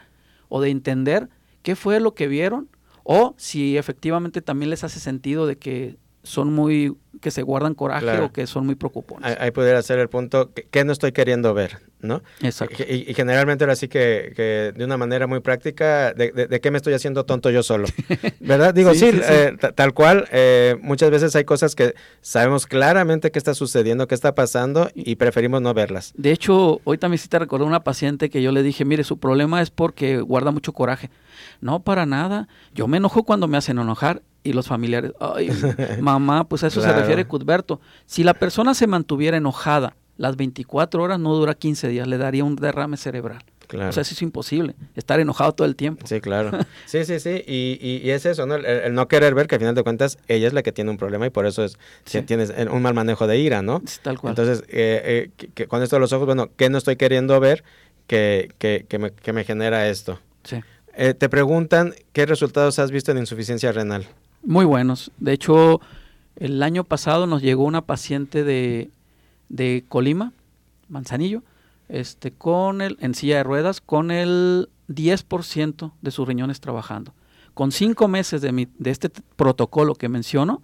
o 0.48 0.62
de 0.62 0.70
entender 0.70 1.30
qué 1.62 1.76
fue 1.76 2.00
lo 2.00 2.16
que 2.16 2.28
vieron 2.28 2.70
o 3.04 3.36
si 3.38 3.78
efectivamente 3.78 4.42
también 4.42 4.70
les 4.70 4.84
hace 4.84 5.00
sentido 5.00 5.46
de 5.46 5.58
que 5.58 5.98
son 6.26 6.54
muy, 6.54 6.98
que 7.22 7.32
se 7.32 7.44
guardan 7.44 7.76
coraje 7.76 8.20
o 8.20 8.32
que 8.34 8.48
son 8.48 8.66
muy 8.66 8.76
preocupantes. 8.76 9.38
Ahí, 9.40 9.52
pudiera 9.52 9.82
ser 9.82 10.00
el 10.00 10.10
punto, 10.10 10.52
que, 10.54 10.84
no 10.84 10.92
estoy 10.92 11.12
queriendo 11.12 11.54
ver, 11.54 11.80
¿no? 12.02 12.22
Exacto. 12.42 12.84
Y, 12.84 13.14
generalmente 13.14 13.64
ahora 13.64 13.76
sí 13.76 13.88
que, 13.88 14.74
de 14.76 14.84
una 14.84 14.98
manera 14.98 15.28
muy 15.28 15.40
práctica, 15.40 16.14
de, 16.14 16.60
qué 16.62 16.72
me 16.72 16.78
estoy 16.78 16.94
haciendo 16.94 17.26
tonto 17.26 17.50
yo 17.52 17.64
solo? 17.64 17.88
¿Verdad? 18.40 18.74
Digo, 18.74 18.94
sí, 18.94 19.12
eh, 19.14 19.56
tal 19.76 19.94
cual, 19.94 20.28
eh, 20.32 20.76
muchas 20.82 21.12
veces 21.12 21.36
hay 21.36 21.46
cosas 21.46 21.76
que 21.76 21.94
sabemos 22.22 22.66
claramente 22.66 23.32
qué 23.32 23.40
está 23.40 23.54
sucediendo, 23.54 24.08
qué 24.08 24.16
está 24.16 24.36
pasando 24.36 24.90
y 24.96 25.16
preferimos 25.16 25.62
no 25.62 25.74
verlas. 25.74 26.14
De 26.18 26.32
hecho, 26.32 26.82
hoy 26.84 26.98
también 26.98 27.20
sí 27.20 27.30
te 27.30 27.40
recordé 27.40 27.66
una 27.66 27.84
paciente 27.84 28.30
que 28.30 28.42
yo 28.42 28.52
le 28.52 28.64
dije, 28.64 28.84
mire, 28.84 29.04
su 29.04 29.20
problema 29.20 29.62
es 29.62 29.70
porque 29.70 30.20
guarda 30.20 30.52
mucho 30.52 30.74
coraje. 30.74 31.10
No, 31.62 31.84
para 31.84 32.06
nada. 32.06 32.48
Yo 32.74 32.88
me 32.88 32.98
enojo 32.98 33.24
cuando 33.24 33.48
me 33.48 33.58
hacen 33.58 33.80
enojar 33.80 34.22
y 34.46 34.54
los 34.54 34.68
familiares, 34.68 35.12
ay, 35.20 35.50
mamá, 36.00 36.48
pues 36.48 36.64
a 36.64 36.68
eso 36.68 36.80
se 36.82 36.94
refiere 36.94 37.26
Cuthberto. 37.26 37.82
Si 38.06 38.24
la 38.24 38.36
persona 38.36 38.74
se 38.74 38.88
mantuviera 38.88 39.38
enojada 39.38 39.96
las 40.18 40.38
24 40.38 41.04
horas, 41.04 41.20
no 41.20 41.34
dura 41.34 41.56
15 41.56 41.90
días, 41.90 42.08
le 42.08 42.18
daría 42.18 42.44
un 42.44 42.56
derrame 42.56 42.96
cerebral. 42.96 43.44
O 43.74 43.92
sea, 43.92 44.02
eso 44.02 44.14
es 44.14 44.22
imposible, 44.22 44.76
estar 44.96 45.20
enojado 45.20 45.54
todo 45.54 45.68
el 45.68 45.76
tiempo. 45.76 46.06
Sí, 46.06 46.22
claro. 46.22 46.52
Sí, 46.86 47.04
sí, 47.04 47.20
sí, 47.20 47.44
y, 47.48 47.80
y, 47.82 48.12
es 48.12 48.28
eso, 48.28 48.46
¿no? 48.46 48.56
El, 48.56 48.94
no 48.94 49.08
querer 49.08 49.34
ver 49.34 49.48
que 49.48 49.56
al 49.56 49.60
final 49.60 49.74
de 49.74 49.82
cuentas 49.82 50.20
ella 50.28 50.46
es 50.48 50.54
la 50.54 50.62
que 50.62 50.72
tiene 50.72 50.92
un 50.92 50.98
problema 50.98 51.26
y 51.26 51.32
por 51.32 51.48
eso 51.48 51.64
es 51.64 51.78
que 52.10 52.22
tienes 52.22 52.54
un 52.72 52.82
mal 52.84 52.94
manejo 52.94 53.26
de 53.26 53.40
ira, 53.40 53.64
¿no? 53.64 53.82
tal 54.04 54.20
cual. 54.20 54.32
Entonces, 54.32 54.64
eh, 54.70 55.32
eh, 55.40 55.48
que, 55.56 55.68
con 55.68 55.82
esto 55.82 55.96
de 55.96 56.00
los 56.02 56.14
ojos, 56.14 56.28
bueno, 56.28 56.52
¿qué 56.56 56.70
no 56.70 56.78
estoy 56.78 56.96
queriendo 56.96 57.40
ver 57.40 57.64
que, 58.06 58.54
que, 58.60 58.86
que, 58.88 59.00
me, 59.00 59.12
que 59.12 59.34
me 59.34 59.44
genera 59.44 59.90
esto? 59.90 60.20
Sí. 60.44 60.62
Eh, 60.98 61.14
te 61.14 61.28
preguntan, 61.28 61.94
¿qué 62.14 62.26
resultados 62.26 62.80
has 62.80 62.92
visto 62.92 63.12
en 63.12 63.18
insuficiencia 63.18 63.72
renal? 63.72 64.08
Muy 64.46 64.66
buenos. 64.66 65.12
De 65.20 65.34
hecho, 65.34 65.82
el 66.36 66.62
año 66.62 66.84
pasado 66.84 67.28
nos 67.28 67.42
llegó 67.42 67.64
una 67.64 67.82
paciente 67.82 68.44
de, 68.44 68.90
de 69.50 69.84
Colima, 69.88 70.34
Manzanillo, 70.88 71.44
este, 71.90 72.32
con 72.32 72.82
el, 72.82 72.98
en 73.02 73.16
silla 73.16 73.38
de 73.38 73.44
ruedas, 73.44 73.82
con 73.82 74.12
el 74.12 74.70
10% 74.88 75.92
de 76.02 76.12
sus 76.12 76.28
riñones 76.28 76.60
trabajando. 76.62 77.14
Con 77.54 77.72
cinco 77.72 78.08
meses 78.08 78.42
de, 78.42 78.52
mi, 78.52 78.68
de 78.78 78.92
este 78.92 79.10
protocolo 79.36 79.96
que 79.96 80.10
menciono, 80.10 80.62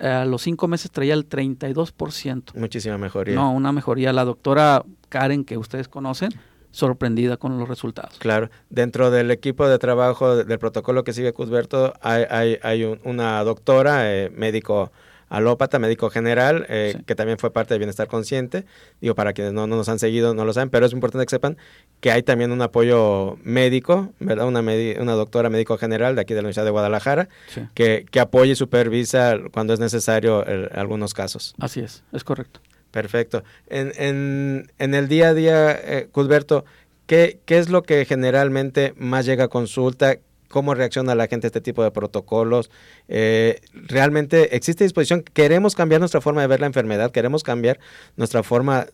a 0.00 0.24
los 0.24 0.42
cinco 0.42 0.66
meses 0.66 0.90
traía 0.90 1.14
el 1.14 1.28
32%. 1.28 2.54
Muchísima 2.54 2.98
mejoría. 2.98 3.34
No, 3.34 3.52
una 3.52 3.70
mejoría. 3.72 4.12
La 4.12 4.24
doctora 4.24 4.84
Karen, 5.10 5.44
que 5.44 5.58
ustedes 5.58 5.88
conocen, 5.88 6.30
sorprendida 6.76 7.38
con 7.38 7.58
los 7.58 7.68
resultados. 7.68 8.18
Claro, 8.18 8.50
dentro 8.68 9.10
del 9.10 9.30
equipo 9.30 9.66
de 9.66 9.78
trabajo 9.78 10.36
del 10.36 10.58
protocolo 10.58 11.04
que 11.04 11.14
sigue 11.14 11.32
Cusberto 11.32 11.94
hay, 12.02 12.24
hay, 12.28 12.58
hay 12.62 12.84
una 13.04 13.42
doctora, 13.44 14.12
eh, 14.12 14.30
médico 14.30 14.92
alópata, 15.28 15.78
médico 15.78 16.10
general, 16.10 16.66
eh, 16.68 17.00
que 17.06 17.14
también 17.14 17.38
fue 17.38 17.50
parte 17.50 17.74
de 17.74 17.78
Bienestar 17.78 18.06
Consciente. 18.08 18.64
Digo, 19.00 19.14
para 19.14 19.32
quienes 19.32 19.52
no, 19.54 19.66
no, 19.66 19.76
nos 19.76 19.88
han 19.88 19.98
seguido, 19.98 20.34
no 20.34 20.44
lo 20.44 20.52
saben, 20.52 20.70
pero 20.70 20.86
es 20.86 20.92
importante 20.92 21.26
que 21.26 21.30
sepan 21.30 21.56
que 22.00 22.12
hay 22.12 22.22
también 22.22 22.52
un 22.52 22.62
apoyo 22.62 23.36
médico, 23.42 24.12
¿verdad? 24.20 24.46
Una, 24.46 24.60
una 24.60 25.12
doctora 25.12 25.50
médico 25.50 25.78
general 25.78 26.14
de 26.14 26.20
aquí 26.20 26.34
de 26.34 26.38
la 26.38 26.42
Universidad 26.42 26.64
de 26.64 26.70
Guadalajara, 26.70 27.28
que, 27.74 28.06
que 28.10 28.20
apoya 28.20 28.52
y 28.52 28.54
supervisa 28.54 29.36
cuando 29.52 29.72
es 29.72 29.80
necesario 29.80 30.46
en 30.46 30.68
algunos 30.78 31.14
casos. 31.14 31.54
Así 31.58 31.80
es, 31.80 32.04
es 32.12 32.22
correcto. 32.22 32.60
Perfecto. 32.96 33.44
En, 33.66 33.92
en, 33.96 34.72
en 34.78 34.94
el 34.94 35.06
día 35.06 35.28
a 35.28 35.34
día, 35.34 35.70
eh, 35.72 36.08
Cusberto, 36.10 36.64
¿qué, 37.06 37.40
¿qué 37.44 37.58
es 37.58 37.68
lo 37.68 37.82
que 37.82 38.06
generalmente 38.06 38.94
más 38.96 39.26
llega 39.26 39.44
a 39.44 39.48
consulta? 39.48 40.16
¿Cómo 40.48 40.74
reacciona 40.74 41.14
la 41.14 41.26
gente 41.26 41.46
a 41.46 41.48
este 41.48 41.60
tipo 41.60 41.82
de 41.82 41.90
protocolos? 41.90 42.70
Eh, 43.08 43.60
¿Realmente 43.74 44.56
existe 44.56 44.84
disposición? 44.84 45.22
¿Queremos 45.22 45.74
cambiar 45.74 46.00
nuestra 46.00 46.22
forma 46.22 46.40
de 46.40 46.46
ver 46.46 46.60
la 46.60 46.68
enfermedad? 46.68 47.10
¿Queremos 47.10 47.42
cambiar 47.42 47.78
nuestra 48.16 48.42
forma? 48.42 48.86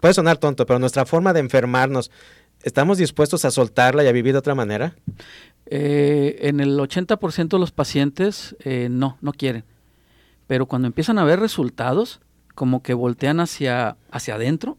Puede 0.00 0.14
sonar 0.14 0.38
tonto, 0.38 0.66
pero 0.66 0.80
nuestra 0.80 1.06
forma 1.06 1.32
de 1.32 1.38
enfermarnos, 1.38 2.10
¿estamos 2.64 2.98
dispuestos 2.98 3.44
a 3.44 3.52
soltarla 3.52 4.02
y 4.02 4.08
a 4.08 4.12
vivir 4.12 4.32
de 4.32 4.40
otra 4.40 4.56
manera? 4.56 4.96
Eh, 5.66 6.38
en 6.40 6.58
el 6.58 6.76
80% 6.76 7.50
de 7.50 7.58
los 7.60 7.70
pacientes 7.70 8.56
eh, 8.64 8.88
no, 8.90 9.16
no 9.20 9.32
quieren. 9.32 9.62
Pero 10.48 10.66
cuando 10.66 10.88
empiezan 10.88 11.18
a 11.18 11.24
ver 11.24 11.38
resultados, 11.38 12.20
como 12.54 12.82
que 12.82 12.94
voltean 12.94 13.40
hacia, 13.40 13.96
hacia 14.10 14.34
adentro 14.34 14.78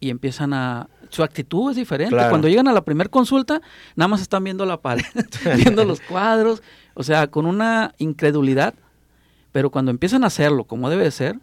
y 0.00 0.10
empiezan 0.10 0.54
a... 0.54 0.88
Su 1.10 1.22
actitud 1.22 1.70
es 1.70 1.76
diferente. 1.76 2.14
Cuando 2.14 2.48
llegan 2.48 2.68
a 2.68 2.72
la 2.72 2.84
primera 2.84 3.08
consulta, 3.08 3.62
nada 3.96 4.08
más 4.08 4.20
están 4.20 4.44
viendo 4.44 4.66
la 4.66 4.80
pared, 4.80 5.04
viendo 5.56 5.84
los 5.84 6.00
cuadros, 6.00 6.62
o 6.94 7.02
sea, 7.02 7.28
con 7.28 7.46
una 7.46 7.94
incredulidad. 7.96 8.74
Pero 9.52 9.70
cuando 9.70 9.90
empiezan 9.90 10.24
a 10.24 10.26
hacerlo 10.26 10.64
como 10.64 10.90
debe 10.90 11.10
ser, 11.10 11.38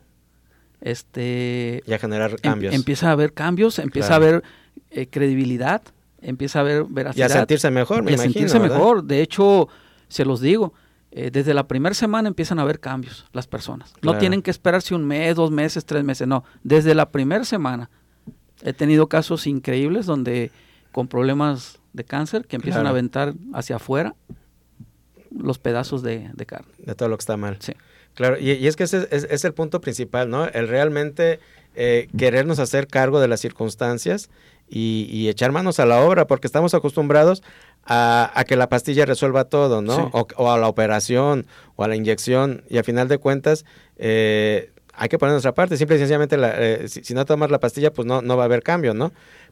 este... 0.81 1.81
Y 1.87 1.93
a 1.93 1.99
generar 1.99 2.31
em, 2.31 2.37
cambios. 2.37 2.75
empieza 2.75 3.09
a 3.09 3.11
haber 3.13 3.33
cambios, 3.33 3.79
empieza 3.79 4.13
a 4.13 4.17
haber 4.17 4.43
eh, 4.91 5.07
credibilidad, 5.07 5.81
empieza 6.21 6.59
a 6.59 6.61
haber 6.61 6.85
veracidad. 6.85 7.29
Y 7.29 7.31
a 7.31 7.35
sentirse 7.35 7.71
mejor, 7.71 8.03
me 8.03 8.11
y 8.11 8.13
a 8.13 8.17
sentirse 8.19 8.59
mejor. 8.59 9.03
De 9.03 9.21
hecho, 9.21 9.67
se 10.07 10.25
los 10.25 10.41
digo, 10.41 10.73
eh, 11.17 11.31
desde 11.31 11.53
la 11.53 11.65
primera 11.65 11.95
semana 11.95 12.27
empiezan 12.27 12.59
a 12.59 12.63
haber 12.63 12.81
cambios 12.81 13.25
las 13.31 13.47
personas. 13.47 13.93
No 14.01 14.17
tienen 14.17 14.41
que 14.41 14.51
esperarse 14.51 14.93
un 14.93 15.05
mes, 15.05 15.33
dos 15.33 15.49
meses, 15.49 15.85
tres 15.85 16.03
meses, 16.03 16.27
no. 16.27 16.43
Desde 16.61 16.93
la 16.93 17.09
primera 17.09 17.45
semana 17.45 17.89
he 18.63 18.73
tenido 18.73 19.07
casos 19.07 19.47
increíbles 19.47 20.05
donde 20.05 20.51
con 20.91 21.07
problemas 21.07 21.79
de 21.93 22.03
cáncer 22.03 22.45
que 22.45 22.57
empiezan 22.57 22.85
a 22.85 22.89
aventar 22.89 23.33
hacia 23.53 23.77
afuera 23.77 24.13
los 25.31 25.57
pedazos 25.57 26.03
de, 26.03 26.29
carne. 26.45 26.73
De 26.79 26.95
todo 26.95 27.07
lo 27.07 27.15
que 27.15 27.21
está 27.21 27.37
mal. 27.37 27.55
Sí. 27.61 27.71
Claro, 28.13 28.37
y, 28.37 28.67
es 28.67 28.75
que 28.75 28.83
ese 28.83 29.07
es, 29.09 29.45
el 29.45 29.53
punto 29.53 29.79
principal, 29.79 30.29
¿no? 30.29 30.47
El 30.47 30.67
realmente 30.67 31.39
eh, 31.75 32.09
querernos 32.17 32.59
hacer 32.59 32.87
cargo 32.87 33.21
de 33.21 33.29
las 33.29 33.39
circunstancias 33.39 34.29
y, 34.67 35.27
echar 35.29 35.51
manos 35.51 35.79
a 35.79 35.85
la 35.85 36.01
obra, 36.01 36.27
porque 36.27 36.47
estamos 36.47 36.73
acostumbrados 36.73 37.43
a, 37.85 38.43
que 38.47 38.55
la 38.55 38.69
pastilla 38.69 39.05
resuelva 39.05 39.45
todo, 39.45 39.81
¿no? 39.81 40.09
O, 40.11 40.51
a 40.51 40.57
la 40.57 40.67
operación 40.67 41.45
o 41.75 41.83
a 41.83 41.87
la 41.87 41.95
inyección, 41.95 42.63
y 42.69 42.77
al 42.77 42.83
final 42.83 43.07
de 43.07 43.17
cuentas, 43.17 43.65
eh, 43.97 44.71
hay 44.93 45.09
que 45.09 45.17
poner 45.19 45.33
nuestra 45.33 45.53
parte. 45.53 45.77
Simple 45.77 45.97
y 45.97 45.99
sencillamente, 45.99 46.37
eh, 46.39 46.87
si, 46.87 47.13
no 47.13 47.25
tomas 47.25 47.51
la 47.51 47.59
pastilla, 47.59 47.91
pues 47.93 48.07
no, 48.07 48.21
no 48.21 48.37
va 48.37 48.43
a 48.43 48.45
haber 48.45 48.63
cambio, 48.63 48.93
¿no? 48.93 49.11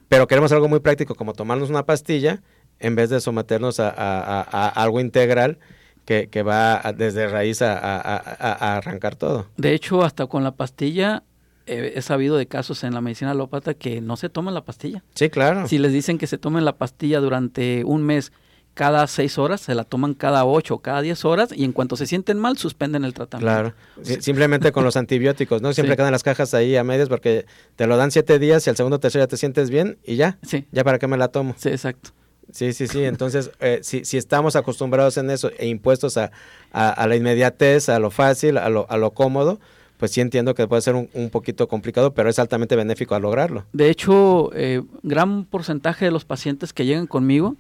Pero 0.10 0.28
queremos 0.28 0.52
algo 0.52 0.68
muy 0.68 0.80
práctico, 0.80 1.16
como 1.16 1.34
tomarnos 1.34 1.70
una 1.70 1.86
pastilla, 1.86 2.42
en 2.80 2.96
vez 2.96 3.10
de 3.10 3.22
someternos 3.22 3.80
a, 3.80 4.70
algo 4.70 5.00
integral 5.00 5.60
que, 6.06 6.44
va 6.44 6.94
desde 6.96 7.28
raíz 7.28 7.62
a, 7.62 8.76
arrancar 8.78 9.16
todo. 9.16 9.48
De 9.58 9.74
hecho, 9.74 10.04
hasta 10.04 10.28
con 10.28 10.44
la 10.44 10.52
pastilla 10.52 11.24
he 11.66 12.02
sabido 12.02 12.38
de 12.38 12.46
casos 12.46 12.84
en 12.84 12.94
la 12.94 13.02
medicina 13.02 13.32
alópata 13.32 13.74
que 13.74 14.02
no 14.02 14.18
se 14.18 14.30
toman 14.30 14.54
la 14.54 14.66
pastilla. 14.66 15.04
Sí, 15.16 15.30
claro. 15.30 15.68
Si 15.68 15.78
les 15.78 15.94
dicen 15.94 16.18
que 16.18 16.28
se 16.28 16.38
tomen 16.38 16.66
la 16.66 16.78
pastilla 16.78 17.20
durante 17.20 17.84
un 17.86 18.04
mes 18.04 18.32
cada 18.74 19.06
seis 19.08 19.38
horas, 19.38 19.62
se 19.62 19.76
la 19.76 19.84
toman 19.84 20.14
cada 20.14 20.46
ocho, 20.46 20.80
cada 20.80 21.02
diez 21.02 21.26
horas 21.26 21.50
y 21.56 21.64
en 21.64 21.74
cuanto 21.74 21.96
se 21.96 22.08
sienten 22.08 22.40
mal 22.40 22.58
suspenden 22.58 23.06
el 23.06 23.14
tratamiento. 23.14 23.74
Claro, 24.02 24.20
simplemente 24.20 24.72
con 24.72 24.84
los 24.84 24.98
antibióticos, 24.98 25.62
¿no? 25.62 25.74
Siempre 25.74 25.96
quedan 25.96 26.12
las 26.12 26.24
cajas 26.24 26.54
ahí 26.54 26.76
a 26.76 26.84
medias 26.84 27.08
porque 27.08 27.46
te 27.76 27.86
lo 27.88 27.98
dan 27.98 28.12
siete 28.12 28.40
días 28.40 28.66
y 28.66 28.70
al 28.70 28.76
segundo 28.76 28.98
o 28.98 29.00
tercero 29.00 29.24
ya 29.24 29.28
te 29.28 29.38
sientes 29.38 29.70
bien 29.70 29.98
y 30.04 30.16
ya. 30.16 30.40
Sí. 30.42 30.66
Ya 30.72 30.84
para 30.84 30.98
qué 30.98 31.08
me 31.08 31.18
la 31.18 31.28
tomo. 31.28 31.54
Sí, 31.58 31.70
exacto. 31.70 32.12
Sí, 32.52 32.74
sí, 32.74 32.88
sí. 32.88 33.04
Entonces, 33.04 33.52
eh, 33.60 33.80
si, 33.84 34.06
si, 34.06 34.18
estamos 34.18 34.56
acostumbrados 34.56 35.18
en 35.18 35.30
eso 35.30 35.52
e 35.58 35.68
impuestos 35.68 36.18
a, 36.18 36.32
a, 36.72 37.08
la 37.08 37.16
inmediatez, 37.16 37.90
a 37.90 38.00
lo 38.00 38.12
fácil, 38.12 38.58
a 38.58 38.70
lo, 38.70 38.86
a 38.90 38.98
lo 38.98 39.12
cómodo, 39.12 39.60
pues 40.04 40.12
sí 40.12 40.20
entiendo 40.20 40.54
que 40.54 40.68
puede 40.68 40.82
ser 40.82 40.96
un, 40.96 41.08
un, 41.14 41.30
poquito 41.30 41.70
complicado, 41.70 42.14
pero 42.14 42.30
es 42.30 42.38
altamente 42.38 42.76
benéfico 42.76 43.16
a 43.16 43.22
lograrlo. 43.22 43.64
De 43.72 43.90
hecho, 43.90 44.52
eh, 44.54 44.84
gran 45.02 45.46
porcentaje 45.46 46.04
de 46.04 46.12
los 46.12 46.26
pacientes 46.26 46.74
que 46.74 46.86
llegan 46.86 47.08
conmigo 47.08 47.56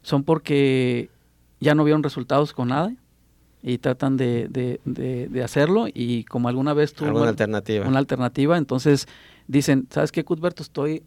son 0.00 0.22
porque 0.22 1.10
ya 1.58 1.74
no 1.74 1.82
vieron 1.82 2.04
resultados 2.04 2.52
con 2.52 2.68
nada 2.68 2.94
y 3.60 3.78
tratan 3.78 4.16
de, 4.16 4.46
de, 4.84 5.42
hacerlo 5.42 5.88
y 5.92 6.22
como 6.26 6.48
alguna 6.48 6.74
vez 6.74 6.94
tuvo 6.94 7.18
una 7.18 7.30
alternativa. 7.30 7.88
una 7.88 7.98
alternativa, 7.98 8.56
entonces 8.56 9.08
dicen, 9.48 9.88
¿sabes 9.90 10.12
qué, 10.12 10.22
Cuthberto? 10.22 10.62
Estoy 10.62 11.02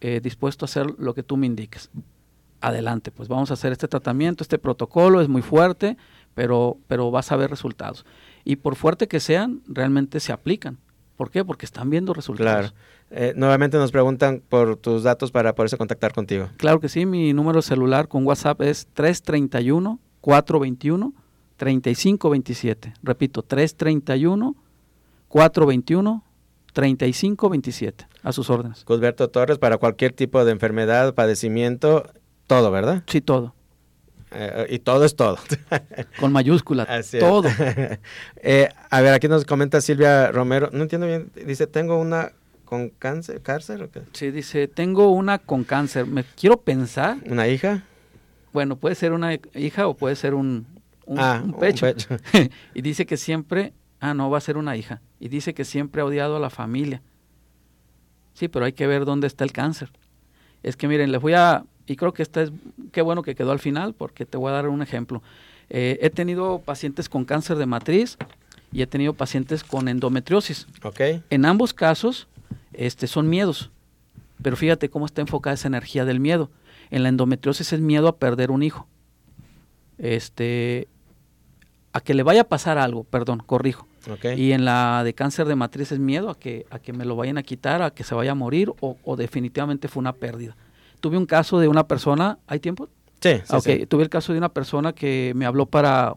eh, 0.00 0.20
dispuesto 0.22 0.64
a 0.64 0.66
hacer 0.66 0.86
lo 0.96 1.12
que 1.14 1.24
tú 1.24 1.36
me 1.36 1.46
indiques. 1.46 1.90
Adelante, 2.60 3.10
pues 3.10 3.28
vamos 3.28 3.50
a 3.50 3.54
hacer 3.54 3.72
este 3.72 3.88
tratamiento, 3.88 4.44
este 4.44 4.58
protocolo 4.58 5.20
es 5.20 5.28
muy 5.28 5.42
fuerte, 5.42 5.96
pero, 6.34 6.76
pero 6.86 7.10
vas 7.10 7.32
a 7.32 7.36
ver 7.36 7.50
resultados 7.50 8.06
y 8.44 8.56
por 8.56 8.76
fuerte 8.76 9.08
que 9.08 9.20
sean, 9.20 9.62
realmente 9.66 10.20
se 10.20 10.32
aplican. 10.32 10.78
¿Por 11.16 11.30
qué? 11.30 11.44
Porque 11.44 11.64
están 11.64 11.90
viendo 11.90 12.12
resultados. 12.12 12.72
Claro. 12.72 12.74
Eh, 13.10 13.32
nuevamente 13.36 13.76
nos 13.76 13.92
preguntan 13.92 14.42
por 14.48 14.76
tus 14.76 15.04
datos 15.04 15.30
para 15.30 15.54
poderse 15.54 15.76
contactar 15.76 16.12
contigo. 16.12 16.48
Claro 16.56 16.80
que 16.80 16.88
sí, 16.88 17.06
mi 17.06 17.32
número 17.32 17.62
celular 17.62 18.08
con 18.08 18.26
WhatsApp 18.26 18.60
es 18.62 18.88
331 18.94 20.00
421 20.20 21.12
3527. 21.56 22.94
Repito, 23.02 23.42
331 23.42 24.56
421 25.28 26.24
3527. 26.72 28.08
A 28.22 28.32
sus 28.32 28.50
órdenes. 28.50 28.84
Cusberto 28.84 29.28
Torres, 29.28 29.58
para 29.58 29.78
cualquier 29.78 30.12
tipo 30.12 30.44
de 30.44 30.50
enfermedad, 30.50 31.14
padecimiento, 31.14 32.10
todo, 32.48 32.70
¿verdad? 32.72 33.04
Sí, 33.06 33.20
todo. 33.20 33.54
Eh, 34.34 34.66
y 34.70 34.78
todo 34.80 35.04
es 35.04 35.16
todo. 35.16 35.38
Con 36.20 36.32
mayúscula, 36.32 36.86
todo. 37.18 37.48
Eh, 38.36 38.68
a 38.90 39.00
ver, 39.00 39.14
aquí 39.14 39.28
nos 39.28 39.44
comenta 39.44 39.80
Silvia 39.80 40.30
Romero, 40.30 40.68
no 40.72 40.82
entiendo 40.82 41.06
bien, 41.06 41.30
dice, 41.46 41.66
tengo 41.66 41.98
una 41.98 42.32
con 42.64 42.90
cáncer, 42.90 43.40
cáncer 43.40 43.82
o 43.82 43.90
qué? 43.90 44.02
Sí, 44.12 44.30
dice, 44.30 44.68
tengo 44.68 45.10
una 45.10 45.38
con 45.38 45.64
cáncer, 45.64 46.06
me 46.06 46.24
quiero 46.24 46.60
pensar. 46.60 47.18
¿Una 47.26 47.48
hija? 47.48 47.84
Bueno, 48.52 48.76
puede 48.76 48.94
ser 48.94 49.12
una 49.12 49.34
hija 49.54 49.86
o 49.86 49.94
puede 49.94 50.16
ser 50.16 50.34
un, 50.34 50.66
un, 51.06 51.18
ah, 51.18 51.42
pecho. 51.60 51.86
y 52.74 52.82
dice 52.82 53.06
que 53.06 53.16
siempre, 53.16 53.72
ah, 54.00 54.14
no, 54.14 54.30
va 54.30 54.38
a 54.38 54.40
ser 54.40 54.56
una 54.56 54.76
hija. 54.76 55.00
Y 55.20 55.28
dice 55.28 55.54
que 55.54 55.64
siempre 55.64 56.02
ha 56.02 56.04
odiado 56.04 56.36
a 56.36 56.40
la 56.40 56.50
familia. 56.50 57.02
Sí, 58.34 58.48
pero 58.48 58.64
hay 58.64 58.72
que 58.72 58.86
ver 58.86 59.04
dónde 59.04 59.26
está 59.26 59.44
el 59.44 59.52
cáncer. 59.52 59.90
Es 60.62 60.76
que 60.76 60.88
miren, 60.88 61.12
les 61.12 61.20
voy 61.20 61.34
a 61.34 61.64
y 61.86 61.96
creo 61.96 62.14
que 62.14 62.22
esta 62.22 62.42
es, 62.42 62.52
qué 62.92 63.02
bueno 63.02 63.22
que 63.22 63.34
quedó 63.34 63.52
al 63.52 63.58
final, 63.58 63.94
porque 63.94 64.24
te 64.24 64.38
voy 64.38 64.50
a 64.50 64.52
dar 64.52 64.68
un 64.68 64.82
ejemplo. 64.82 65.22
Eh, 65.68 65.98
he 66.00 66.10
tenido 66.10 66.60
pacientes 66.60 67.08
con 67.08 67.24
cáncer 67.24 67.56
de 67.56 67.66
matriz 67.66 68.16
y 68.72 68.82
he 68.82 68.86
tenido 68.86 69.14
pacientes 69.14 69.64
con 69.64 69.88
endometriosis. 69.88 70.66
Okay. 70.82 71.22
En 71.30 71.44
ambos 71.44 71.74
casos 71.74 72.26
este, 72.72 73.06
son 73.06 73.28
miedos, 73.28 73.70
pero 74.42 74.56
fíjate 74.56 74.88
cómo 74.88 75.06
está 75.06 75.20
enfocada 75.20 75.54
esa 75.54 75.68
energía 75.68 76.04
del 76.04 76.20
miedo. 76.20 76.50
En 76.90 77.02
la 77.02 77.08
endometriosis 77.08 77.72
es 77.72 77.80
miedo 77.80 78.08
a 78.08 78.16
perder 78.16 78.50
un 78.50 78.62
hijo. 78.62 78.86
Este, 79.98 80.88
a 81.92 82.00
que 82.00 82.14
le 82.14 82.22
vaya 82.22 82.42
a 82.42 82.44
pasar 82.44 82.78
algo, 82.78 83.04
perdón, 83.04 83.42
corrijo. 83.44 83.86
Okay. 84.10 84.40
Y 84.40 84.52
en 84.52 84.64
la 84.64 85.02
de 85.04 85.14
cáncer 85.14 85.46
de 85.46 85.54
matriz 85.54 85.92
es 85.92 85.98
miedo 85.98 86.28
a 86.28 86.38
que, 86.38 86.66
a 86.70 86.78
que 86.78 86.92
me 86.92 87.04
lo 87.04 87.16
vayan 87.16 87.38
a 87.38 87.42
quitar, 87.42 87.80
a 87.82 87.90
que 87.90 88.04
se 88.04 88.14
vaya 88.14 88.32
a 88.32 88.34
morir 88.34 88.70
o, 88.80 88.98
o 89.02 89.16
definitivamente 89.16 89.88
fue 89.88 90.00
una 90.00 90.12
pérdida 90.12 90.56
tuve 91.04 91.18
un 91.18 91.26
caso 91.26 91.58
de 91.58 91.68
una 91.68 91.86
persona, 91.86 92.38
¿hay 92.46 92.60
tiempo? 92.60 92.88
Sí, 93.20 93.42
sí, 93.44 93.84
Tuve 93.84 94.04
el 94.04 94.08
caso 94.08 94.32
de 94.32 94.38
una 94.38 94.48
persona 94.48 94.94
que 94.94 95.34
me 95.36 95.44
habló 95.44 95.66
para, 95.66 96.16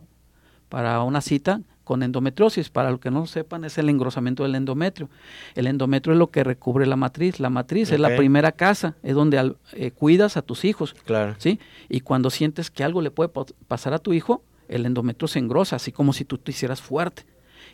para 0.70 1.04
una 1.04 1.20
cita 1.20 1.60
con 1.84 2.04
endometriosis. 2.04 2.70
Para 2.70 2.90
los 2.90 3.02
que 3.02 3.12
no 3.12 3.28
sepan, 3.28 3.66
es 3.66 3.78
el 3.78 3.90
engrosamiento 3.90 4.44
del 4.44 4.56
endometrio. 4.56 5.10
El 5.56 5.68
endometrio 5.68 6.14
es 6.14 6.20
lo 6.20 6.32
que 6.32 6.46
recubre 6.46 6.86
la 6.86 6.96
matriz. 6.96 7.42
La 7.42 7.50
matriz 7.50 7.92
es 7.92 8.00
la 8.00 8.16
primera 8.16 8.54
casa, 8.54 8.96
es 9.04 9.14
donde 9.14 9.56
eh, 9.74 9.92
cuidas 9.92 10.38
a 10.38 10.42
tus 10.42 10.64
hijos. 10.64 10.96
Claro. 11.04 11.36
¿sí? 11.38 11.60
Y 11.90 12.00
cuando 12.00 12.30
sientes 12.30 12.72
que 12.72 12.86
algo 12.86 13.02
le 13.02 13.12
puede 13.12 13.30
pasar 13.68 13.94
a 13.94 14.00
tu 14.00 14.14
hijo, 14.14 14.42
el 14.70 14.86
endometrio 14.86 15.28
se 15.28 15.40
engrosa, 15.40 15.76
así 15.76 15.92
como 15.92 16.14
si 16.14 16.24
tú 16.24 16.38
te 16.38 16.52
hicieras 16.52 16.82
fuerte. 16.82 17.26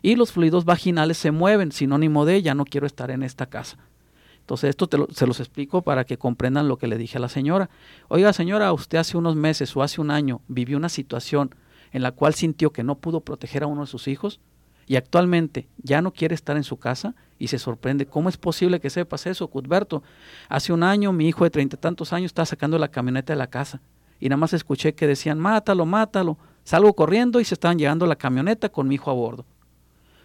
Y 0.01 0.15
los 0.15 0.31
fluidos 0.31 0.65
vaginales 0.65 1.17
se 1.17 1.29
mueven, 1.29 1.71
sinónimo 1.71 2.25
de 2.25 2.41
ya 2.41 2.55
no 2.55 2.65
quiero 2.65 2.87
estar 2.87 3.11
en 3.11 3.21
esta 3.21 3.45
casa. 3.45 3.77
Entonces, 4.43 4.71
esto 4.71 4.89
se 5.13 5.25
los 5.25 5.39
explico 5.39 5.83
para 5.83 6.03
que 6.03 6.17
comprendan 6.17 6.67
lo 6.67 6.77
que 6.77 6.87
le 6.87 6.97
dije 6.97 7.17
a 7.17 7.21
la 7.21 7.29
señora. 7.29 7.69
Oiga, 8.09 8.33
señora, 8.33 8.73
usted 8.73 8.97
hace 8.97 9.15
unos 9.17 9.37
meses 9.37 9.73
o 9.77 9.81
hace 9.81 10.01
un 10.01 10.11
año 10.11 10.41
vivió 10.49 10.75
una 10.75 10.89
situación 10.89 11.55
en 11.93 12.01
la 12.01 12.11
cual 12.11 12.33
sintió 12.33 12.73
que 12.73 12.83
no 12.83 12.95
pudo 12.95 13.21
proteger 13.21 13.63
a 13.63 13.67
uno 13.67 13.81
de 13.81 13.87
sus 13.87 14.09
hijos 14.09 14.41
y 14.85 14.97
actualmente 14.97 15.69
ya 15.77 16.01
no 16.01 16.11
quiere 16.11 16.35
estar 16.35 16.57
en 16.57 16.65
su 16.65 16.75
casa 16.75 17.15
y 17.39 17.47
se 17.47 17.57
sorprende. 17.57 18.05
¿Cómo 18.05 18.27
es 18.27 18.35
posible 18.35 18.81
que 18.81 18.89
sepas 18.89 19.27
eso, 19.27 19.47
Cuthberto? 19.47 20.03
Hace 20.49 20.73
un 20.73 20.83
año 20.83 21.13
mi 21.13 21.29
hijo 21.29 21.45
de 21.45 21.49
treinta 21.49 21.77
y 21.77 21.79
tantos 21.79 22.11
años 22.11 22.27
estaba 22.27 22.45
sacando 22.45 22.77
la 22.77 22.89
camioneta 22.89 23.31
de 23.31 23.37
la 23.37 23.47
casa 23.47 23.79
y 24.19 24.27
nada 24.27 24.37
más 24.37 24.51
escuché 24.51 24.93
que 24.93 25.07
decían, 25.07 25.39
mátalo, 25.39 25.85
mátalo. 25.85 26.37
Salgo 26.65 26.93
corriendo 26.93 27.39
y 27.39 27.45
se 27.45 27.53
estaban 27.53 27.79
llegando 27.79 28.05
la 28.07 28.17
camioneta 28.17 28.67
con 28.67 28.89
mi 28.89 28.95
hijo 28.95 29.09
a 29.09 29.13
bordo. 29.13 29.45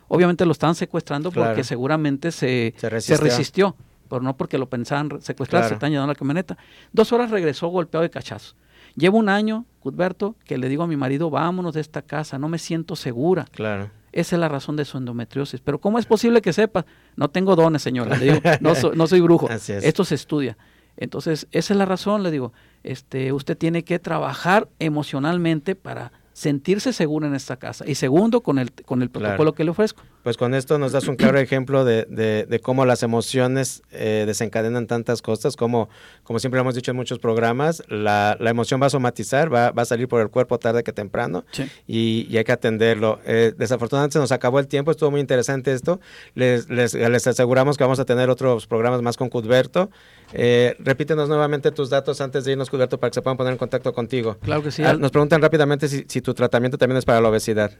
Obviamente 0.09 0.45
lo 0.45 0.53
estaban 0.53 0.75
secuestrando 0.75 1.31
porque 1.31 1.63
seguramente 1.63 2.33
se, 2.33 2.75
Se 2.79 3.17
resistió 3.17 3.77
pero 4.09 4.23
no 4.23 4.37
porque 4.37 4.59
lo 4.59 4.69
pensaban 4.69 5.21
secuestrar, 5.21 5.69
se 5.69 5.75
están 5.75 5.91
llevando 5.91 6.13
la 6.13 6.19
camioneta. 6.19 6.57
Dos 6.93 7.13
horas 7.13 7.31
regresó 7.31 7.69
golpeado 7.69 8.03
de 8.03 8.11
cachazos. 8.11 8.57
Llevo 8.97 9.19
un 9.19 9.29
año, 9.29 9.65
Cuthberto, 9.81 10.35
que 10.45 10.59
le 10.59 10.69
digo 10.69 10.83
a 10.83 10.87
mi 10.87 10.97
marido, 10.97 11.31
vámonos 11.31 11.75
de 11.75 11.81
esta 11.81 12.03
casa, 12.03 12.39
no 12.39 12.49
me 12.49 12.59
siento 12.59 12.97
segura. 12.97 13.47
Claro. 13.53 13.91
Esa 14.13 14.37
es 14.37 14.41
la 14.41 14.49
razón 14.49 14.77
de 14.77 14.85
su 14.85 14.99
endometriosis. 14.99 15.61
Pero 15.61 15.81
¿cómo 15.81 15.99
es 15.99 16.07
posible 16.07 16.43
que 16.43 16.53
sepa? 16.53 16.87
No 17.15 17.29
tengo 17.29 17.55
dones, 17.55 17.83
señora. 17.83 18.17
Le 18.17 18.25
digo, 18.25 18.41
no, 18.61 18.73
no 18.95 19.07
soy 19.07 19.21
brujo. 19.21 19.49
Esto 19.69 20.05
se 20.05 20.15
estudia. 20.15 20.57
Entonces, 20.97 21.47
esa 21.53 21.75
es 21.75 21.79
la 21.79 21.85
razón, 21.85 22.23
le 22.23 22.31
digo. 22.31 22.53
Este, 22.83 23.33
usted 23.33 23.57
tiene 23.57 23.85
que 23.85 23.99
trabajar 23.99 24.69
emocionalmente 24.79 25.77
para 25.77 26.11
sentirse 26.33 26.93
seguro 26.93 27.27
en 27.27 27.35
esta 27.35 27.57
casa. 27.57 27.85
Y 27.87 27.95
segundo, 27.95 28.43
con 28.43 28.59
el, 28.59 28.73
con 28.73 29.03
el 29.03 29.11
protocolo 29.11 29.55
que 29.55 29.65
le 29.65 29.71
ofrezco. 29.71 30.03
Pues 30.29 30.37
con 30.37 30.53
esto 30.53 30.79
nos 30.79 30.93
das 30.93 31.09
un 31.09 31.17
claro 31.17 31.39
ejemplo 31.39 31.87
de, 31.87 32.05
de, 32.05 32.61
cómo 32.61 32.85
las 32.85 33.03
emociones 33.03 33.83
eh, 33.93 34.25
desencadenan 34.27 34.87
tantas 34.87 35.23
cosas, 35.23 35.57
como, 35.57 35.89
como 36.23 36.39
siempre 36.39 36.61
hemos 36.61 36.75
dicho 36.75 36.91
en 36.91 36.99
muchos 36.99 37.19
programas, 37.19 37.83
la, 37.89 38.37
la 38.39 38.51
emoción 38.51 38.79
va 38.79 38.89
a 38.89 38.91
somatizar, 38.91 39.51
va, 39.51 39.71
va, 39.71 39.81
a 39.81 39.85
salir 39.87 40.07
por 40.07 40.21
el 40.21 40.29
cuerpo 40.29 40.59
tarde 40.59 40.85
que 40.85 40.93
temprano 40.93 41.47
y, 41.87 42.37
hay 42.37 42.45
que 42.45 42.53
atenderlo. 42.53 43.21
Eh, 43.25 43.55
desafortunadamente 43.57 44.13
se 44.13 44.19
nos 44.19 44.31
acabó 44.31 44.59
el 44.59 44.67
tiempo, 44.67 44.91
estuvo 44.91 45.11
muy 45.11 45.21
interesante 45.23 45.73
esto. 45.73 45.99
Les, 46.35 46.69
les, 46.69 46.93
les, 46.93 47.27
aseguramos 47.27 47.79
que 47.79 47.85
vamos 47.85 47.99
a 47.99 48.05
tener 48.05 48.29
otros 48.29 48.67
programas 48.67 49.01
más 49.01 49.17
con 49.17 49.31
Cudberto. 49.31 49.89
Eh, 50.35 50.77
repítenos 50.79 51.31
nuevamente 51.31 51.71
tus 51.71 51.89
datos 51.89 52.21
antes 52.21 52.45
de 52.45 52.53
irnos, 52.53 52.69
Cudberto, 52.69 53.01
para 53.01 53.09
que 53.09 53.15
se 53.15 53.23
puedan 53.23 53.39
poner 53.39 53.55
en 53.55 53.59
contacto 53.59 53.95
contigo. 53.95 54.37
Claro 54.43 54.63
que 54.63 54.73
sí. 54.73 54.83
Ah, 54.85 54.93
nos 54.93 55.11
preguntan 55.11 55.41
rápidamente 55.41 55.89
si, 55.89 56.05
si 56.07 56.21
tu 56.21 56.35
tratamiento 56.35 56.77
también 56.77 56.99
es 56.99 57.07
para 57.07 57.23
la 57.23 57.31
obesidad. 57.31 57.71